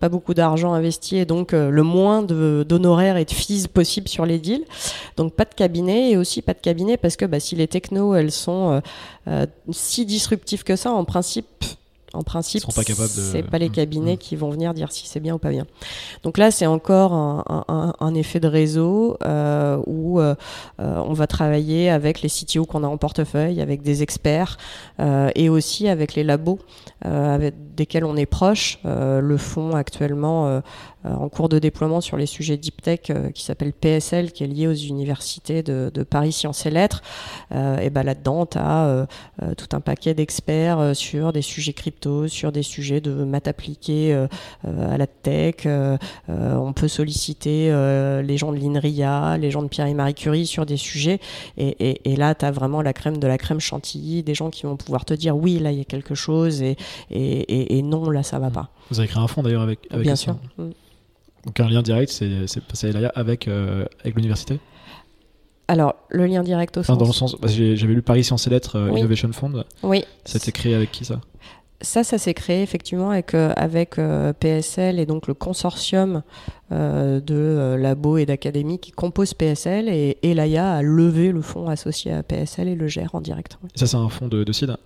pas 0.00 0.08
beaucoup 0.08 0.32
d'argent 0.32 0.72
investi 0.72 1.18
et 1.18 1.26
donc 1.26 1.52
euh, 1.52 1.68
le 1.68 1.82
moins 1.82 2.22
d'honoraires 2.22 3.18
et 3.18 3.26
de 3.26 3.30
fees 3.30 3.68
possible 3.68 4.08
sur 4.08 4.24
les 4.24 4.38
deals. 4.38 4.64
Donc 5.18 5.34
pas 5.34 5.44
de 5.44 5.54
cabinet 5.54 6.12
et 6.12 6.16
aussi 6.16 6.40
pas 6.40 6.54
de 6.54 6.58
cabinet 6.58 6.96
parce 6.96 7.16
que 7.16 7.26
bah, 7.26 7.38
si 7.38 7.54
les 7.54 7.68
technos 7.68 8.14
elles 8.14 8.32
sont 8.32 8.80
si 9.70 10.06
disruptives 10.06 10.64
que 10.64 10.74
ça, 10.74 10.90
en 10.90 11.04
principe 11.04 11.46
en 12.12 12.22
principe, 12.22 12.64
c'est 12.70 13.42
pas 13.42 13.58
les 13.58 13.68
mm. 13.68 13.72
cabinets 13.72 14.14
mm. 14.14 14.18
qui 14.18 14.36
vont 14.36 14.50
venir 14.50 14.74
dire 14.74 14.90
si 14.90 15.06
c'est 15.06 15.20
bien 15.20 15.34
ou 15.34 15.38
pas 15.38 15.50
bien. 15.50 15.66
Donc 16.24 16.38
là, 16.38 16.50
c'est 16.50 16.66
encore 16.66 17.12
un, 17.12 18.14
effet 18.14 18.40
de 18.40 18.48
réseau 18.48 19.16
euh, 19.24 19.80
où 19.86 20.20
euh, 20.20 20.34
euh, 20.80 21.02
on 21.06 21.12
va 21.12 21.28
travailler 21.28 21.88
avec 21.88 22.22
les 22.22 22.28
CTO 22.28 22.64
qu'on 22.64 22.82
a 22.82 22.88
en 22.88 22.96
portefeuille, 22.96 23.60
avec 23.60 23.82
des 23.82 24.02
experts 24.02 24.58
et 25.34 25.48
aussi 25.48 25.88
avec 25.88 26.14
les 26.14 26.24
labos 26.24 26.58
avec 27.02 27.54
desquels 27.74 28.04
on 28.04 28.16
est 28.16 28.26
proche. 28.26 28.78
le 28.84 29.36
fonds 29.36 29.74
actuellement 29.74 30.62
en 31.04 31.28
cours 31.28 31.48
de 31.48 31.58
déploiement 31.58 32.00
sur 32.00 32.16
les 32.16 32.26
sujets 32.26 32.56
deep 32.56 32.82
tech 32.82 33.00
euh, 33.10 33.30
qui 33.30 33.42
s'appelle 33.42 33.72
PSL, 33.72 34.32
qui 34.32 34.44
est 34.44 34.46
lié 34.46 34.66
aux 34.66 34.74
universités 34.74 35.62
de, 35.62 35.90
Paris 36.02 36.32
Sciences 36.32 36.66
et 36.66 36.70
Lettres. 36.70 37.02
Euh, 37.52 37.78
et 37.78 37.90
ben 37.90 38.02
là-dedans, 38.02 38.46
tu 38.46 38.58
as 38.58 39.06
tout 39.56 39.68
un 39.72 39.80
paquet 39.80 40.14
d'experts 40.14 40.94
sur 40.94 41.32
des 41.32 41.42
sujets 41.42 41.72
crypto, 41.72 42.26
sur 42.26 42.52
des 42.52 42.62
sujets 42.62 43.00
de 43.00 43.12
maths 43.24 43.48
appliquées 43.48 44.14
à 44.64 44.98
la 44.98 45.06
tech. 45.06 45.66
on 46.28 46.72
peut 46.72 46.88
solliciter 46.88 47.70
les 48.22 48.36
gens 48.36 48.52
de 48.52 48.58
l'INRIA, 48.58 49.36
les 49.38 49.50
gens 49.50 49.62
de 49.62 49.68
Pierre 49.68 49.86
et 49.86 49.94
Marie 49.94 50.14
Curie 50.14 50.46
sur 50.46 50.66
des 50.66 50.76
sujets. 50.76 51.20
Et, 51.56 52.16
là, 52.16 52.34
tu 52.34 52.44
as 52.44 52.50
vraiment 52.50 52.82
la 52.82 52.92
crème 52.92 53.18
de 53.18 53.26
la 53.26 53.38
crème 53.38 53.60
chantilly, 53.60 54.22
des 54.22 54.34
gens 54.34 54.50
qui 54.50 54.64
vont 54.64 54.76
pouvoir 54.76 55.04
te 55.04 55.14
dire 55.14 55.36
oui, 55.36 55.58
là, 55.58 55.70
il 55.72 55.78
y 55.78 55.82
a 55.82 55.84
quelque 55.84 56.14
chose 56.14 56.62
et, 56.62 56.76
et, 57.10 57.82
non, 57.82 58.10
là, 58.10 58.22
ça 58.22 58.38
va 58.38 58.50
pas. 58.50 58.70
Vous 58.90 58.98
avez 58.98 59.08
créé 59.08 59.22
un 59.22 59.28
fonds 59.28 59.42
d'ailleurs 59.42 59.62
avec, 59.62 59.80
Bien 59.92 60.16
sûr. 60.16 60.36
Donc 61.46 61.58
un 61.60 61.68
lien 61.68 61.82
direct, 61.82 62.10
c'est 62.10 62.64
passé 62.64 62.92
avec, 63.14 63.48
euh, 63.48 63.84
avec 64.00 64.14
l'université 64.14 64.58
alors, 65.68 65.94
le 66.08 66.26
lien 66.26 66.42
direct 66.42 66.76
au 66.78 66.82
sens. 66.82 66.98
Dans 66.98 67.06
le 67.06 67.12
sens, 67.12 67.36
j'avais 67.44 67.94
lu 67.94 68.02
Paris 68.02 68.24
Sciences 68.24 68.48
et 68.48 68.50
Lettres 68.50 68.74
euh, 68.74 68.98
Innovation 68.98 69.32
Fund. 69.32 69.64
Oui. 69.84 70.04
Ça 70.24 70.40
s'est 70.40 70.50
créé 70.50 70.74
avec 70.74 70.90
qui 70.90 71.04
ça? 71.04 71.20
Ça, 71.80 72.02
ça 72.02 72.18
s'est 72.18 72.34
créé 72.34 72.60
effectivement 72.60 73.10
avec, 73.10 73.34
euh, 73.34 73.52
avec 73.54 74.00
PSL 74.40 74.98
et 74.98 75.06
donc 75.06 75.28
le 75.28 75.34
consortium 75.34 76.24
de 76.72 77.76
labos 77.78 78.16
et 78.16 78.26
d'académies 78.26 78.80
qui 78.80 78.90
composent 78.90 79.32
PSL 79.32 79.88
et, 79.88 80.18
et 80.24 80.34
l'AIA 80.34 80.72
a 80.72 80.82
levé 80.82 81.30
le 81.30 81.40
fonds 81.40 81.68
associé 81.68 82.12
à 82.14 82.24
PSL 82.24 82.66
et 82.66 82.74
le 82.74 82.88
gère 82.88 83.14
en 83.14 83.20
direct. 83.20 83.56
Ça, 83.76 83.86
c'est 83.86 83.96
un 83.96 84.08
fonds 84.08 84.26
de, 84.26 84.42
de 84.42 84.52
CID 84.52 84.76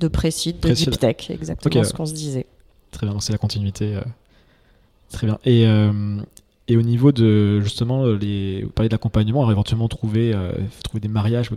De 0.00 0.08
Précide, 0.08 0.60
de 0.60 0.70
Deep 0.70 0.98
Tech, 0.98 1.28
exactement 1.28 1.84
ce 1.84 1.92
qu'on 1.92 2.06
se 2.06 2.14
disait. 2.14 2.46
Très 2.90 3.06
bien, 3.06 3.20
c'est 3.20 3.32
la 3.32 3.38
continuité. 3.38 3.98
Très 5.12 5.26
bien. 5.26 5.38
Et, 5.44 5.66
euh, 5.66 6.20
et 6.68 6.76
au 6.76 6.82
niveau 6.82 7.12
de 7.12 7.60
justement, 7.60 8.06
les, 8.06 8.64
vous 8.64 8.70
parlez 8.70 8.88
d'accompagnement, 8.88 9.48
éventuellement 9.50 9.88
trouver, 9.88 10.32
euh, 10.34 10.52
trouver 10.82 11.00
des 11.00 11.08
mariages 11.08 11.50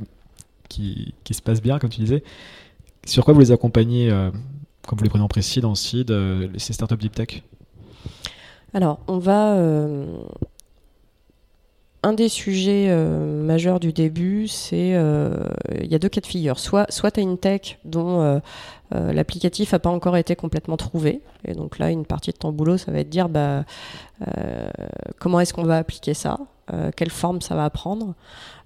qui, 0.70 1.13
qui, 1.24 1.34
se 1.34 1.41
passent 1.41 1.62
bien, 1.62 1.80
comme 1.80 1.89
tu 1.89 2.02
disais. 2.02 2.24
Sur 3.06 3.24
quoi 3.24 3.34
vous 3.34 3.39
les 3.39 3.52
accompagnez 3.52 4.12
euh, 4.12 4.32
comme 4.88 4.98
vous 4.98 5.04
les 5.04 5.10
prenez 5.10 5.24
en 5.24 5.28
précis 5.28 5.62
dans 5.62 5.76
Seed, 5.76 6.13
ces 6.58 6.74
startups 6.74 6.98
deep 6.98 7.15
tech? 7.15 7.44
Alors, 8.74 9.00
on 9.08 9.20
va 9.20 9.58
un 12.06 12.13
des 12.13 12.30
sujets 12.30 12.86
euh, 12.89 13.44
majeurs 13.44 13.80
du 13.80 13.91
début, 13.91 14.48
c'est 14.48 14.94
euh, 14.94 15.50
il 15.82 15.91
y 15.91 15.96
a 15.96 16.00
deux 16.00 16.08
cas 16.08 16.22
de 16.22 16.28
figure. 16.28 16.60
Soit, 16.60 16.86
soit 16.91 17.10
tu 17.10 17.20
as 17.20 17.24
une 17.24 17.39
tech 17.39 17.80
dont 17.84 18.22
euh, 18.22 18.39
l'applicatif 18.91 19.72
n'a 19.72 19.80
pas 19.80 19.89
encore 19.89 20.15
été 20.15 20.36
complètement 20.36 20.78
trouvé. 20.78 21.22
Et 21.46 21.56
donc 21.56 21.80
là, 21.80 21.89
une 21.89 22.06
partie 22.06 22.32
de 22.32 22.38
ton 22.38 22.52
boulot, 22.52 22.78
ça 22.78 22.91
va 22.91 23.00
être 23.00 23.08
de 23.08 23.12
dire 23.12 23.28
bah, 23.28 23.63
comment 25.20 25.39
est-ce 25.39 25.54
qu'on 25.54 25.63
va 25.63 25.78
appliquer 25.78 26.13
ça 26.13 26.38
quelle 26.96 27.12
forme 27.12 27.41
ça 27.41 27.54
va 27.54 27.70
prendre. 27.70 28.15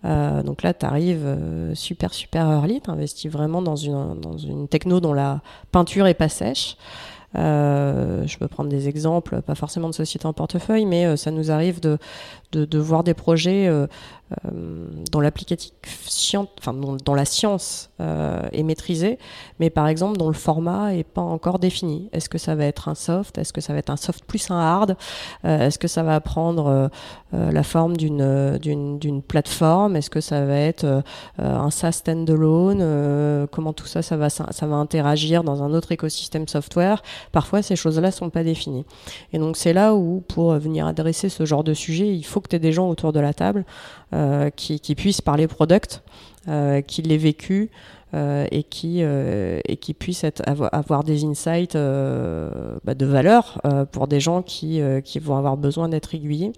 donc 0.06 0.64
là, 0.64 0.74
tu 0.74 0.86
arrives 0.86 1.38
super, 1.74 2.14
super 2.14 2.50
early, 2.50 2.80
tu 2.80 2.90
investis 2.90 3.30
vraiment 3.30 3.62
dans 3.62 3.76
une, 3.76 4.70
techno 4.70 5.02
dont 5.02 5.12
la 5.12 5.42
peinture 5.74 6.08
est 6.08 6.14
pas 6.14 6.30
sèche. 6.30 6.78
Je 7.34 8.38
peux 8.38 8.48
prendre 8.48 8.70
des 8.70 8.88
exemples, 8.88 9.42
pas 9.42 9.56
forcément 9.56 9.90
de 9.90 9.94
sociétés 9.94 10.26
en 10.26 10.32
portefeuille, 10.32 10.86
mais 10.86 11.18
ça 11.18 11.30
nous 11.30 11.52
arrive 11.52 11.82
de, 11.82 11.98
de, 12.52 12.80
voir 12.80 13.04
des 13.04 13.14
projets 13.14 13.68
euh, 13.68 13.88
euh, 14.46 14.86
dont 15.12 15.22
l'applicatif 15.22 15.74
enfin 16.60 16.74
dont, 16.74 17.16
la 17.16 17.26
science 17.26 17.90
euh, 18.00 18.48
est 18.52 18.62
maîtrisée, 18.62 19.18
mais 19.60 19.72
par 19.72 19.88
exemple 19.88 20.18
dont 20.18 20.28
le 20.28 20.36
format 20.36 20.94
est 20.94 21.04
pas 21.04 21.22
encore 21.22 21.58
défini. 21.58 22.10
Est-ce 22.14 22.30
que 22.30 22.38
ça 22.38 22.54
va 22.54 22.66
être 22.66 22.90
un 22.90 22.96
soft? 22.96 23.40
Est-ce 23.40 23.54
que 23.54 23.62
ça 23.62 23.74
va 23.74 23.80
être 23.80 23.90
un 23.90 23.98
soft 23.98 24.24
plus 24.26 24.52
un 24.52 24.60
hard? 24.60 24.98
Euh, 25.46 25.66
Est-ce 25.66 25.80
que 25.80 25.88
ça 25.88 26.04
va 26.04 26.20
prendre 26.20 26.92
la 27.32 27.64
forme 27.64 27.98
d'une 27.98 28.58
d'une 28.60 29.22
plateforme? 29.24 29.96
Est-ce 29.96 30.12
que 30.12 30.22
ça 30.22 30.46
va 30.46 30.58
être 30.58 31.04
un 31.40 31.72
SaaS 31.72 31.94
standalone? 31.94 33.48
Comment 33.52 33.74
tout 33.74 33.88
ça 33.88 34.04
ça 34.04 34.16
va 34.16 34.30
ça 34.30 34.68
va 34.68 34.76
interagir 34.76 35.44
dans 35.44 35.64
un 35.64 35.74
autre 35.74 35.92
écosystème 35.92 36.48
software? 36.48 37.02
Parfois 37.32 37.64
ces 37.64 37.76
choses-là 37.76 38.12
sont 38.12 38.30
pas 38.30 38.44
définies. 38.44 38.86
Et 39.34 39.40
donc 39.40 39.58
c'est 39.58 39.74
là 39.74 39.96
où 39.96 40.24
pour 40.28 40.54
venir 40.54 40.86
adresser 40.86 41.30
ce 41.30 41.46
genre 41.46 41.64
de 41.64 41.74
sujet, 41.74 42.16
il 42.16 42.26
faut 42.26 42.39
que 42.40 42.48
tu 42.48 42.56
aies 42.56 42.60
des 42.60 42.72
gens 42.72 42.90
autour 42.90 43.14
de 43.14 43.20
la 43.20 43.34
table 43.34 43.66
euh, 44.14 44.50
qui, 44.50 44.80
qui, 44.80 44.96
puissent 44.96 45.22
parler 45.22 45.48
product, 45.48 46.02
euh, 46.48 46.82
qui 46.82 47.02
l'aient 47.02 47.18
vécu, 47.18 47.70
et 48.14 48.64
qui 48.64 49.04
euh, 49.04 49.60
et 49.66 49.78
qui 49.78 49.94
puissent 49.94 50.26
avoir, 50.46 51.04
des 51.04 51.26
insights 51.26 51.76
euh, 51.76 52.50
bah, 52.84 52.96
de 52.96 53.06
valeur 53.06 53.62
pour 53.92 54.08
des 54.08 54.20
gens 54.20 54.42
qui 54.42 54.82
qui 55.04 55.20
vont 55.20 55.38
avoir 55.38 55.58
besoin 55.58 55.90
d'être 55.90 56.16
aiguillés. 56.16 56.52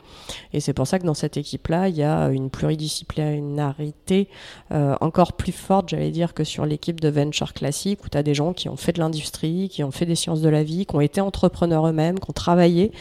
Et 0.53 0.59
c'est 0.59 0.73
pour 0.73 0.87
ça 0.87 0.99
que 0.99 1.05
dans 1.05 1.13
cette 1.13 1.37
équipe-là, 1.37 1.89
il 1.89 1.95
y 1.95 2.03
a 2.03 2.29
une 2.29 2.49
pluridisciplinarité 2.49 4.27
encore 4.71 5.33
plus 5.33 5.51
forte, 5.51 5.89
j'allais 5.89 6.11
dire, 6.11 6.33
que 6.33 6.43
sur 6.43 6.65
l'équipe 6.65 6.99
de 6.99 7.09
venture 7.09 7.53
classique 7.53 8.05
où 8.05 8.09
tu 8.09 8.17
as 8.17 8.23
des 8.23 8.33
gens 8.33 8.53
qui 8.53 8.69
ont 8.69 8.77
fait 8.77 8.93
de 8.93 8.99
l'industrie, 8.99 9.69
qui 9.69 9.83
ont 9.83 9.91
fait 9.91 10.05
des 10.05 10.15
sciences 10.15 10.41
de 10.41 10.49
la 10.49 10.63
vie, 10.63 10.85
qui 10.85 10.95
ont 10.95 11.01
été 11.01 11.21
entrepreneurs 11.21 11.87
eux-mêmes, 11.87 12.19
qui 12.19 12.29
ont 12.29 12.33
travaillé 12.33 12.91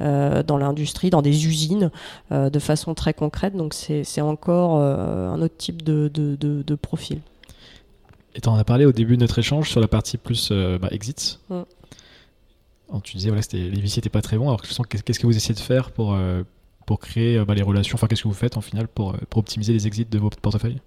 dans 0.00 0.56
l'industrie, 0.56 1.10
dans 1.10 1.22
des 1.22 1.46
usines 1.46 1.90
de 2.30 2.58
façon 2.58 2.94
très 2.94 3.12
concrète. 3.12 3.54
Donc 3.54 3.74
c'est 3.74 4.20
encore 4.20 4.76
un 4.80 5.40
autre 5.42 5.56
type 5.56 5.82
de, 5.82 6.08
de 6.08 6.74
profil. 6.74 7.20
Et 8.38 8.40
tu 8.40 8.48
en 8.48 8.54
as 8.54 8.62
parlé 8.62 8.84
au 8.84 8.92
début 8.92 9.16
de 9.16 9.20
notre 9.20 9.40
échange 9.40 9.68
sur 9.68 9.80
la 9.80 9.88
partie 9.88 10.16
plus 10.16 10.50
euh, 10.52 10.78
bah, 10.78 10.86
exits. 10.92 11.40
Mm. 11.50 11.62
tu 13.02 13.16
disais 13.16 13.30
voilà, 13.30 13.42
les 13.52 13.80
VC 13.80 13.96
n'étaient 13.96 14.08
pas 14.08 14.22
très 14.22 14.38
bons. 14.38 14.46
Alors 14.46 14.62
qu'est-ce 14.62 15.18
que 15.18 15.26
vous 15.26 15.36
essayez 15.36 15.56
de 15.56 15.58
faire 15.58 15.90
pour, 15.90 16.14
euh, 16.14 16.44
pour 16.86 17.00
créer 17.00 17.36
euh, 17.36 17.44
bah, 17.44 17.54
les 17.54 17.62
relations 17.62 17.96
Enfin, 17.96 18.06
qu'est-ce 18.06 18.22
que 18.22 18.28
vous 18.28 18.34
faites 18.34 18.56
en 18.56 18.60
final 18.60 18.86
pour, 18.86 19.16
pour 19.28 19.40
optimiser 19.40 19.72
les 19.72 19.88
exits 19.88 20.04
de 20.04 20.18
vos 20.20 20.30
portefeuilles? 20.30 20.80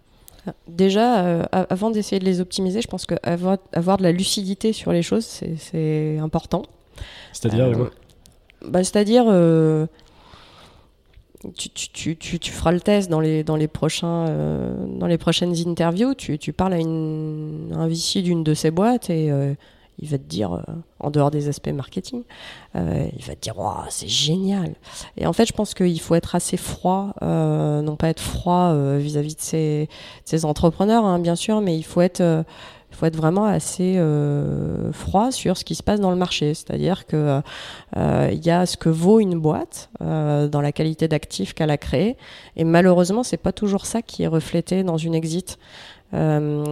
Déjà, 0.70 1.44
avant 1.52 1.92
d'essayer 1.92 2.18
de 2.20 2.26
les 2.26 2.40
optimiser, 2.40 2.82
je 2.82 2.88
pense 2.88 3.06
qu'avoir 3.06 3.58
avoir 3.74 3.98
de 3.98 4.04
la 4.04 4.12
lucidité 4.12 4.74
sur 4.74 4.92
les 4.92 5.04
choses, 5.04 5.26
c'est 5.58 6.18
important. 6.20 6.64
C'est-à-dire 7.32 7.92
bah, 8.66 8.84
C'est-à-dire 8.84 9.26
tu, 11.56 11.70
tu, 11.70 12.16
tu, 12.16 12.40
tu, 12.40 12.52
feras 12.52 12.72
le 12.72 12.80
test 12.80 13.10
dans 13.10 13.20
les, 13.20 13.44
dans 13.44 13.56
les, 13.56 13.68
prochains, 13.68 14.28
euh, 14.28 14.86
dans 14.88 15.08
les 15.08 15.18
prochaines 15.18 15.56
interviews. 15.68 16.14
Tu, 16.14 16.54
parles 16.54 16.74
à, 16.74 16.78
un 16.78 17.88
VC 17.88 18.22
d'une 18.22 18.44
de 18.44 18.54
ces 18.54 18.72
boîtes 18.72 19.10
et 19.10 19.32
euh, 19.32 19.54
il 20.00 20.10
va 20.10 20.18
te 20.18 20.24
dire, 20.24 20.54
euh, 20.54 20.62
en 21.00 21.10
dehors 21.10 21.32
des 21.32 21.48
aspects 21.48 21.70
marketing, 21.70 22.24
il 22.76 23.26
va 23.26 23.36
te 23.36 23.42
dire 23.42 23.56
c'est 23.90 24.08
génial. 24.08 24.76
Et 25.18 25.26
en 25.26 25.34
fait, 25.34 25.46
je 25.46 25.54
pense 25.54 25.74
qu'il 25.74 26.00
faut 26.00 26.16
être 26.16 26.36
assez 26.36 26.58
froid, 26.58 27.14
non 27.22 27.96
pas 27.98 28.10
être 28.10 28.22
froid 28.22 28.76
vis-à-vis 28.98 29.36
de 29.36 29.42
ces, 29.42 29.90
ces 30.26 30.46
entrepreneurs, 30.46 31.06
hein, 31.06 31.20
bien 31.20 31.36
sûr, 31.36 31.62
mais 31.62 31.78
il 31.78 31.84
faut 31.84 32.02
être 32.02 32.46
faut 33.02 33.08
être 33.08 33.16
vraiment 33.16 33.46
assez 33.46 33.98
euh, 33.98 34.92
froid 34.92 35.32
sur 35.32 35.58
ce 35.58 35.66
qui 35.66 35.74
se 35.74 35.82
passe 35.82 36.00
dans 36.00 36.12
le 36.12 36.18
marché. 36.18 36.54
C'est-à-dire 36.54 37.08
que 37.08 37.42
euh, 37.98 38.30
il 38.32 38.46
y 38.46 38.52
a 38.52 38.68
ce 38.68 38.78
que 38.78 38.90
vaut 38.90 39.20
une 39.20 39.40
boîte 39.40 39.90
euh, 40.04 40.48
dans 40.48 40.62
la 40.62 40.72
qualité 40.72 41.08
d'actif 41.08 41.56
qu'elle 41.56 41.72
a 41.72 41.80
créé, 41.80 42.16
et 42.56 42.64
malheureusement, 42.64 43.24
c'est 43.24 43.38
pas 43.38 43.54
toujours 43.54 43.88
ça 43.88 44.04
qui 44.04 44.22
est 44.22 44.28
reflété 44.28 44.84
dans 44.84 44.98
une 44.98 45.16
exit. 45.16 45.58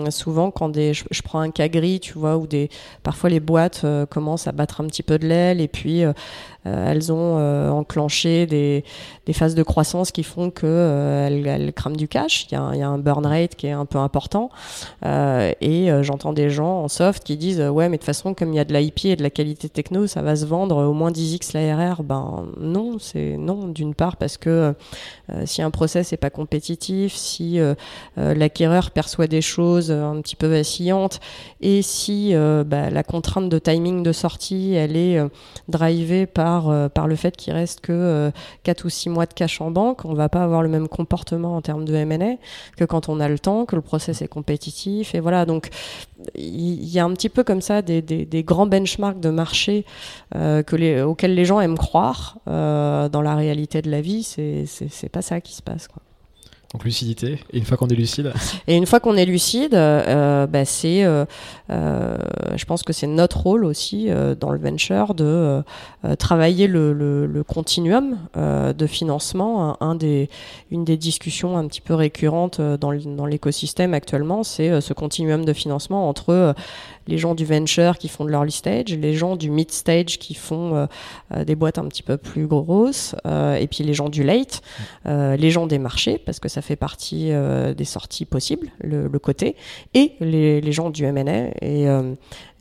Souvent, 0.09 0.51
quand 0.51 0.75
je, 0.75 1.21
prends 1.23 1.39
un 1.39 1.49
cas 1.49 1.69
gris, 1.69 2.01
tu 2.01 2.11
vois, 2.19 2.35
où 2.35 2.45
des, 2.45 2.69
parfois 3.03 3.29
les 3.29 3.39
boîtes 3.39 3.85
commencent 4.09 4.47
à 4.47 4.51
battre 4.51 4.81
un 4.81 4.87
petit 4.87 5.01
peu 5.01 5.17
de 5.17 5.25
l'aile 5.25 5.61
et 5.61 5.69
puis 5.69 6.03
elles 6.65 7.11
ont 7.11 7.37
enclenché 7.71 8.45
des, 8.45 8.83
phases 9.33 9.55
de 9.55 9.63
croissance 9.63 10.11
qui 10.11 10.23
font 10.23 10.49
que 10.49 11.25
elles, 11.27 11.45
elles, 11.47 11.73
crament 11.73 11.95
du 11.95 12.07
cash. 12.07 12.47
Il 12.51 12.55
y, 12.55 12.57
a, 12.57 12.61
un 12.61 12.97
burn 12.97 13.25
rate 13.25 13.55
qui 13.55 13.67
est 13.67 13.71
un 13.71 13.85
peu 13.85 13.97
important. 13.97 14.49
et 15.03 15.89
j'entends 16.01 16.33
des 16.33 16.49
gens 16.49 16.83
en 16.83 16.87
soft 16.87 17.23
qui 17.23 17.37
disent 17.37 17.61
ouais, 17.61 17.89
mais 17.89 17.97
de 17.97 18.01
toute 18.01 18.05
façon, 18.05 18.33
comme 18.33 18.53
il 18.53 18.57
y 18.57 18.59
a 18.59 18.65
de 18.65 18.73
l'IP 18.73 19.05
et 19.05 19.15
de 19.15 19.23
la 19.23 19.29
qualité 19.29 19.69
techno, 19.69 20.07
ça 20.07 20.21
va 20.21 20.35
se 20.35 20.45
vendre 20.45 20.83
au 20.83 20.93
moins 20.93 21.11
10x 21.11 21.53
l'ARR. 21.53 22.03
Ben 22.03 22.47
non, 22.59 22.97
c'est 22.99 23.37
non. 23.37 23.67
D'une 23.67 23.93
part 23.93 24.17
parce 24.17 24.37
que 24.37 24.73
si 25.45 25.61
un 25.61 25.71
process 25.71 26.11
n'est 26.11 26.17
pas 26.17 26.29
compétitif, 26.29 27.15
si 27.15 27.59
l'acquéreur 28.17 28.91
perçoit 28.91 29.27
des 29.27 29.41
choses 29.41 29.91
un 29.91 30.21
petit 30.21 30.35
peu 30.35 30.47
vacillantes 30.47 31.19
et 31.61 31.81
si 31.81 32.33
euh, 32.33 32.63
bah, 32.63 32.89
la 32.89 33.03
contrainte 33.03 33.49
de 33.49 33.59
timing 33.59 34.03
de 34.03 34.11
sortie 34.11 34.73
elle 34.73 34.95
est 34.95 35.17
euh, 35.17 35.27
drivée 35.67 36.25
par, 36.25 36.58
euh, 36.67 36.89
par 36.89 37.07
le 37.07 37.15
fait 37.15 37.37
qu'il 37.37 37.53
reste 37.53 37.81
que 37.81 38.31
4 38.63 38.85
ou 38.85 38.89
6 38.89 39.09
mois 39.09 39.25
de 39.25 39.33
cash 39.33 39.61
en 39.61 39.71
banque, 39.71 40.05
on 40.05 40.13
va 40.13 40.27
pas 40.29 40.43
avoir 40.43 40.61
le 40.61 40.69
même 40.69 40.87
comportement 40.87 41.55
en 41.55 41.61
termes 41.61 41.85
de 41.85 41.95
M&A 41.95 42.35
que 42.75 42.85
quand 42.85 43.09
on 43.09 43.19
a 43.19 43.29
le 43.29 43.39
temps, 43.39 43.65
que 43.65 43.75
le 43.75 43.81
process 43.81 44.21
est 44.21 44.27
compétitif 44.27 45.15
et 45.15 45.19
voilà 45.19 45.45
donc 45.45 45.69
il 46.35 46.85
y, 46.85 46.99
a 46.99 47.05
un 47.05 47.13
petit 47.13 47.29
peu 47.29 47.43
comme 47.43 47.61
ça 47.61 47.81
des, 47.81 48.43
grands 48.45 48.67
benchmarks 48.67 49.21
de 49.21 49.29
marché 49.29 49.85
les, 50.33 51.01
auxquels 51.01 51.33
les 51.33 51.45
gens 51.45 51.61
aiment 51.61 51.77
croire 51.77 52.37
dans 52.45 53.21
la 53.23 53.35
réalité 53.35 53.81
de 53.81 53.89
la 53.89 54.01
vie, 54.01 54.23
c'est 54.23 55.09
pas 55.09 55.21
ça 55.21 55.39
qui 55.39 55.53
se 55.53 55.61
passe 55.61 55.87
quoi. 55.87 56.01
Donc 56.73 56.83
lucidité. 56.83 57.39
Et 57.51 57.57
une 57.57 57.65
fois 57.65 57.77
qu'on 57.77 57.87
est 57.87 57.95
lucide. 57.95 58.31
Et 58.67 58.75
une 58.75 58.85
fois 58.85 58.99
qu'on 58.99 59.17
est 59.17 59.25
lucide, 59.25 59.73
euh, 59.73 60.45
bah, 60.45 60.65
c'est, 60.65 61.03
euh, 61.03 61.25
euh, 61.71 62.15
je 62.55 62.63
pense 62.65 62.83
que 62.83 62.93
c'est 62.93 63.07
notre 63.07 63.39
rôle 63.39 63.65
aussi 63.65 64.09
dans 64.39 64.51
le 64.51 64.59
venture 64.59 65.15
de 65.15 65.63
travailler 66.19 66.67
le, 66.67 67.43
continuum 67.47 68.17
de 68.35 68.87
financement. 68.87 69.77
Des, 69.95 70.29
une 70.69 70.85
des 70.85 70.97
discussions 70.97 71.57
un 71.57 71.67
petit 71.67 71.81
peu 71.81 71.95
récurrentes 71.95 72.61
dans 72.61 73.25
l'écosystème 73.25 73.95
actuellement, 73.95 74.43
c'est 74.43 74.79
ce 74.79 74.93
continuum 74.93 75.45
de 75.45 75.53
financement 75.53 76.07
entre 76.07 76.53
les 77.09 77.17
gens 77.17 77.35
du 77.35 77.45
venture 77.45 77.97
qui 77.97 78.07
font 78.07 78.25
de 78.25 78.29
l'early 78.29 78.51
stage, 78.51 78.87
les 78.89 79.13
gens 79.13 79.35
du 79.35 79.49
mid 79.49 79.71
stage 79.71 80.19
qui 80.19 80.33
font 80.33 80.87
des 81.35 81.55
boîtes 81.55 81.77
un 81.77 81.87
petit 81.87 82.03
peu 82.03 82.17
plus 82.17 82.47
grosses, 82.47 83.15
et 83.25 83.67
puis 83.69 83.83
les 83.83 83.93
gens 83.93 84.09
du 84.09 84.23
late, 84.23 84.61
les 85.05 85.51
gens 85.51 85.67
des 85.67 85.79
marchés 85.79 86.17
parce 86.17 86.39
que 86.39 86.49
ça 86.49 86.61
fait 86.61 86.75
partie 86.75 87.31
euh, 87.31 87.73
des 87.73 87.85
sorties 87.85 88.25
possibles, 88.25 88.69
le, 88.79 89.09
côté, 89.19 89.55
et 89.93 90.13
les, 90.19 90.71
gens 90.71 90.89
du 90.89 91.03
M&A 91.05 91.47
et, 91.61 91.87
euh, 91.87 92.13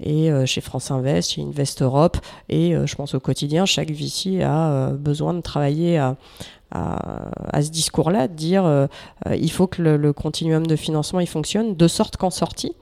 euh, 0.07 0.47
chez 0.47 0.61
France 0.61 0.91
Invest, 0.91 1.33
chez 1.33 1.43
Invest 1.43 1.83
Europe, 1.83 2.17
et 2.49 2.75
je 2.85 2.95
pense 2.95 3.15
au 3.15 3.21
quotidien, 3.21 3.67
chaque 3.67 3.91
VC 3.91 4.43
a 4.43 4.91
besoin 4.93 5.35
de 5.35 5.41
travailler 5.41 5.99
à, 5.99 6.17
à, 6.71 7.63
ce 7.63 7.71
discours-là, 7.71 8.29
de 8.29 8.35
dire 8.35 8.89
il 9.31 9.51
faut 9.51 9.67
que 9.67 9.83
le, 9.83 9.97
le, 9.97 10.13
continuum 10.13 10.67
de 10.67 10.77
financement 10.77 11.21
il 11.21 11.29
fonctionne, 11.29 11.75
de 11.75 11.89
sorte 11.89 12.17
qu'en 12.17 12.31
sortie, 12.31 12.73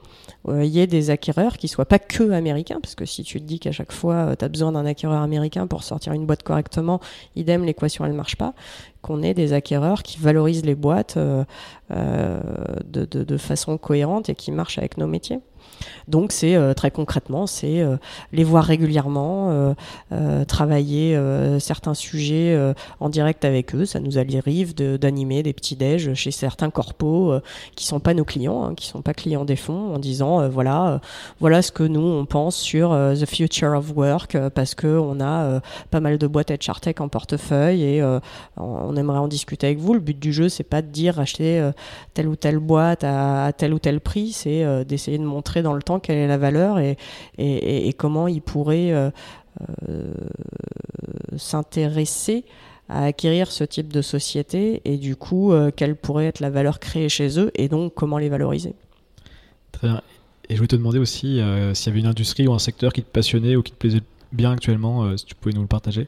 il 0.49 0.67
y 0.67 0.79
ait 0.79 0.87
des 0.87 1.09
acquéreurs 1.09 1.57
qui 1.57 1.67
soient 1.67 1.85
pas 1.85 1.99
que 1.99 2.31
américains, 2.31 2.79
parce 2.81 2.95
que 2.95 3.05
si 3.05 3.23
tu 3.23 3.39
te 3.39 3.45
dis 3.45 3.59
qu'à 3.59 3.71
chaque 3.71 3.91
fois 3.91 4.35
tu 4.35 4.45
as 4.45 4.49
besoin 4.49 4.71
d'un 4.71 4.85
acquéreur 4.85 5.21
américain 5.21 5.67
pour 5.67 5.83
sortir 5.83 6.13
une 6.13 6.25
boîte 6.25 6.43
correctement, 6.43 6.99
idem 7.35 7.65
l'équation 7.65 8.05
elle 8.05 8.13
marche 8.13 8.35
pas, 8.35 8.53
qu'on 9.01 9.23
ait 9.23 9.33
des 9.33 9.53
acquéreurs 9.53 10.03
qui 10.03 10.19
valorisent 10.19 10.65
les 10.65 10.75
boîtes 10.75 11.17
euh, 11.17 11.43
euh, 11.91 12.39
de, 12.85 13.05
de, 13.05 13.23
de, 13.23 13.37
façon 13.37 13.77
cohérente 13.77 14.29
et 14.29 14.35
qui 14.35 14.51
marchent 14.51 14.77
avec 14.77 14.97
nos 14.97 15.07
métiers. 15.07 15.39
Donc 16.07 16.31
c'est 16.31 16.57
très 16.75 16.91
concrètement, 16.91 17.47
c'est 17.47 17.83
les 18.31 18.43
voir 18.43 18.63
régulièrement, 18.63 19.75
travailler 20.47 21.19
certains 21.59 21.93
sujets 21.93 22.57
en 22.99 23.09
direct 23.09 23.45
avec 23.45 23.75
eux. 23.75 23.85
Ça 23.85 23.99
nous 23.99 24.17
arrive 24.17 24.75
d'animer 24.75 25.43
des 25.43 25.53
petits 25.53 25.75
déj 25.75 26.13
chez 26.13 26.31
certains 26.31 26.69
corpos 26.69 27.39
qui 27.75 27.85
sont 27.85 27.99
pas 27.99 28.13
nos 28.13 28.25
clients, 28.25 28.63
hein, 28.63 28.75
qui 28.75 28.87
sont 28.87 29.01
pas 29.01 29.13
clients 29.13 29.45
des 29.45 29.55
fonds, 29.55 29.95
en 29.95 29.99
disant 29.99 30.47
voilà 30.49 31.01
voilà 31.39 31.61
ce 31.61 31.71
que 31.71 31.83
nous 31.83 32.01
on 32.01 32.25
pense 32.25 32.55
sur 32.55 32.91
the 32.91 33.25
future 33.25 33.73
of 33.77 33.93
work 33.95 34.37
parce 34.49 34.75
que 34.75 34.87
on 34.87 35.19
a 35.19 35.61
pas 35.91 35.99
mal 35.99 36.17
de 36.17 36.27
boîtes 36.27 36.51
HR 36.51 36.79
Tech 36.79 36.95
en 36.99 37.09
portefeuille 37.09 37.83
et 37.83 38.19
on 38.57 38.95
aimerait 38.95 39.19
en 39.19 39.27
discuter 39.27 39.67
avec 39.67 39.79
vous. 39.79 39.93
Le 39.93 39.99
but 39.99 40.17
du 40.17 40.31
jeu 40.31 40.49
c'est 40.49 40.63
pas 40.63 40.81
de 40.81 40.87
dire 40.87 41.19
acheter 41.19 41.69
telle 42.13 42.27
ou 42.27 42.35
telle 42.35 42.59
boîte 42.59 43.03
à, 43.03 43.51
tel 43.57 43.73
ou 43.73 43.79
tel 43.79 43.99
prix, 43.99 44.31
c'est 44.31 44.63
euh, 44.63 44.83
d'essayer 44.83 45.17
de 45.17 45.23
montrer 45.23 45.61
le 45.73 45.81
temps 45.81 45.99
quelle 45.99 46.17
est 46.17 46.27
la 46.27 46.37
valeur 46.37 46.79
et, 46.79 46.97
et, 47.37 47.93
comment 47.93 48.27
ils 48.27 48.41
pourraient 48.41 48.91
euh, 48.91 49.09
euh, 49.89 50.13
s'intéresser 51.35 52.45
à 52.89 53.05
acquérir 53.05 53.51
ce 53.51 53.63
type 53.63 53.91
de 53.91 54.01
société 54.01 54.81
et 54.85 54.97
du 54.97 55.15
coup 55.15 55.53
quelle 55.75 55.95
pourrait 55.95 56.27
être 56.27 56.39
la 56.39 56.49
valeur 56.49 56.79
créée 56.79 57.09
chez 57.09 57.39
eux 57.39 57.51
et 57.55 57.67
donc 57.67 57.93
comment 57.93 58.17
les 58.17 58.29
valoriser. 58.29 58.75
Très 59.73 59.87
bien. 59.87 60.01
Et 60.49 60.53
je 60.53 60.57
voulais 60.57 60.69
te 60.69 60.77
demander 60.77 60.99
aussi 60.99 61.41
s'il 61.73 61.87
y 61.87 61.89
avait 61.89 61.99
une 61.99 62.07
industrie 62.07 62.47
ou 62.47 62.53
un 62.53 62.59
secteur 62.59 62.93
qui 62.93 63.03
te 63.03 63.09
passionnait 63.09 63.57
ou 63.57 63.63
qui 63.63 63.73
te 63.73 63.77
plaisait 63.77 64.01
bien 64.31 64.51
actuellement, 64.51 65.17
si 65.17 65.25
tu 65.25 65.35
pouvais 65.35 65.53
nous 65.53 65.61
le 65.61 65.67
partager. 65.67 66.07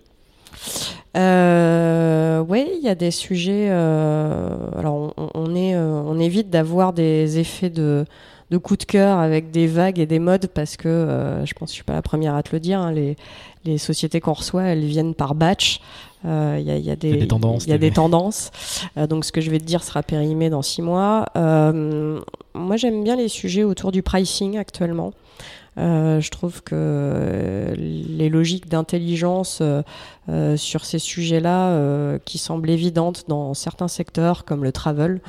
Euh, 1.18 2.44
oui, 2.48 2.68
il 2.76 2.84
y 2.84 2.90
a 2.90 2.96
des 2.96 3.12
sujets. 3.12 3.68
Euh, 3.70 4.56
alors, 4.78 5.14
on, 5.34 5.56
est, 5.56 5.76
euh, 5.76 6.02
on 6.06 6.20
évite 6.20 6.50
d'avoir 6.50 6.94
des 6.94 7.40
effets 7.40 7.70
de, 7.70 8.06
de 8.52 8.58
coup 8.58 8.78
de 8.78 8.84
cœur 8.84 9.20
avec 9.20 9.52
des 9.52 9.68
vagues 9.68 10.00
et 10.00 10.06
des 10.06 10.20
modes 10.20 10.48
parce 10.48 10.78
que 10.78 10.88
euh, 10.88 11.46
je 11.46 11.54
pense 11.54 11.70
que 11.70 11.72
je 11.72 11.76
suis 11.76 11.84
pas 11.84 11.94
la 11.94 12.02
première 12.02 12.36
à 12.36 12.44
te 12.44 12.52
le 12.52 12.60
dire. 12.60 12.80
Hein, 12.80 12.92
les, 12.92 13.16
les 13.66 13.78
sociétés 13.78 14.20
qu'on 14.20 14.34
reçoit, 14.34 14.64
elles 14.64 14.86
viennent 14.86 15.14
par 15.14 15.36
batch. 15.36 15.82
Il 16.26 16.60
y, 16.60 16.82
y, 16.82 16.92
a 16.92 16.98
des, 16.98 17.28
tendances. 17.28 17.64
Il 17.66 17.70
y 17.70 17.74
a 17.74 17.78
des 17.78 17.92
tendances. 17.92 18.52
donc, 19.10 19.24
ce 19.24 19.32
que 19.32 19.40
je 19.40 19.50
vais 19.50 19.60
te 19.60 19.64
dire 19.64 19.84
sera 19.84 20.04
périmé 20.04 20.50
dans 20.50 20.62
six 20.62 20.82
mois. 20.82 21.26
moi, 21.36 22.78
j'aime 22.78 23.06
bien 23.06 23.16
les 23.16 23.30
sujets 23.30 23.64
autour 23.64 23.94
du 23.94 24.04
pricing 24.04 24.58
actuellement. 24.58 25.14
Euh, 25.80 26.20
je 26.20 26.30
trouve 26.30 26.62
que 26.62 26.76
euh, 26.76 27.74
les 27.78 28.30
logiques 28.30 28.68
d'intelligence 28.68 29.62
euh, 29.62 30.58
sur 30.58 30.84
ces 30.84 31.00
sujets-là, 31.00 32.20
qui 32.26 32.38
semblent 32.38 32.70
évidentes 32.70 33.26
dans 33.28 33.54
certains 33.54 33.88
secteurs 33.88 34.46
comme 34.46 34.64
le 34.64 34.72
travel, 34.72 35.22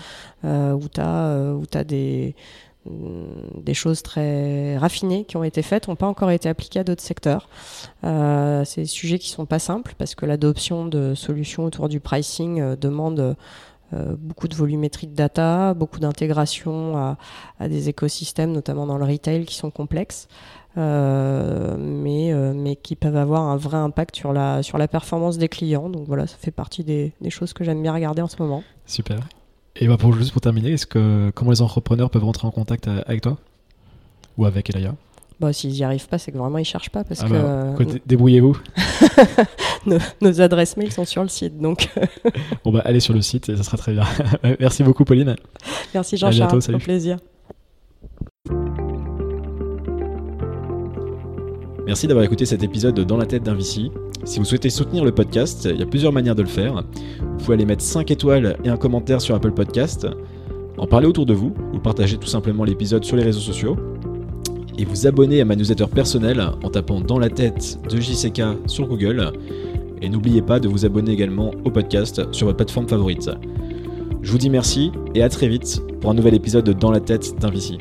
où 0.44 0.88
tu 0.92 1.00
as, 1.00 1.54
as 1.74 1.84
des 1.84 2.34
des 2.86 3.74
choses 3.74 4.02
très 4.02 4.78
raffinées 4.78 5.24
qui 5.24 5.36
ont 5.36 5.44
été 5.44 5.60
faites 5.60 5.88
n'ont 5.88 5.96
pas 5.96 6.06
encore 6.06 6.30
été 6.30 6.48
appliquées 6.48 6.80
à 6.80 6.84
d'autres 6.84 7.02
secteurs. 7.02 7.48
Euh, 8.04 8.64
c'est 8.64 8.82
des 8.82 8.86
sujets 8.86 9.18
qui 9.18 9.28
sont 9.28 9.44
pas 9.44 9.58
simples 9.58 9.94
parce 9.98 10.14
que 10.14 10.24
l'adoption 10.24 10.86
de 10.86 11.14
solutions 11.14 11.64
autour 11.64 11.88
du 11.88 12.00
pricing 12.00 12.76
demande 12.76 13.36
euh, 13.92 14.14
beaucoup 14.16 14.46
de 14.46 14.54
volumétrie 14.54 15.08
de 15.08 15.14
data, 15.14 15.74
beaucoup 15.74 15.98
d'intégration 15.98 17.16
à, 17.58 17.68
des 17.68 17.88
écosystèmes, 17.88 18.52
notamment 18.52 18.86
dans 18.86 18.98
le 18.98 19.04
retail, 19.04 19.44
qui 19.44 19.56
sont 19.56 19.70
complexes, 19.70 20.28
euh, 20.78 21.76
mais, 21.76 22.32
euh, 22.32 22.52
mais 22.54 22.76
qui 22.76 22.94
peuvent 22.94 23.16
avoir 23.16 23.42
un 23.42 23.56
vrai 23.56 23.78
impact 23.78 24.14
sur 24.14 24.32
la, 24.32 24.62
sur 24.62 24.78
la 24.78 24.86
performance 24.86 25.38
des 25.38 25.48
clients. 25.48 25.88
Donc 25.88 26.06
voilà, 26.06 26.28
ça 26.28 26.36
fait 26.38 26.52
partie 26.52 26.84
des, 26.84 27.12
des 27.20 27.30
choses 27.30 27.52
que 27.52 27.64
j'aime 27.64 27.82
bien 27.82 27.92
regarder 27.92 28.22
en 28.22 28.28
ce 28.28 28.36
moment. 28.38 28.62
Super. 28.86 29.18
Et 29.76 29.86
bah 29.86 29.96
pour, 29.96 30.12
juste 30.14 30.32
pour 30.32 30.40
terminer, 30.40 30.72
est-ce 30.72 30.86
que, 30.86 31.30
comment 31.34 31.52
les 31.52 31.62
entrepreneurs 31.62 32.10
peuvent 32.10 32.24
rentrer 32.24 32.46
en 32.46 32.50
contact 32.50 32.88
avec 32.88 33.22
toi? 33.22 33.38
Ou 34.36 34.44
avec 34.44 34.70
Elaya 34.70 34.94
Bah, 35.38 35.52
s'ils 35.52 35.70
n'y 35.70 35.84
arrivent 35.84 36.08
pas, 36.08 36.18
c'est 36.18 36.32
que 36.32 36.38
vraiment 36.38 36.58
ils 36.58 36.64
cherchent 36.64 36.90
pas 36.90 37.04
parce 37.04 37.20
ah 37.22 37.28
que. 37.28 37.84
Bah, 37.84 37.92
débrouillez-vous. 38.06 38.56
nos, 40.20 40.40
adresses 40.40 40.76
mail 40.76 40.92
sont 40.92 41.04
sur 41.04 41.22
le 41.22 41.28
site. 41.28 41.58
Donc. 41.58 41.88
bon, 42.64 42.72
bah, 42.72 42.82
allez 42.84 43.00
sur 43.00 43.14
le 43.14 43.22
site 43.22 43.48
et 43.48 43.56
ça 43.56 43.62
sera 43.62 43.76
très 43.76 43.92
bien. 43.92 44.04
Merci 44.60 44.82
beaucoup, 44.82 45.04
Pauline. 45.04 45.36
Merci, 45.94 46.16
Jean-Charles. 46.16 46.60
Un 46.68 46.78
plaisir. 46.78 47.18
Merci 51.86 52.06
d'avoir 52.06 52.24
écouté 52.24 52.46
cet 52.46 52.62
épisode 52.62 52.94
de 52.94 53.02
Dans 53.02 53.16
la 53.16 53.26
tête 53.26 53.42
d'un 53.42 53.54
Vici. 53.54 53.90
Si 54.24 54.38
vous 54.38 54.44
souhaitez 54.44 54.70
soutenir 54.70 55.04
le 55.04 55.12
podcast, 55.12 55.68
il 55.70 55.78
y 55.78 55.82
a 55.82 55.86
plusieurs 55.86 56.12
manières 56.12 56.34
de 56.34 56.42
le 56.42 56.48
faire. 56.48 56.84
Vous 57.20 57.38
pouvez 57.38 57.54
aller 57.54 57.64
mettre 57.64 57.82
5 57.82 58.10
étoiles 58.10 58.56
et 58.64 58.68
un 58.68 58.76
commentaire 58.76 59.20
sur 59.20 59.34
Apple 59.34 59.52
Podcast, 59.52 60.06
en 60.78 60.86
parler 60.86 61.06
autour 61.06 61.26
de 61.26 61.34
vous, 61.34 61.54
ou 61.72 61.78
partager 61.78 62.16
tout 62.16 62.28
simplement 62.28 62.64
l'épisode 62.64 63.04
sur 63.04 63.16
les 63.16 63.22
réseaux 63.22 63.40
sociaux, 63.40 63.76
et 64.78 64.84
vous 64.84 65.06
abonner 65.06 65.40
à 65.40 65.44
ma 65.44 65.56
newsletter 65.56 65.86
personnelle 65.86 66.42
en 66.62 66.70
tapant 66.70 67.00
Dans 67.00 67.18
la 67.18 67.28
tête 67.28 67.78
de 67.88 68.00
JCK 68.00 68.42
sur 68.66 68.86
Google 68.86 69.32
et 70.02 70.08
n'oubliez 70.08 70.42
pas 70.42 70.60
de 70.60 70.68
vous 70.68 70.84
abonner 70.84 71.12
également 71.12 71.52
au 71.64 71.70
podcast 71.70 72.22
sur 72.32 72.46
votre 72.46 72.56
plateforme 72.56 72.88
favorite. 72.88 73.30
Je 74.22 74.32
vous 74.32 74.38
dis 74.38 74.50
merci 74.50 74.92
et 75.14 75.22
à 75.22 75.28
très 75.28 75.48
vite 75.48 75.82
pour 76.00 76.10
un 76.10 76.14
nouvel 76.14 76.34
épisode 76.34 76.64
de 76.64 76.72
Dans 76.72 76.90
la 76.90 77.00
tête 77.00 77.38
d'un 77.38 77.50
VC. 77.50 77.78